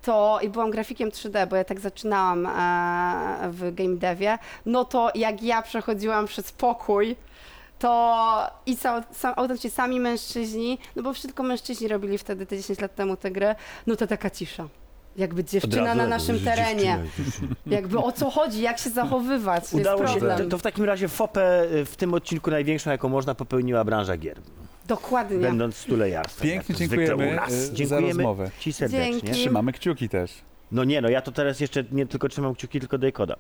to 0.02 0.40
i 0.42 0.50
byłam 0.50 0.72
grafikiem 0.72 1.10
3D, 1.10 1.48
bo 1.48 1.56
ja 1.56 1.64
tak 1.64 1.80
zaczynałam 1.80 2.46
e, 2.46 2.50
w 3.52 3.76
game 3.76 3.96
devie, 3.96 4.38
no 4.66 4.86
to 4.86 5.12
jak 5.16 5.44
ja 5.44 5.62
przechodziłam 5.62 6.26
przez 6.26 6.52
pokój, 6.52 7.16
to 7.80 8.48
i 8.66 8.76
sam, 8.76 9.04
sam, 9.12 9.34
autentycznie 9.38 9.70
sami 9.70 10.00
mężczyźni, 10.00 10.80
no 10.96 11.04
bo 11.04 11.14
tylko 11.14 11.44
mężczyźni 11.44 11.88
robili 11.88 12.18
wtedy 12.18 12.46
te 12.46 12.58
10 12.58 12.82
lat 12.82 12.96
temu 12.96 13.18
te 13.18 13.32
gry, 13.32 13.56
no 13.88 13.96
to 13.96 14.08
taka 14.08 14.30
cisza. 14.30 14.68
Jakby 15.18 15.44
dziewczyna 15.44 15.96
na 15.96 16.08
naszym 16.08 16.40
terenie. 16.40 17.00
Jakby 17.68 17.98
o 17.98 18.12
co 18.12 18.30
chodzi, 18.30 18.62
jak 18.62 18.80
się 18.80 18.90
zachowywać, 18.90 19.64
Udało 19.74 20.02
jest 20.02 20.14
się, 20.14 20.20
problem. 20.20 20.44
to, 20.44 20.50
to 20.50 20.58
w 20.58 20.62
takim 20.62 20.86
razie 20.86 21.08
fopę 21.08 21.64
y, 21.74 21.86
w 21.86 21.96
tym 21.96 22.14
odcinku 22.14 22.52
największą, 22.52 22.92
jaką 22.92 23.10
można, 23.10 23.36
popełniła 23.36 23.84
branża 23.84 24.18
gier, 24.18 24.38
Dokładnie. 24.88 25.38
będąc 25.38 25.76
stulejarstwem. 25.76 26.50
Pięknie 26.50 26.74
jak 26.74 26.80
to 26.80 26.86
zwykle 26.86 27.08
dziękujemy, 27.08 27.34
u 27.34 27.36
nas. 27.36 27.52
y, 27.52 27.68
za 27.68 27.74
Dziękujemy 27.74 28.08
rozmowę. 28.08 28.52
Ci 28.60 28.74
serdecznie. 28.74 29.12
Dzięki. 29.12 29.32
Trzymamy 29.32 29.72
kciuki 29.74 30.10
też. 30.10 30.32
No 30.72 30.84
nie, 30.84 31.02
no 31.02 31.10
ja 31.10 31.22
to 31.22 31.32
teraz 31.32 31.60
jeszcze 31.60 31.84
nie 31.92 32.06
tylko 32.06 32.30
trzymam 32.30 32.56
kciuki, 32.56 32.80
tylko 32.80 32.98
Daykoda. 32.98 33.36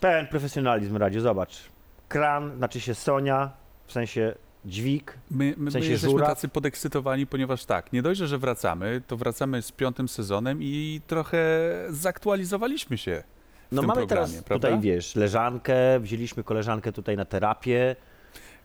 Pełen 0.00 0.26
profesjonalizm 0.26 0.96
Radziu, 0.96 1.20
zobacz. 1.20 1.62
Kran, 2.08 2.56
znaczy 2.56 2.80
się 2.80 2.94
Sonia, 2.94 3.50
w 3.86 3.92
sensie 3.92 4.34
dźwig. 4.64 5.18
My, 5.30 5.54
my, 5.56 5.70
W 5.70 5.72
sensie 5.72 5.86
my 5.88 5.92
jesteśmy 5.92 6.10
żuraw? 6.10 6.28
tacy 6.28 6.48
podekscytowani, 6.48 7.26
ponieważ 7.26 7.64
tak, 7.64 7.92
nie 7.92 8.02
dość, 8.02 8.20
że 8.20 8.38
wracamy, 8.38 9.02
to 9.06 9.16
wracamy 9.16 9.62
z 9.62 9.72
piątym 9.72 10.08
sezonem 10.08 10.58
i 10.62 11.00
trochę 11.06 11.38
zaktualizowaliśmy 11.88 12.98
się. 12.98 13.22
W 13.68 13.72
No 13.72 13.80
tym 13.82 13.88
mamy 13.88 14.00
programie, 14.00 14.26
teraz 14.28 14.44
prawda? 14.44 14.68
tutaj, 14.68 14.80
wiesz, 14.82 15.16
leżankę, 15.16 16.00
wzięliśmy 16.00 16.44
koleżankę 16.44 16.92
tutaj 16.92 17.16
na 17.16 17.24
terapię. 17.24 17.96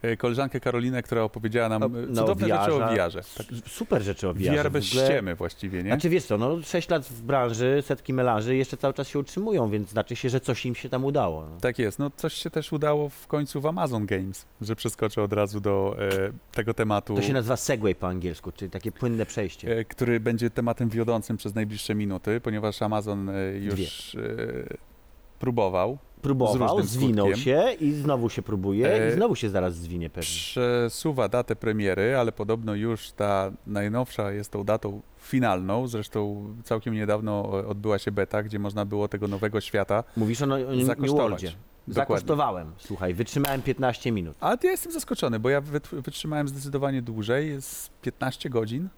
E, 0.02 0.18
Koleżankę 0.18 0.60
Karolinę, 0.60 1.04
która 1.04 1.22
opowiedziała 1.24 1.70
nam 1.70 1.84
e, 1.84 1.90
no, 1.90 2.22
cudowne 2.22 2.60
o 2.60 2.64
rzeczy 2.66 2.74
o. 2.86 2.90
VR-ze. 2.90 3.22
Tak, 3.38 3.48
Super 3.68 4.02
rzeczy 4.02 4.30
o 4.30 4.34
VR. 4.34 4.40
VR 4.64 4.72
bez 4.72 4.86
ściemy 4.86 5.36
właściwie, 5.36 5.84
nie? 5.84 5.90
Znaczy 5.90 6.10
wiesz 6.10 6.24
co, 6.26 6.38
no 6.38 6.62
6 6.62 6.90
lat 6.90 7.06
w 7.06 7.22
branży, 7.22 7.84
setki 7.86 8.14
melarzy 8.14 8.56
jeszcze 8.56 8.78
cały 8.78 8.94
czas 8.94 9.08
się 9.08 9.20
utrzymują, 9.20 9.70
więc 9.70 9.90
znaczy 9.90 10.16
się, 10.16 10.30
że 10.30 10.40
coś 10.40 10.66
im 10.66 10.76
się 10.76 10.90
tam 10.90 11.06
udało. 11.06 11.42
No. 11.42 11.58
Tak 11.62 11.80
jest. 11.80 12.00
No 12.00 12.12
coś 12.16 12.34
się 12.34 12.50
też 12.50 12.72
udało 12.74 13.10
w 13.10 13.28
końcu 13.28 13.62
w 13.62 13.66
Amazon 13.66 14.06
Games, 14.06 14.46
że 14.62 14.76
przeskoczę 14.76 15.22
od 15.24 15.34
razu 15.34 15.60
do 15.60 15.96
e, 16.00 16.32
tego 16.52 16.74
tematu, 16.74 17.16
To 17.16 17.22
się 17.22 17.34
nazywa 17.34 17.58
segway 17.58 17.96
po 17.96 18.08
angielsku, 18.08 18.52
czyli 18.52 18.72
takie 18.72 18.92
płynne 18.92 19.26
przejście. 19.26 19.78
e, 19.78 19.86
który 19.86 20.20
będzie 20.20 20.50
tematem 20.50 20.90
wiodącym 20.90 21.38
przez 21.38 21.56
najbliższe 21.56 21.96
minuty, 21.96 22.42
ponieważ 22.42 22.82
Amazon 22.82 23.30
e, 23.30 23.34
już 23.58 24.16
e, 24.16 24.91
próbował. 25.42 25.98
Próbował, 26.22 26.82
zwinął 26.82 27.26
skutkiem. 27.26 27.44
się 27.44 27.74
i 27.80 27.92
znowu 27.92 28.30
się 28.30 28.42
próbuje 28.42 28.88
i 28.88 28.92
E, 28.92 29.12
znowu 29.12 29.36
się 29.36 29.50
zaraz 29.50 29.76
zwinie 29.76 30.10
pewnie. 30.10 30.28
Przesuwa 30.28 31.30
datę 31.30 31.56
premiery, 31.56 32.16
ale 32.18 32.32
podobno 32.32 32.76
już 32.76 33.12
ta 33.12 33.52
najnowsza 33.68 34.32
jest 34.32 34.52
tą 34.52 34.64
datą 34.64 35.02
finalną. 35.18 35.88
Zresztą 35.88 36.46
całkiem 36.64 36.94
niedawno 36.94 37.50
odbyła 37.68 38.00
się 38.00 38.12
beta, 38.12 38.44
gdzie 38.44 38.60
można 38.60 38.86
było 38.86 39.08
tego 39.08 39.28
nowego 39.28 39.62
świata 39.62 40.04
Mówisz 40.18 40.42
o, 40.42 40.46
no, 40.46 40.56
o 40.56 40.86
zakosztować. 40.86 41.42
Dokładnie. 41.42 41.72
Zakosztowałem, 41.88 42.72
słuchaj, 42.78 43.14
wytrzymałem 43.14 43.62
15 43.62 44.12
minut. 44.12 44.38
Ale 44.40 44.58
ja 44.64 44.72
jestem 44.72 44.92
zaskoczony, 44.92 45.40
bo 45.40 45.50
ja 45.50 45.62
wyt- 45.62 46.02
wytrzymałem 46.02 46.48
zdecydowanie 46.48 47.02
dłużej, 47.02 47.62
z 47.62 47.90
15 48.02 48.50
godzin. 48.50 48.90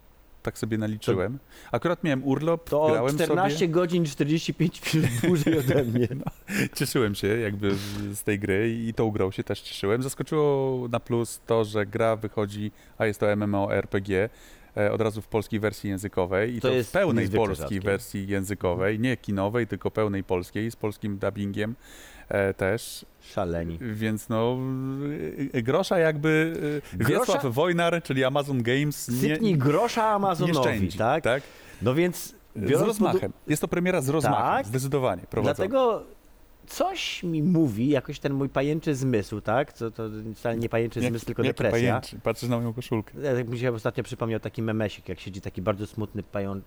Tak 0.44 0.58
sobie 0.58 0.78
naliczyłem. 0.78 1.38
Akurat 1.72 2.04
miałem 2.04 2.24
urlop, 2.24 2.70
To 2.70 2.86
grałem 2.90 3.14
14 3.14 3.58
sobie. 3.58 3.68
godzin 3.68 4.04
45 4.04 4.94
minut 4.94 5.10
dłużej 5.22 5.58
ode 5.58 5.84
mnie. 5.92 6.08
Cieszyłem 6.74 7.14
się 7.14 7.26
jakby 7.26 7.74
z- 8.12 8.22
tej 8.22 8.38
gry 8.38 8.74
i 8.88 8.94
tą 8.94 9.10
grą 9.10 9.30
się 9.30 9.44
też 9.44 9.60
cieszyłem. 9.60 10.02
Zaskoczyło 10.02 10.88
na 10.88 11.00
plus 11.00 11.40
to, 11.46 11.64
że 11.64 11.86
gra 11.86 12.16
wychodzi, 12.16 12.70
a 12.98 13.06
jest 13.06 13.20
to 13.20 13.36
MMORPG, 13.36 14.28
e, 14.76 14.92
od 14.92 15.00
razu 15.00 15.22
w 15.22 15.28
polskiej 15.28 15.60
wersji 15.60 15.90
językowej 15.90 16.54
i 16.56 16.60
To 16.60 16.68
to, 16.68 16.84
w 16.84 16.90
pełnej 16.90 17.28
polskiej 17.28 17.56
rzadkie. 17.56 17.80
wersji 17.80 18.26
językowej, 18.28 18.98
nie 19.00 19.16
kinowej, 19.16 19.66
tylko 19.66 19.90
pełnej 19.90 20.24
polskiej, 20.24 20.70
z 20.70 20.76
polskim 20.76 21.18
dubbingiem 21.18 21.74
też. 22.56 23.06
Szaleni. 23.20 23.78
Więc 23.80 24.28
no, 24.28 24.58
y, 25.54 25.62
grosza 25.62 25.98
jakby 25.98 26.52
Grosza? 26.92 27.18
Wiesław 27.32 27.54
Wojnar, 27.54 28.02
czyli 28.02 28.24
Amazon 28.24 28.62
Games, 28.62 29.20
Sypnij 29.20 29.58
grosza 29.58 30.00
nie 30.02 30.08
Amazonowi, 30.08 30.58
szczędzi, 30.58 30.98
tak? 30.98 31.24
tak? 31.24 31.42
No 31.82 31.94
więc 31.94 32.24
Z 32.26 32.34
biorąc 32.56 32.78
pod- 32.78 32.86
rozmachem. 32.86 33.32
Jest 33.46 33.62
to 33.62 33.68
premiera 33.68 34.00
z 34.00 34.08
rozmachem, 34.08 34.42
Tak? 34.56 34.66
zdecydowanie 34.66 35.22
prowadzona. 35.30 35.54
Dlatego 35.68 36.02
coś 36.66 37.22
mi 37.22 37.42
mówi, 37.42 37.88
jakoś 37.88 38.18
ten 38.18 38.34
mój 38.34 38.48
pajęczy 38.48 38.94
zmysł, 38.94 39.40
tak? 39.40 39.72
Co 39.72 39.90
to 39.90 40.02
wcale 40.34 40.56
nie 40.56 40.68
pajęczy 40.68 41.00
Jak- 41.00 41.10
zmysł, 41.10 41.26
tylko 41.26 41.42
jaki 41.42 41.50
depresja. 41.56 41.92
pajęczy? 42.00 42.20
Patrzysz 42.22 42.48
na 42.48 42.56
moją 42.56 42.72
koszulkę. 42.72 43.20
Ja 43.22 43.34
Tak 43.34 43.48
mi 43.48 43.58
się 43.58 43.72
ostatnio 43.72 44.04
przypomniał 44.04 44.40
taki 44.40 44.62
memesik, 44.62 45.08
jak 45.08 45.20
siedzi 45.20 45.40
taki 45.40 45.62
bardzo 45.62 45.86
smutny 45.86 46.22
pają... 46.22 46.60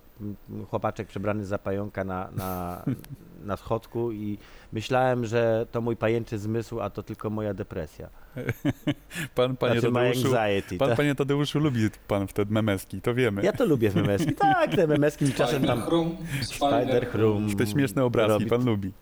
chłopaczek 0.70 1.08
przebrany 1.08 1.46
za 1.46 1.58
pająka 1.58 2.04
na, 2.04 2.28
na, 2.36 2.82
na 3.46 3.56
schodku 3.56 4.12
i 4.12 4.38
myślałem, 4.72 5.26
że 5.26 5.66
to 5.72 5.80
mój 5.80 5.96
pajęczy 5.96 6.38
zmysł, 6.38 6.80
a 6.80 6.90
to 6.90 7.02
tylko 7.02 7.30
moja 7.30 7.54
depresja. 7.54 8.08
Pan, 9.34 9.56
panie 9.56 9.80
znaczy 9.80 9.94
Tadeuszu, 9.94 10.36
anxiety. 10.36 10.78
pan, 10.78 10.88
tak? 10.88 10.96
panie 10.96 11.14
Tadeuszu 11.14 11.58
lubi 11.58 11.88
pan 12.08 12.26
wtedy 12.26 12.52
memeski, 12.54 13.00
to 13.00 13.14
wiemy. 13.14 13.42
Ja 13.42 13.52
to 13.52 13.64
lubię 13.66 13.90
memeski. 13.94 14.34
Tak, 14.34 14.76
te 14.76 14.86
memeski 14.86 15.24
mi 15.24 15.32
czasem 15.32 15.64
tam... 15.64 15.80
Spider-Hrum, 15.80 16.16
Spider-Hrum. 16.42 17.56
Te 17.56 17.66
śmieszne 17.66 18.04
obrazki 18.04 18.32
robi. 18.32 18.46
pan 18.46 18.64
lubi. 18.64 18.92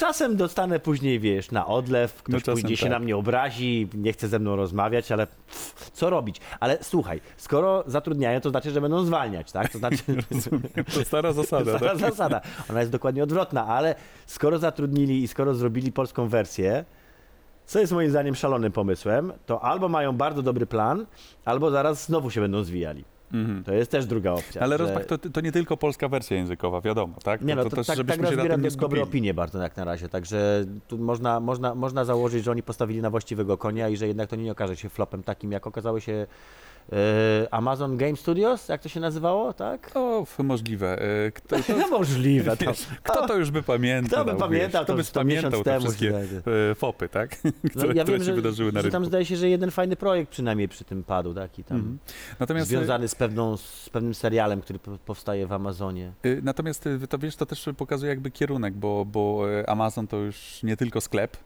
Czasem 0.00 0.36
dostanę 0.36 0.80
później, 0.80 1.20
wiesz, 1.20 1.50
na 1.50 1.66
odlew, 1.66 2.22
ktoś 2.22 2.46
No 2.46 2.52
pójdzie 2.52 2.76
się 2.76 2.82
tak. 2.82 2.90
na 2.92 2.98
mnie 2.98 3.16
obrazi, 3.16 3.88
nie 3.94 4.12
chce 4.12 4.28
ze 4.28 4.38
mną 4.38 4.56
rozmawiać, 4.56 5.12
ale 5.12 5.26
pff, 5.26 5.90
co 5.90 6.10
robić? 6.10 6.40
Ale 6.60 6.78
słuchaj, 6.82 7.20
skoro 7.36 7.84
zatrudniają, 7.86 8.40
to 8.40 8.50
znaczy, 8.50 8.70
że 8.70 8.80
będą 8.80 9.04
zwalniać, 9.04 9.52
tak? 9.52 9.72
To 9.72 9.78
znaczy, 9.78 9.96
To 10.94 11.04
stara 11.04 11.32
zasada, 11.32 11.72
stara 11.78 11.90
tak? 11.92 11.98
zasada. 12.00 12.40
Ona 12.70 12.80
jest 12.80 12.92
dokładnie 12.92 13.22
odwrotna, 13.22 13.66
ale 13.66 13.94
skoro 14.26 14.58
zatrudnili 14.58 15.22
i 15.22 15.28
skoro 15.28 15.54
zrobili 15.54 15.92
polską 15.92 16.28
wersję, 16.28 16.84
co 17.66 17.80
jest 17.80 17.92
moim 17.92 18.10
zdaniem 18.10 18.34
szalonym 18.34 18.72
pomysłem, 18.72 19.32
to 19.46 19.64
albo 19.64 19.88
mają 19.88 20.12
bardzo 20.16 20.42
dobry 20.42 20.66
plan, 20.66 21.06
albo 21.44 21.70
zaraz 21.70 22.06
znowu 22.06 22.30
się 22.30 22.40
będą 22.40 22.62
zwijali. 22.62 23.04
Mhm. 23.32 23.64
To 23.64 23.72
jest 23.72 23.90
też 23.90 24.06
druga 24.06 24.32
opcja. 24.32 24.62
Ale 24.62 24.78
że- 24.78 24.84
rozmach 24.84 25.06
to, 25.06 25.18
to 25.18 25.40
nie 25.40 25.52
tylko 25.52 25.76
polska 25.76 26.08
wersja 26.08 26.36
językowa, 26.36 26.80
wiadomo, 26.80 27.14
tak? 27.24 27.42
Nie 27.42 27.54
no, 27.54 27.64
to, 27.64 27.70
to, 27.70 27.76
też, 27.76 27.86
tak, 27.86 27.96
tak 27.96 28.06
żebyśmy 28.06 28.26
się 28.26 28.36
na 28.36 28.54
tym 28.54 28.62
nie 28.62 28.70
dobre 28.70 29.02
opinie 29.02 29.34
bardzo 29.34 29.58
jak 29.58 29.76
na 29.76 29.84
razie, 29.84 30.08
także 30.08 30.64
tu 30.88 30.98
można, 30.98 31.40
można, 31.40 31.74
można 31.74 32.04
założyć, 32.04 32.44
że 32.44 32.50
oni 32.50 32.62
postawili 32.62 33.02
na 33.02 33.10
właściwego 33.10 33.58
konia 33.58 33.88
i 33.88 33.96
że 33.96 34.06
jednak 34.06 34.30
to 34.30 34.36
nie 34.36 34.52
okaże 34.52 34.76
się 34.76 34.88
flopem 34.88 35.22
takim, 35.22 35.52
jak 35.52 35.66
okazały 35.66 36.00
się 36.00 36.26
Amazon 37.50 37.96
Game 37.96 38.16
Studios, 38.16 38.68
jak 38.68 38.82
to 38.82 38.88
się 38.88 39.00
nazywało, 39.00 39.52
tak? 39.52 39.90
O, 39.94 40.26
możliwe. 40.38 41.02
E, 41.26 41.32
Kto, 41.32 41.56
to, 41.66 41.76
No 41.78 41.88
możliwe. 41.88 42.56
To, 42.56 42.66
wiesz, 42.66 42.86
kto 43.02 43.26
to 43.28 43.36
już 43.36 43.50
by 43.50 43.62
pamiętał? 43.62 44.10
Kto 44.10 44.24
by 44.24 44.30
wiesz, 44.32 44.40
pamiętał, 44.40 44.84
kto 44.84 44.92
to 44.92 44.96
by 44.96 45.04
spamiętał 45.04 45.62
te 45.64 45.80
wszystkie 45.80 46.18
e, 46.70 46.74
fopy, 46.74 47.08
tak? 47.08 47.36
No, 47.44 47.50
które, 47.70 47.94
ja 47.94 48.02
które 48.02 48.18
wiem, 48.18 48.18
się 48.18 48.24
że, 48.24 48.34
wydarzyły 48.34 48.72
na 48.72 48.82
że 48.82 48.90
tam 48.90 49.02
rynku. 49.02 49.08
zdaje 49.08 49.24
się, 49.24 49.36
że 49.36 49.48
jeden 49.48 49.70
fajny 49.70 49.96
projekt 49.96 50.30
przynajmniej 50.30 50.68
przy 50.68 50.84
tym 50.84 51.04
padł, 51.04 51.34
taki 51.34 51.64
tam 51.64 51.76
Mhm. 51.76 51.98
Natomiast, 52.40 52.66
e, 52.72 52.76
związany 52.76 53.08
z, 53.08 53.14
pewną, 53.14 53.56
z 53.56 53.88
pewnym 53.92 54.14
serialem, 54.14 54.60
który 54.60 54.78
po- 54.78 54.98
powstaje 54.98 55.46
w 55.46 55.52
Amazonie. 55.52 56.12
Natomiast 56.42 56.88
to 57.08 57.18
wiesz, 57.18 57.36
to 57.36 57.46
też 57.46 57.68
pokazuje 57.76 58.10
jakby 58.10 58.30
kierunek, 58.30 58.74
bo, 58.74 59.04
bo 59.04 59.44
Amazon 59.66 60.06
to 60.06 60.16
już 60.16 60.62
nie 60.62 60.76
tylko 60.76 61.00
sklep 61.00 61.36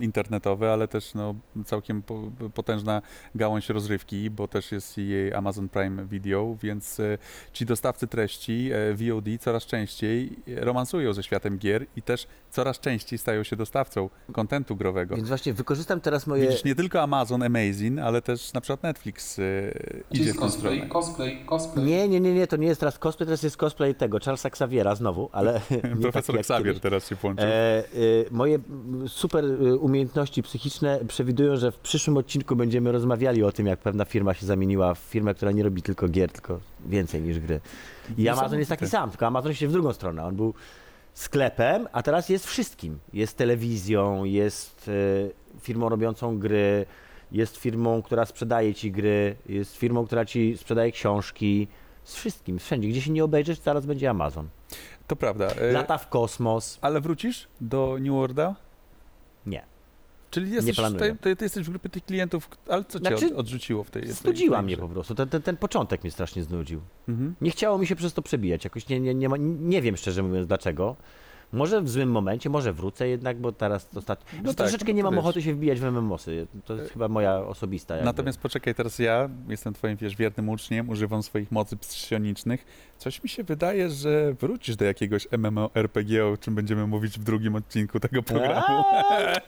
internetowy, 0.00 0.70
ale 0.70 0.88
też 0.88 1.14
no, 1.14 1.34
całkiem 1.64 2.02
po, 2.02 2.30
potężna 2.54 3.02
gałąź 3.34 3.68
rozrywki, 3.68 4.30
bo 4.30 4.48
też 4.48 4.72
jest 4.72 4.98
jej 4.98 5.34
Amazon 5.34 5.68
Prime 5.68 6.06
Video, 6.06 6.56
więc 6.62 7.00
y, 7.00 7.18
ci 7.52 7.66
dostawcy 7.66 8.06
treści 8.06 8.70
y, 8.72 8.94
VOD 8.94 9.26
coraz 9.40 9.66
częściej 9.66 10.36
romansują 10.46 11.12
ze 11.12 11.22
światem 11.22 11.58
gier 11.58 11.86
i 11.96 12.02
też 12.02 12.26
coraz 12.50 12.80
częściej 12.80 13.18
stają 13.18 13.42
się 13.42 13.56
dostawcą 13.56 14.10
kontentu 14.32 14.76
growego. 14.76 15.16
Więc 15.16 15.28
właśnie 15.28 15.52
wykorzystam 15.52 16.00
teraz 16.00 16.26
moje... 16.26 16.46
Widzisz, 16.46 16.64
nie 16.64 16.74
tylko 16.74 17.02
Amazon 17.02 17.42
Amazing, 17.42 17.98
ale 17.98 18.22
też 18.22 18.52
na 18.52 18.60
przykład 18.60 18.82
Netflix 18.82 19.40
idzie 20.10 20.24
jest 20.24 20.36
w 20.36 20.40
cosplay? 20.40 20.74
stronę. 20.76 20.90
Cosplay, 20.92 21.44
cosplay. 21.46 21.86
Nie, 21.86 22.08
nie, 22.08 22.20
nie, 22.20 22.34
nie, 22.34 22.46
to 22.46 22.56
nie 22.56 22.66
jest 22.66 22.80
teraz 22.80 22.98
cosplay, 22.98 23.26
teraz 23.26 23.42
jest 23.42 23.56
cosplay 23.56 23.94
tego, 23.94 24.18
Charlesa 24.24 24.48
Xaviera 24.48 24.94
znowu, 24.94 25.28
ale 25.32 25.60
Profesor 26.02 26.34
jak 26.34 26.40
Xavier 26.40 26.66
kiedyś. 26.66 26.82
teraz 26.82 27.08
się 27.08 27.14
włączył. 27.14 27.46
E, 27.48 27.84
y, 27.94 28.26
moje 28.30 28.58
super 29.06 29.44
umiejętności 29.82 30.42
psychiczne 30.42 31.00
przewidują, 31.08 31.56
że 31.56 31.72
w 31.72 31.78
przyszłym 31.78 32.16
odcinku 32.16 32.56
będziemy 32.56 32.92
rozmawiali 32.92 33.44
o 33.44 33.52
tym, 33.52 33.66
jak 33.66 33.78
pewna 33.78 34.04
firma 34.04 34.34
się 34.34 34.46
zamieniła 34.46 34.94
w 34.94 34.98
firmę, 34.98 35.34
która 35.34 35.52
nie 35.52 35.62
robi 35.62 35.82
tylko 35.82 36.08
gier, 36.08 36.32
tylko 36.32 36.60
więcej 36.86 37.22
niż 37.22 37.40
gry. 37.40 37.60
I 38.18 38.28
Amazon 38.28 38.58
jest 38.58 38.68
taki 38.68 38.84
Niesamowite. 38.84 38.88
sam, 38.88 39.10
tylko 39.10 39.26
Amazon 39.26 39.54
się 39.54 39.68
w 39.68 39.72
drugą 39.72 39.92
stronę. 39.92 40.24
On 40.24 40.36
był 40.36 40.54
sklepem, 41.14 41.88
a 41.92 42.02
teraz 42.02 42.28
jest 42.28 42.46
wszystkim. 42.46 42.98
Jest 43.12 43.36
telewizją, 43.36 44.24
jest 44.24 44.88
y, 44.88 45.30
firmą 45.60 45.88
robiącą 45.88 46.38
gry, 46.38 46.86
jest 47.32 47.56
firmą, 47.56 48.02
która 48.02 48.26
sprzedaje 48.26 48.74
ci 48.74 48.92
gry, 48.92 49.36
jest 49.48 49.76
firmą, 49.76 50.06
która 50.06 50.24
ci 50.24 50.56
sprzedaje 50.56 50.92
książki, 50.92 51.68
z 52.04 52.14
wszystkim, 52.14 52.58
wszędzie. 52.58 52.88
Gdzie 52.88 53.02
się 53.02 53.10
nie 53.10 53.24
obejrzysz, 53.24 53.58
zaraz 53.58 53.86
będzie 53.86 54.10
Amazon. 54.10 54.48
To 55.06 55.16
prawda. 55.16 55.46
E, 55.46 55.72
Lata 55.72 55.98
w 55.98 56.08
kosmos. 56.08 56.78
Ale 56.80 57.00
wrócisz 57.00 57.48
do 57.60 57.96
New 58.00 58.12
Worlda? 58.12 58.54
Nie. 59.46 59.71
Czyli 60.32 60.50
jesteś, 60.50 60.76
planuję. 60.76 61.16
ty, 61.20 61.36
ty 61.36 61.44
jesteś 61.44 61.66
w 61.66 61.70
grupie 61.70 61.88
tych 61.88 62.04
klientów, 62.04 62.48
ale 62.68 62.84
co 62.84 63.00
cię 63.00 63.08
Znaczy, 63.08 63.26
od, 63.26 63.32
odrzuciło 63.32 63.84
w 63.84 63.90
tej 63.90 64.12
Znudziła 64.12 64.56
tej 64.56 64.64
mnie 64.64 64.76
po 64.76 64.88
prostu. 64.88 65.14
Ten, 65.14 65.28
ten, 65.28 65.42
ten 65.42 65.56
początek 65.56 66.02
mnie 66.02 66.10
strasznie 66.10 66.42
znudził. 66.42 66.80
Mhm. 67.08 67.34
Nie 67.40 67.50
chciało 67.50 67.78
mi 67.78 67.86
się 67.86 67.96
przez 67.96 68.12
to 68.12 68.22
przebijać. 68.22 68.64
Jakoś 68.64 68.88
nie, 68.88 69.00
nie, 69.00 69.14
nie, 69.14 69.28
ma, 69.28 69.36
nie 69.38 69.82
wiem 69.82 69.96
szczerze 69.96 70.22
mówiąc 70.22 70.46
dlaczego. 70.46 70.96
Może 71.52 71.82
w 71.82 71.88
złym 71.88 72.10
momencie, 72.10 72.50
może 72.50 72.72
wrócę 72.72 73.08
jednak, 73.08 73.40
bo 73.40 73.52
teraz 73.52 73.88
ostatnio. 73.96 74.26
No 74.44 74.48
tak, 74.54 74.56
troszeczkę 74.56 74.94
nie 74.94 75.02
mam 75.02 75.14
wiesz. 75.14 75.20
ochoty 75.20 75.42
się 75.42 75.54
wbijać 75.54 75.80
w 75.80 75.84
MMOsy. 75.84 76.46
To 76.64 76.74
jest 76.74 76.92
chyba 76.92 77.08
moja 77.08 77.36
osobista. 77.38 77.94
Jakby. 77.94 78.04
Natomiast 78.06 78.38
poczekaj, 78.40 78.74
teraz 78.74 78.98
ja 78.98 79.28
jestem 79.48 79.74
twoim, 79.74 79.96
wiesz, 79.96 80.16
wiernym 80.16 80.48
uczniem, 80.48 80.88
używam 80.88 81.22
swoich 81.22 81.52
mocy 81.52 81.76
psionicznych. 81.76 82.64
Coś 82.98 83.22
mi 83.22 83.28
się 83.28 83.44
wydaje, 83.44 83.90
że 83.90 84.34
wrócisz 84.34 84.76
do 84.76 84.84
jakiegoś 84.84 85.28
MMORPG, 85.38 86.24
o 86.32 86.36
czym 86.36 86.54
będziemy 86.54 86.86
mówić 86.86 87.18
w 87.18 87.24
drugim 87.24 87.54
odcinku 87.56 88.00
tego 88.00 88.22
programu. 88.22 88.54
Aaa! 88.56 89.40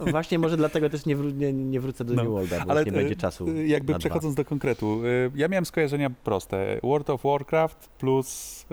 No 0.00 0.06
Właśnie 0.06 0.38
może 0.38 0.56
dlatego 0.56 0.90
też 0.90 1.06
nie, 1.06 1.16
wró- 1.16 1.34
nie, 1.34 1.52
nie 1.52 1.80
wrócę 1.80 2.04
do 2.04 2.14
No, 2.14 2.22
New 2.22 2.32
Worlda, 2.32 2.64
bo 2.64 2.70
Ale 2.70 2.84
nie 2.84 2.90
e, 2.90 2.94
będzie 2.94 3.16
czasu. 3.16 3.48
e, 3.48 3.66
Jakby 3.66 3.92
na 3.92 3.98
dwa. 3.98 4.08
przechodząc 4.08 4.34
do 4.34 4.44
konkretu, 4.44 5.00
e, 5.04 5.30
ja 5.34 5.48
miałem 5.48 5.64
skojarzenia 5.66 6.10
proste. 6.10 6.80
World 6.82 7.10
of 7.10 7.22
Warcraft 7.24 7.88
plus 7.98 8.64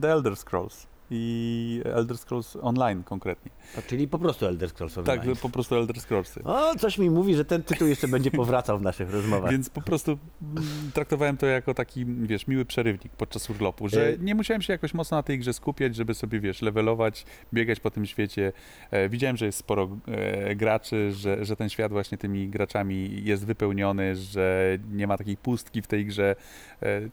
The 0.00 0.12
Elder 0.12 0.36
Scrolls 0.36 0.86
i 1.14 1.82
Elder 1.84 2.18
Scrolls 2.18 2.56
Online 2.62 3.02
konkretnie. 3.04 3.50
A, 3.78 3.82
Czyli 3.82 4.08
po 4.08 4.18
prostu 4.18 4.46
Elder 4.46 4.70
Scrolls 4.70 4.98
Online. 4.98 5.20
Tak, 5.20 5.38
po 5.38 5.50
prostu 5.50 5.74
Elder 5.74 6.00
Scrollsy. 6.00 6.44
O, 6.44 6.74
coś 6.78 6.98
mi 6.98 7.10
mówi, 7.10 7.34
że 7.34 7.44
ten 7.44 7.62
tytuł 7.62 7.88
jeszcze 7.88 8.08
będzie 8.08 8.30
powracał 8.30 8.78
w 8.78 8.82
naszych 8.82 9.10
rozmowach. 9.10 9.50
Więc 9.50 9.70
po 9.70 9.82
prostu 9.82 10.18
mm, 10.42 10.64
traktowałem 10.94 11.36
to 11.36 11.46
jako 11.46 11.74
taki, 11.74 12.04
wiesz, 12.06 12.46
miły 12.46 12.64
przerywnik 12.64 13.12
podczas 13.12 13.50
urlopu, 13.50 13.88
że 13.88 14.08
E- 14.08 14.18
nie 14.18 14.34
musiałem 14.34 14.62
się 14.62 14.72
jakoś 14.72 14.94
mocno 14.94 15.16
na 15.16 15.22
tej 15.22 15.38
grze 15.38 15.52
skupiać, 15.52 15.96
żeby 15.96 16.14
sobie, 16.14 16.40
wiesz, 16.40 16.62
levelować, 16.62 17.24
biegać 17.54 17.80
po 17.80 17.90
tym 17.90 18.06
świecie. 18.06 18.52
E, 18.90 19.08
widziałem, 19.08 19.36
że 19.36 19.46
jest 19.46 19.58
sporo 19.58 19.98
e, 20.06 20.56
graczy, 20.56 21.12
że, 21.12 21.44
że 21.44 21.56
ten 21.56 21.68
świat 21.68 21.92
właśnie 21.92 22.18
tymi 22.18 22.48
graczami 22.48 23.24
jest 23.24 23.46
wypełniony, 23.46 24.16
że 24.16 24.78
nie 24.92 25.06
ma 25.06 25.18
takiej 25.18 25.36
pustki 25.36 25.82
w 25.82 25.86
tej 25.86 26.06
grze. 26.06 26.36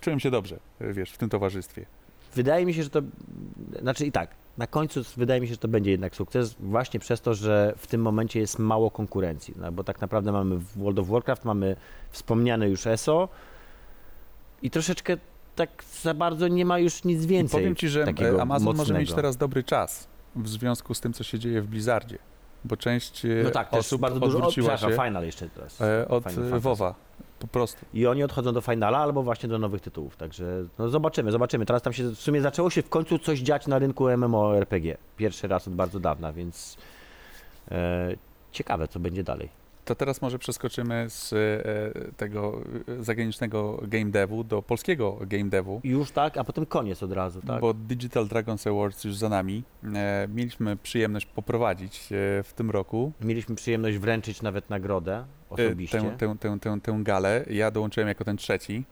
Czułem 0.01 0.19
się 0.19 0.31
dobrze, 0.31 0.59
wiesz, 0.81 1.11
w 1.11 1.17
tym 1.17 1.29
towarzystwie. 1.29 1.85
Wydaje 2.39 2.65
mi 2.65 2.73
się, 2.73 2.83
że 2.83 2.89
to. 2.89 3.01
Znaczy 3.81 4.05
i 4.05 4.11
tak, 4.11 4.29
na 4.57 4.67
końcu 4.67 5.01
wydaje 5.17 5.41
mi 5.41 5.47
się, 5.47 5.53
że 5.53 5.57
to 5.57 5.67
będzie 5.67 5.91
jednak 5.91 6.15
sukces, 6.15 6.55
właśnie 6.59 6.99
przez 6.99 7.21
to, 7.21 7.33
że 7.33 7.73
w 7.77 7.87
tym 7.87 8.01
momencie 8.01 8.39
jest 8.39 8.59
mało 8.59 8.91
konkurencji. 8.91 9.53
No, 9.57 9.71
bo 9.71 9.83
tak 9.83 10.01
naprawdę 10.01 10.31
mamy 10.31 10.57
w 10.57 10.77
World 10.77 10.99
of 10.99 11.07
Warcraft, 11.07 11.45
mamy 11.45 11.75
wspomniane 12.09 12.69
już 12.69 12.87
ESO 12.87 13.29
i 14.61 14.69
troszeczkę 14.69 15.17
tak 15.55 15.83
za 16.01 16.13
bardzo 16.13 16.47
nie 16.47 16.65
ma 16.65 16.79
już 16.79 17.03
nic 17.03 17.23
I 17.23 17.27
więcej. 17.27 17.59
powiem 17.59 17.75
ci, 17.75 17.89
że 17.89 18.03
e, 18.03 18.41
Amazon 18.41 18.65
może 18.65 18.77
mocnego. 18.77 18.99
mieć 18.99 19.13
teraz 19.13 19.37
dobry 19.37 19.63
czas 19.63 20.07
w 20.35 20.47
związku 20.47 20.93
z 20.93 21.01
tym, 21.01 21.13
co 21.13 21.23
się 21.23 21.39
dzieje 21.39 21.61
w 21.61 21.67
Blizzardzie. 21.67 22.17
Bo 22.65 22.77
część 22.77 23.25
e, 23.25 23.29
No 23.43 23.49
tak, 23.49 23.69
też 23.69 23.79
osób 23.79 24.01
bardzo 24.01 24.19
dużo. 24.19 24.37
O, 24.37 24.41
odwróciła 24.41 24.77
się 24.77 24.91
Final 24.91 25.25
jeszcze 25.25 25.49
teraz. 25.49 25.81
e, 25.81 26.07
od. 26.07 26.23
WoWa. 26.59 26.95
Po 27.39 27.47
prostu. 27.47 27.85
I 27.93 28.07
oni 28.07 28.23
odchodzą 28.23 28.53
do 28.53 28.61
Finala 28.61 28.97
albo 28.97 29.23
właśnie 29.23 29.49
do 29.49 29.59
nowych 29.59 29.81
tytułów. 29.81 30.17
Także 30.17 30.65
no 30.79 30.89
zobaczymy, 30.89 31.31
zobaczymy. 31.31 31.65
Teraz 31.65 31.81
tam 31.81 31.93
się 31.93 32.03
w 32.03 32.19
sumie 32.19 32.41
zaczęło 32.41 32.69
się 32.69 32.81
w 32.81 32.89
końcu 32.89 33.19
coś 33.19 33.39
dziać 33.39 33.67
na 33.67 33.79
rynku 33.79 34.09
MMORPG. 34.09 34.97
Pierwszy 35.17 35.47
raz 35.47 35.67
od 35.67 35.73
bardzo 35.73 35.99
dawna, 35.99 36.33
więc 36.33 36.77
e, 37.71 38.15
ciekawe, 38.51 38.87
co 38.87 38.99
będzie 38.99 39.23
dalej. 39.23 39.49
To 39.89 39.95
teraz 39.95 40.21
może 40.21 40.39
przeskoczymy 40.39 41.05
z 41.09 41.33
e, 41.33 42.11
tego 42.17 42.61
e, 42.99 43.03
zagranicznego 43.03 43.81
game 43.87 44.05
devu 44.05 44.43
do 44.43 44.61
polskiego 44.61 45.17
game 45.21 45.49
devu, 45.49 45.81
Już 45.83 46.11
tak, 46.11 46.37
a 46.37 46.43
potem 46.43 46.65
koniec 46.65 47.03
od 47.03 47.11
razu, 47.11 47.41
tak? 47.41 47.61
bo 47.61 47.73
Digital 47.73 48.27
Dragons 48.27 48.67
Awards 48.67 49.03
już 49.03 49.15
za 49.15 49.29
nami. 49.29 49.63
E, 49.93 50.27
mieliśmy 50.35 50.77
przyjemność 50.77 51.25
poprowadzić 51.25 52.07
w 52.43 52.51
tym 52.55 52.71
roku 52.71 53.11
Mieliśmy 53.21 53.55
przyjemność 53.55 53.97
wręczyć 53.97 54.41
nawet 54.41 54.69
nagrodę 54.69 55.25
osobiście. 55.49 56.01
tę, 56.01 56.15
tę, 56.17 56.35
tę, 56.39 56.59
tę, 56.59 56.79
tę 56.81 56.99
galę. 57.03 57.45
Ja 57.49 57.71
dołączyłem 57.71 58.07
jako 58.07 58.25
ten 58.25 58.37
trzeci, 58.37 58.83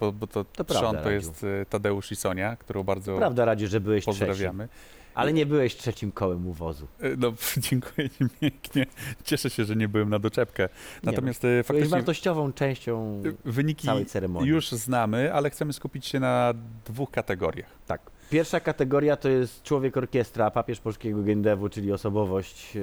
bo, 0.00 0.12
bo 0.12 0.26
to, 0.26 0.44
To 0.44 0.64
trzon 0.64 0.80
prawda, 0.80 1.02
to 1.02 1.10
jest 1.10 1.46
Tadeusz 1.70 2.12
i 2.12 2.16
Sonia, 2.16 2.56
którą 2.56 2.82
bardzo 2.82 3.16
Prawda, 3.16 3.44
Radziu, 3.44 3.66
że 3.66 3.80
byłeś 3.80 4.04
trzeci, 4.04 4.18
pozdrawiamy. 4.18 4.68
Ale 5.14 5.32
nie 5.32 5.46
byłeś 5.46 5.76
trzecim 5.76 6.12
kołem 6.12 6.46
uwozu. 6.46 6.86
E, 7.00 7.16
No, 7.16 7.32
dziękuję 7.70 8.10
ci 8.10 8.24
pięknie. 8.40 8.86
Cieszę 9.24 9.50
się, 9.50 9.64
że 9.64 9.76
nie 9.76 9.88
byłem 9.88 10.10
na 10.10 10.18
doczepkę. 10.18 10.62
Nie 10.62 11.10
Natomiast 11.12 11.44
e, 11.44 11.46
no, 11.46 11.50
byłeś 11.50 11.66
faktycznie 11.66 11.90
wartościową 11.90 12.52
częścią 12.52 13.22
wyniki 13.44 13.86
całej 13.86 14.06
ceremonii. 14.06 14.50
już 14.50 14.70
znamy, 14.70 15.34
ale 15.34 15.50
chcemy 15.50 15.72
skupić 15.72 16.06
się 16.06 16.20
na 16.20 16.54
dwóch 16.84 17.10
kategoriach. 17.10 17.70
Tak. 17.86 18.00
Pierwsza 18.30 18.60
kategoria 18.60 19.16
to 19.16 19.28
jest 19.28 19.62
człowiek 19.62 19.96
orkiestra, 19.96 20.50
papież 20.50 20.80
polskiego 20.80 21.22
gendewu, 21.22 21.68
czyli 21.68 21.92
osobowość 21.92 22.76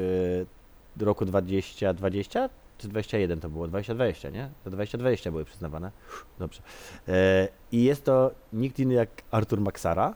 e, 0.99 1.05
roku 1.05 1.25
2020 1.25 2.49
czy 2.77 2.87
21 2.87 3.39
to 3.39 3.49
było? 3.49 3.67
2020, 3.67 4.29
nie? 4.29 4.49
To 4.63 4.69
2020 4.69 5.31
były 5.31 5.45
przyznawane. 5.45 5.91
Dobrze. 6.39 6.61
E, 7.07 7.47
I 7.71 7.83
jest 7.83 8.05
to 8.05 8.31
nikt 8.53 8.79
inny 8.79 8.93
jak 8.93 9.09
Artur 9.31 9.61
Maksara, 9.61 10.15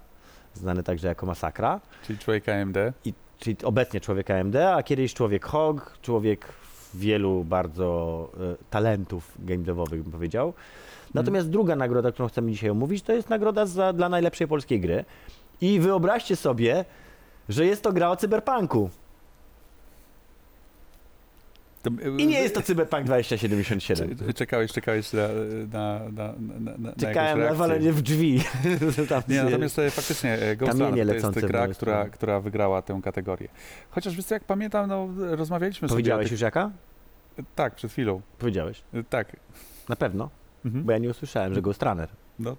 znany 0.55 0.83
także 0.83 1.07
jako 1.07 1.25
Masakra, 1.25 1.79
Czyli 2.07 2.19
człowiek 2.19 2.49
AMD. 2.49 2.77
i, 3.05 3.13
czyli 3.39 3.57
obecnie 3.63 4.01
człowiek 4.01 4.31
AMD, 4.31 4.55
a 4.55 4.83
kiedyś 4.83 5.13
człowiek 5.13 5.45
HOG, 5.45 5.97
człowiek 6.01 6.47
wielu 6.93 7.43
bardzo 7.43 8.29
e, 8.53 8.55
talentów 8.69 9.31
game 9.39 9.63
devowych, 9.63 10.03
bym 10.03 10.11
powiedział. 10.11 10.53
Natomiast 11.13 11.49
druga 11.49 11.75
nagroda, 11.75 12.11
którą 12.11 12.27
chcemy 12.29 12.51
dzisiaj 12.51 12.69
omówić, 12.69 13.03
to 13.03 13.13
jest 13.13 13.29
nagroda 13.29 13.65
za, 13.65 13.93
dla 13.93 14.09
najlepszej 14.09 14.47
polskiej 14.47 14.79
gry. 14.79 15.05
I 15.61 15.79
wyobraźcie 15.79 16.35
sobie, 16.35 16.85
że 17.49 17.65
jest 17.65 17.81
to 17.83 17.93
gra 17.93 18.09
o 18.09 18.15
cyberpunku. 18.15 18.89
I 22.17 22.27
nie 22.27 22.39
jest 22.41 22.55
to 22.55 22.61
Cyberpunk 22.61 23.03
2077. 23.03 24.17
Cze- 24.17 24.33
Czekałeś, 24.33 24.71
czekałeś 24.71 25.13
na, 25.13 25.27
na, 25.71 25.99
na, 26.11 26.77
na, 26.77 26.93
Czekałem 26.93 27.39
na 27.39 27.53
walenie 27.53 27.93
w 27.93 28.01
drzwi. 28.01 28.43
Tam 29.09 29.21
Nie, 29.27 29.43
natomiast 29.43 29.79
e, 29.79 29.91
faktycznie 29.91 30.33
e, 30.33 30.55
Ghost 30.55 30.79
Runner 30.79 31.07
to 31.07 31.13
jest 31.13 31.25
gra, 31.39 31.47
która, 31.47 31.73
stronę. 31.73 32.09
która 32.09 32.39
wygrała 32.39 32.81
tę 32.81 32.99
kategorię. 33.03 33.47
Chociaż 33.89 34.15
wiesz 34.15 34.31
jak 34.31 34.43
pamiętam, 34.43 34.87
no, 34.89 35.07
rozmawialiśmy 35.35 35.87
Powiedziałeś 35.87 36.25
sobie 36.27 36.31
o 36.31 36.35
już 36.35 36.41
jaka? 36.41 36.71
tych... 37.35 37.45
Tak, 37.55 37.75
przed 37.75 37.91
chwilą. 37.91 38.21
Powiedziałeś. 38.39 38.83
E, 38.93 39.03
Tak. 39.03 39.35
Na 39.89 39.95
pewno. 39.95 40.29
Mhm. 40.65 40.83
Bo 40.85 40.91
ja 40.91 40.97
nie 40.97 41.09
usłyszałem, 41.09 41.53
że 41.53 41.61
Ghost 41.61 41.83
Runner. 41.83 42.09
No, 42.39 42.55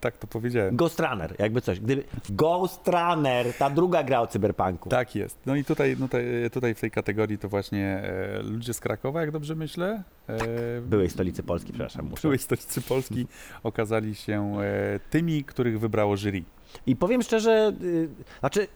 tak 0.00 0.16
to 0.16 0.26
powiedziałem. 0.26 0.76
Ghost 0.76 1.00
Runner, 1.00 1.34
jakby 1.38 1.60
coś. 1.60 1.80
Gdyby... 1.80 2.04
Ghost 2.30 2.88
Runner, 2.88 3.54
ta 3.58 3.70
druga 3.70 4.02
gra 4.02 4.20
o 4.20 4.26
cyberpunku. 4.26 4.88
Tak 4.88 5.14
jest. 5.14 5.38
No 5.46 5.56
i 5.56 5.64
tutaj, 5.64 5.96
no 6.00 6.08
tutaj, 6.52 6.74
w 6.74 6.80
tej 6.80 6.90
kategorii 6.90 7.38
to 7.38 7.48
właśnie 7.48 7.86
e, 7.86 8.42
ludzie 8.42 8.74
z 8.74 8.80
Krakowa, 8.80 9.20
jak 9.20 9.30
dobrze 9.30 9.54
myślę. 9.54 10.02
E, 10.28 10.80
Byłej 10.80 11.10
stolicy 11.10 11.42
Polski, 11.42 11.72
przepraszam. 11.72 12.06
Muszę. 12.06 12.22
byłej 12.22 12.38
stolicy 12.38 12.82
Polski 12.82 13.26
okazali 13.62 14.14
się 14.14 14.60
e, 14.60 15.00
tymi, 15.10 15.44
których 15.44 15.80
wybrało 15.80 16.16
jury. 16.16 16.42
I 16.86 16.96
powiem 16.96 17.22
szczerze, 17.22 17.72
y, 17.82 18.08
znaczy, 18.40 18.68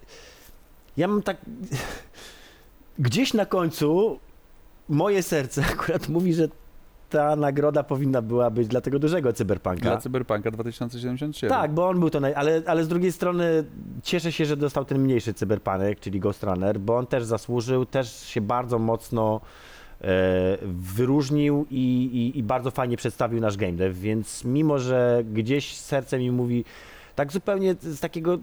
ja 0.96 1.08
mam 1.08 1.22
tak. 1.22 1.36
Gdzieś 2.98 3.34
na 3.34 3.46
końcu 3.46 4.18
moje 4.88 5.22
serce 5.22 5.64
akurat 5.72 6.08
mówi, 6.08 6.34
że 6.34 6.48
ta 7.14 7.36
nagroda 7.36 7.82
powinna 7.82 8.22
była 8.22 8.50
być 8.50 8.68
dla 8.68 8.80
tego 8.80 8.98
dużego 8.98 9.32
cyberpunka. 9.32 9.80
Dla 9.80 9.96
Cyberpunka 9.96 10.50
2077. 10.50 11.50
Tak, 11.50 11.72
bo 11.72 11.88
on 11.88 12.00
był 12.00 12.10
to, 12.10 12.20
naj... 12.20 12.34
ale, 12.34 12.62
ale 12.66 12.84
z 12.84 12.88
drugiej 12.88 13.12
strony 13.12 13.64
cieszę 14.02 14.32
się, 14.32 14.44
że 14.44 14.56
dostał 14.56 14.84
ten 14.84 14.98
mniejszy 14.98 15.34
cyberpunk, 15.34 16.00
czyli 16.00 16.20
Ghost 16.20 16.42
Runner, 16.42 16.80
bo 16.80 16.96
on 16.96 17.06
też 17.06 17.24
zasłużył, 17.24 17.86
też 17.86 18.26
się 18.26 18.40
bardzo 18.40 18.78
mocno 18.78 19.40
e, 20.00 20.06
wyróżnił 20.72 21.66
i, 21.70 22.04
i, 22.04 22.38
i 22.38 22.42
bardzo 22.42 22.70
fajnie 22.70 22.96
przedstawił 22.96 23.40
nasz 23.40 23.56
game 23.56 23.72
dev, 23.72 24.00
więc 24.00 24.44
mimo, 24.44 24.78
że 24.78 25.22
gdzieś 25.32 25.76
serce 25.76 26.18
mi 26.18 26.30
mówi 26.30 26.64
tak 27.14 27.32
zupełnie 27.32 27.74
z 27.80 28.00
takiego 28.00 28.38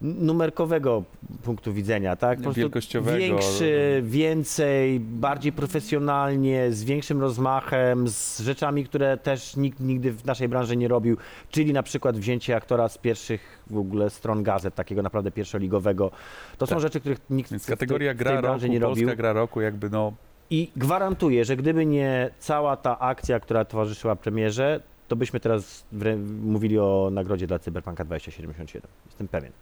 numerkowego 0.00 1.02
punktu 1.44 1.72
widzenia, 1.72 2.16
tak? 2.16 2.40
Po 2.40 2.52
Wielkościowego. 2.52 3.16
Większy, 3.18 4.02
więcej, 4.06 5.00
bardziej 5.00 5.52
profesjonalnie, 5.52 6.72
z 6.72 6.84
większym 6.84 7.20
rozmachem, 7.20 8.08
z 8.08 8.40
rzeczami, 8.40 8.84
które 8.84 9.16
też 9.16 9.56
nikt 9.56 9.80
nigdy 9.80 10.12
w 10.12 10.24
naszej 10.24 10.48
branży 10.48 10.76
nie 10.76 10.88
robił, 10.88 11.16
czyli 11.50 11.72
na 11.72 11.82
przykład 11.82 12.16
wzięcie 12.18 12.56
aktora 12.56 12.88
z 12.88 12.98
pierwszych 12.98 13.62
w 13.70 13.78
ogóle 13.78 14.10
stron 14.10 14.42
gazet, 14.42 14.74
takiego 14.74 15.02
naprawdę 15.02 15.30
pierwszoligowego. 15.30 16.10
To 16.58 16.66
są 16.66 16.74
Tak. 16.74 16.82
rzeczy, 16.82 17.00
których 17.00 17.18
nikt 17.30 17.50
Więc 17.50 17.64
w, 17.64 17.66
kategoria 17.66 18.14
w 18.14 18.16
tej 18.16 18.18
gra 18.24 18.30
roku, 18.32 18.42
branży 18.42 18.68
nie 18.68 18.80
polska 18.80 19.02
robił. 19.04 19.16
gra 19.16 19.32
roku, 19.32 19.60
jakby 19.60 19.90
no 19.90 20.12
I 20.50 20.70
gwarantuję, 20.76 21.44
że 21.44 21.56
gdyby 21.56 21.86
nie 21.86 22.30
cała 22.38 22.76
ta 22.76 22.98
akcja, 22.98 23.40
która 23.40 23.64
towarzyszyła 23.64 24.16
premierze, 24.16 24.80
to 25.08 25.16
byśmy 25.16 25.40
teraz 25.40 25.84
wrę- 25.92 26.16
mówili 26.42 26.78
o 26.78 27.08
nagrodzie 27.12 27.46
dla 27.46 27.58
Cyberpunka 27.58 28.04
2077. 28.04 28.90
Jestem 29.06 29.28
pewien. 29.28 29.52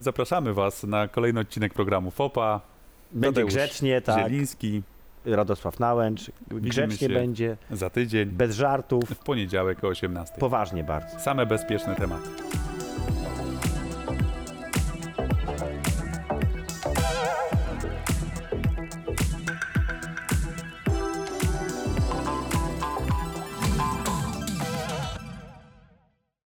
Zapraszamy 0.00 0.54
Was 0.54 0.82
na 0.82 1.08
kolejny 1.08 1.40
odcinek 1.40 1.74
programu 1.74 2.10
FOPA. 2.10 2.60
Będzie 3.12 3.34
Tadeusz 3.34 3.54
grzecznie, 3.54 4.00
tak. 4.00 4.18
Zieliński. 4.18 4.82
Radosław 5.24 5.80
Nałęcz. 5.80 6.30
Grzecznie 6.50 7.08
będzie, 7.08 7.56
Za 7.70 7.90
tydzień, 7.90 8.28
bez 8.28 8.56
żartów, 8.56 9.04
w 9.04 9.18
poniedziałek 9.18 9.84
o 9.84 9.88
18. 9.88 10.34
poważnie 10.38 10.84
bardzo. 10.84 11.20
Same 11.20 11.46
bezpieczne 11.46 11.96
tematy. 11.96 12.28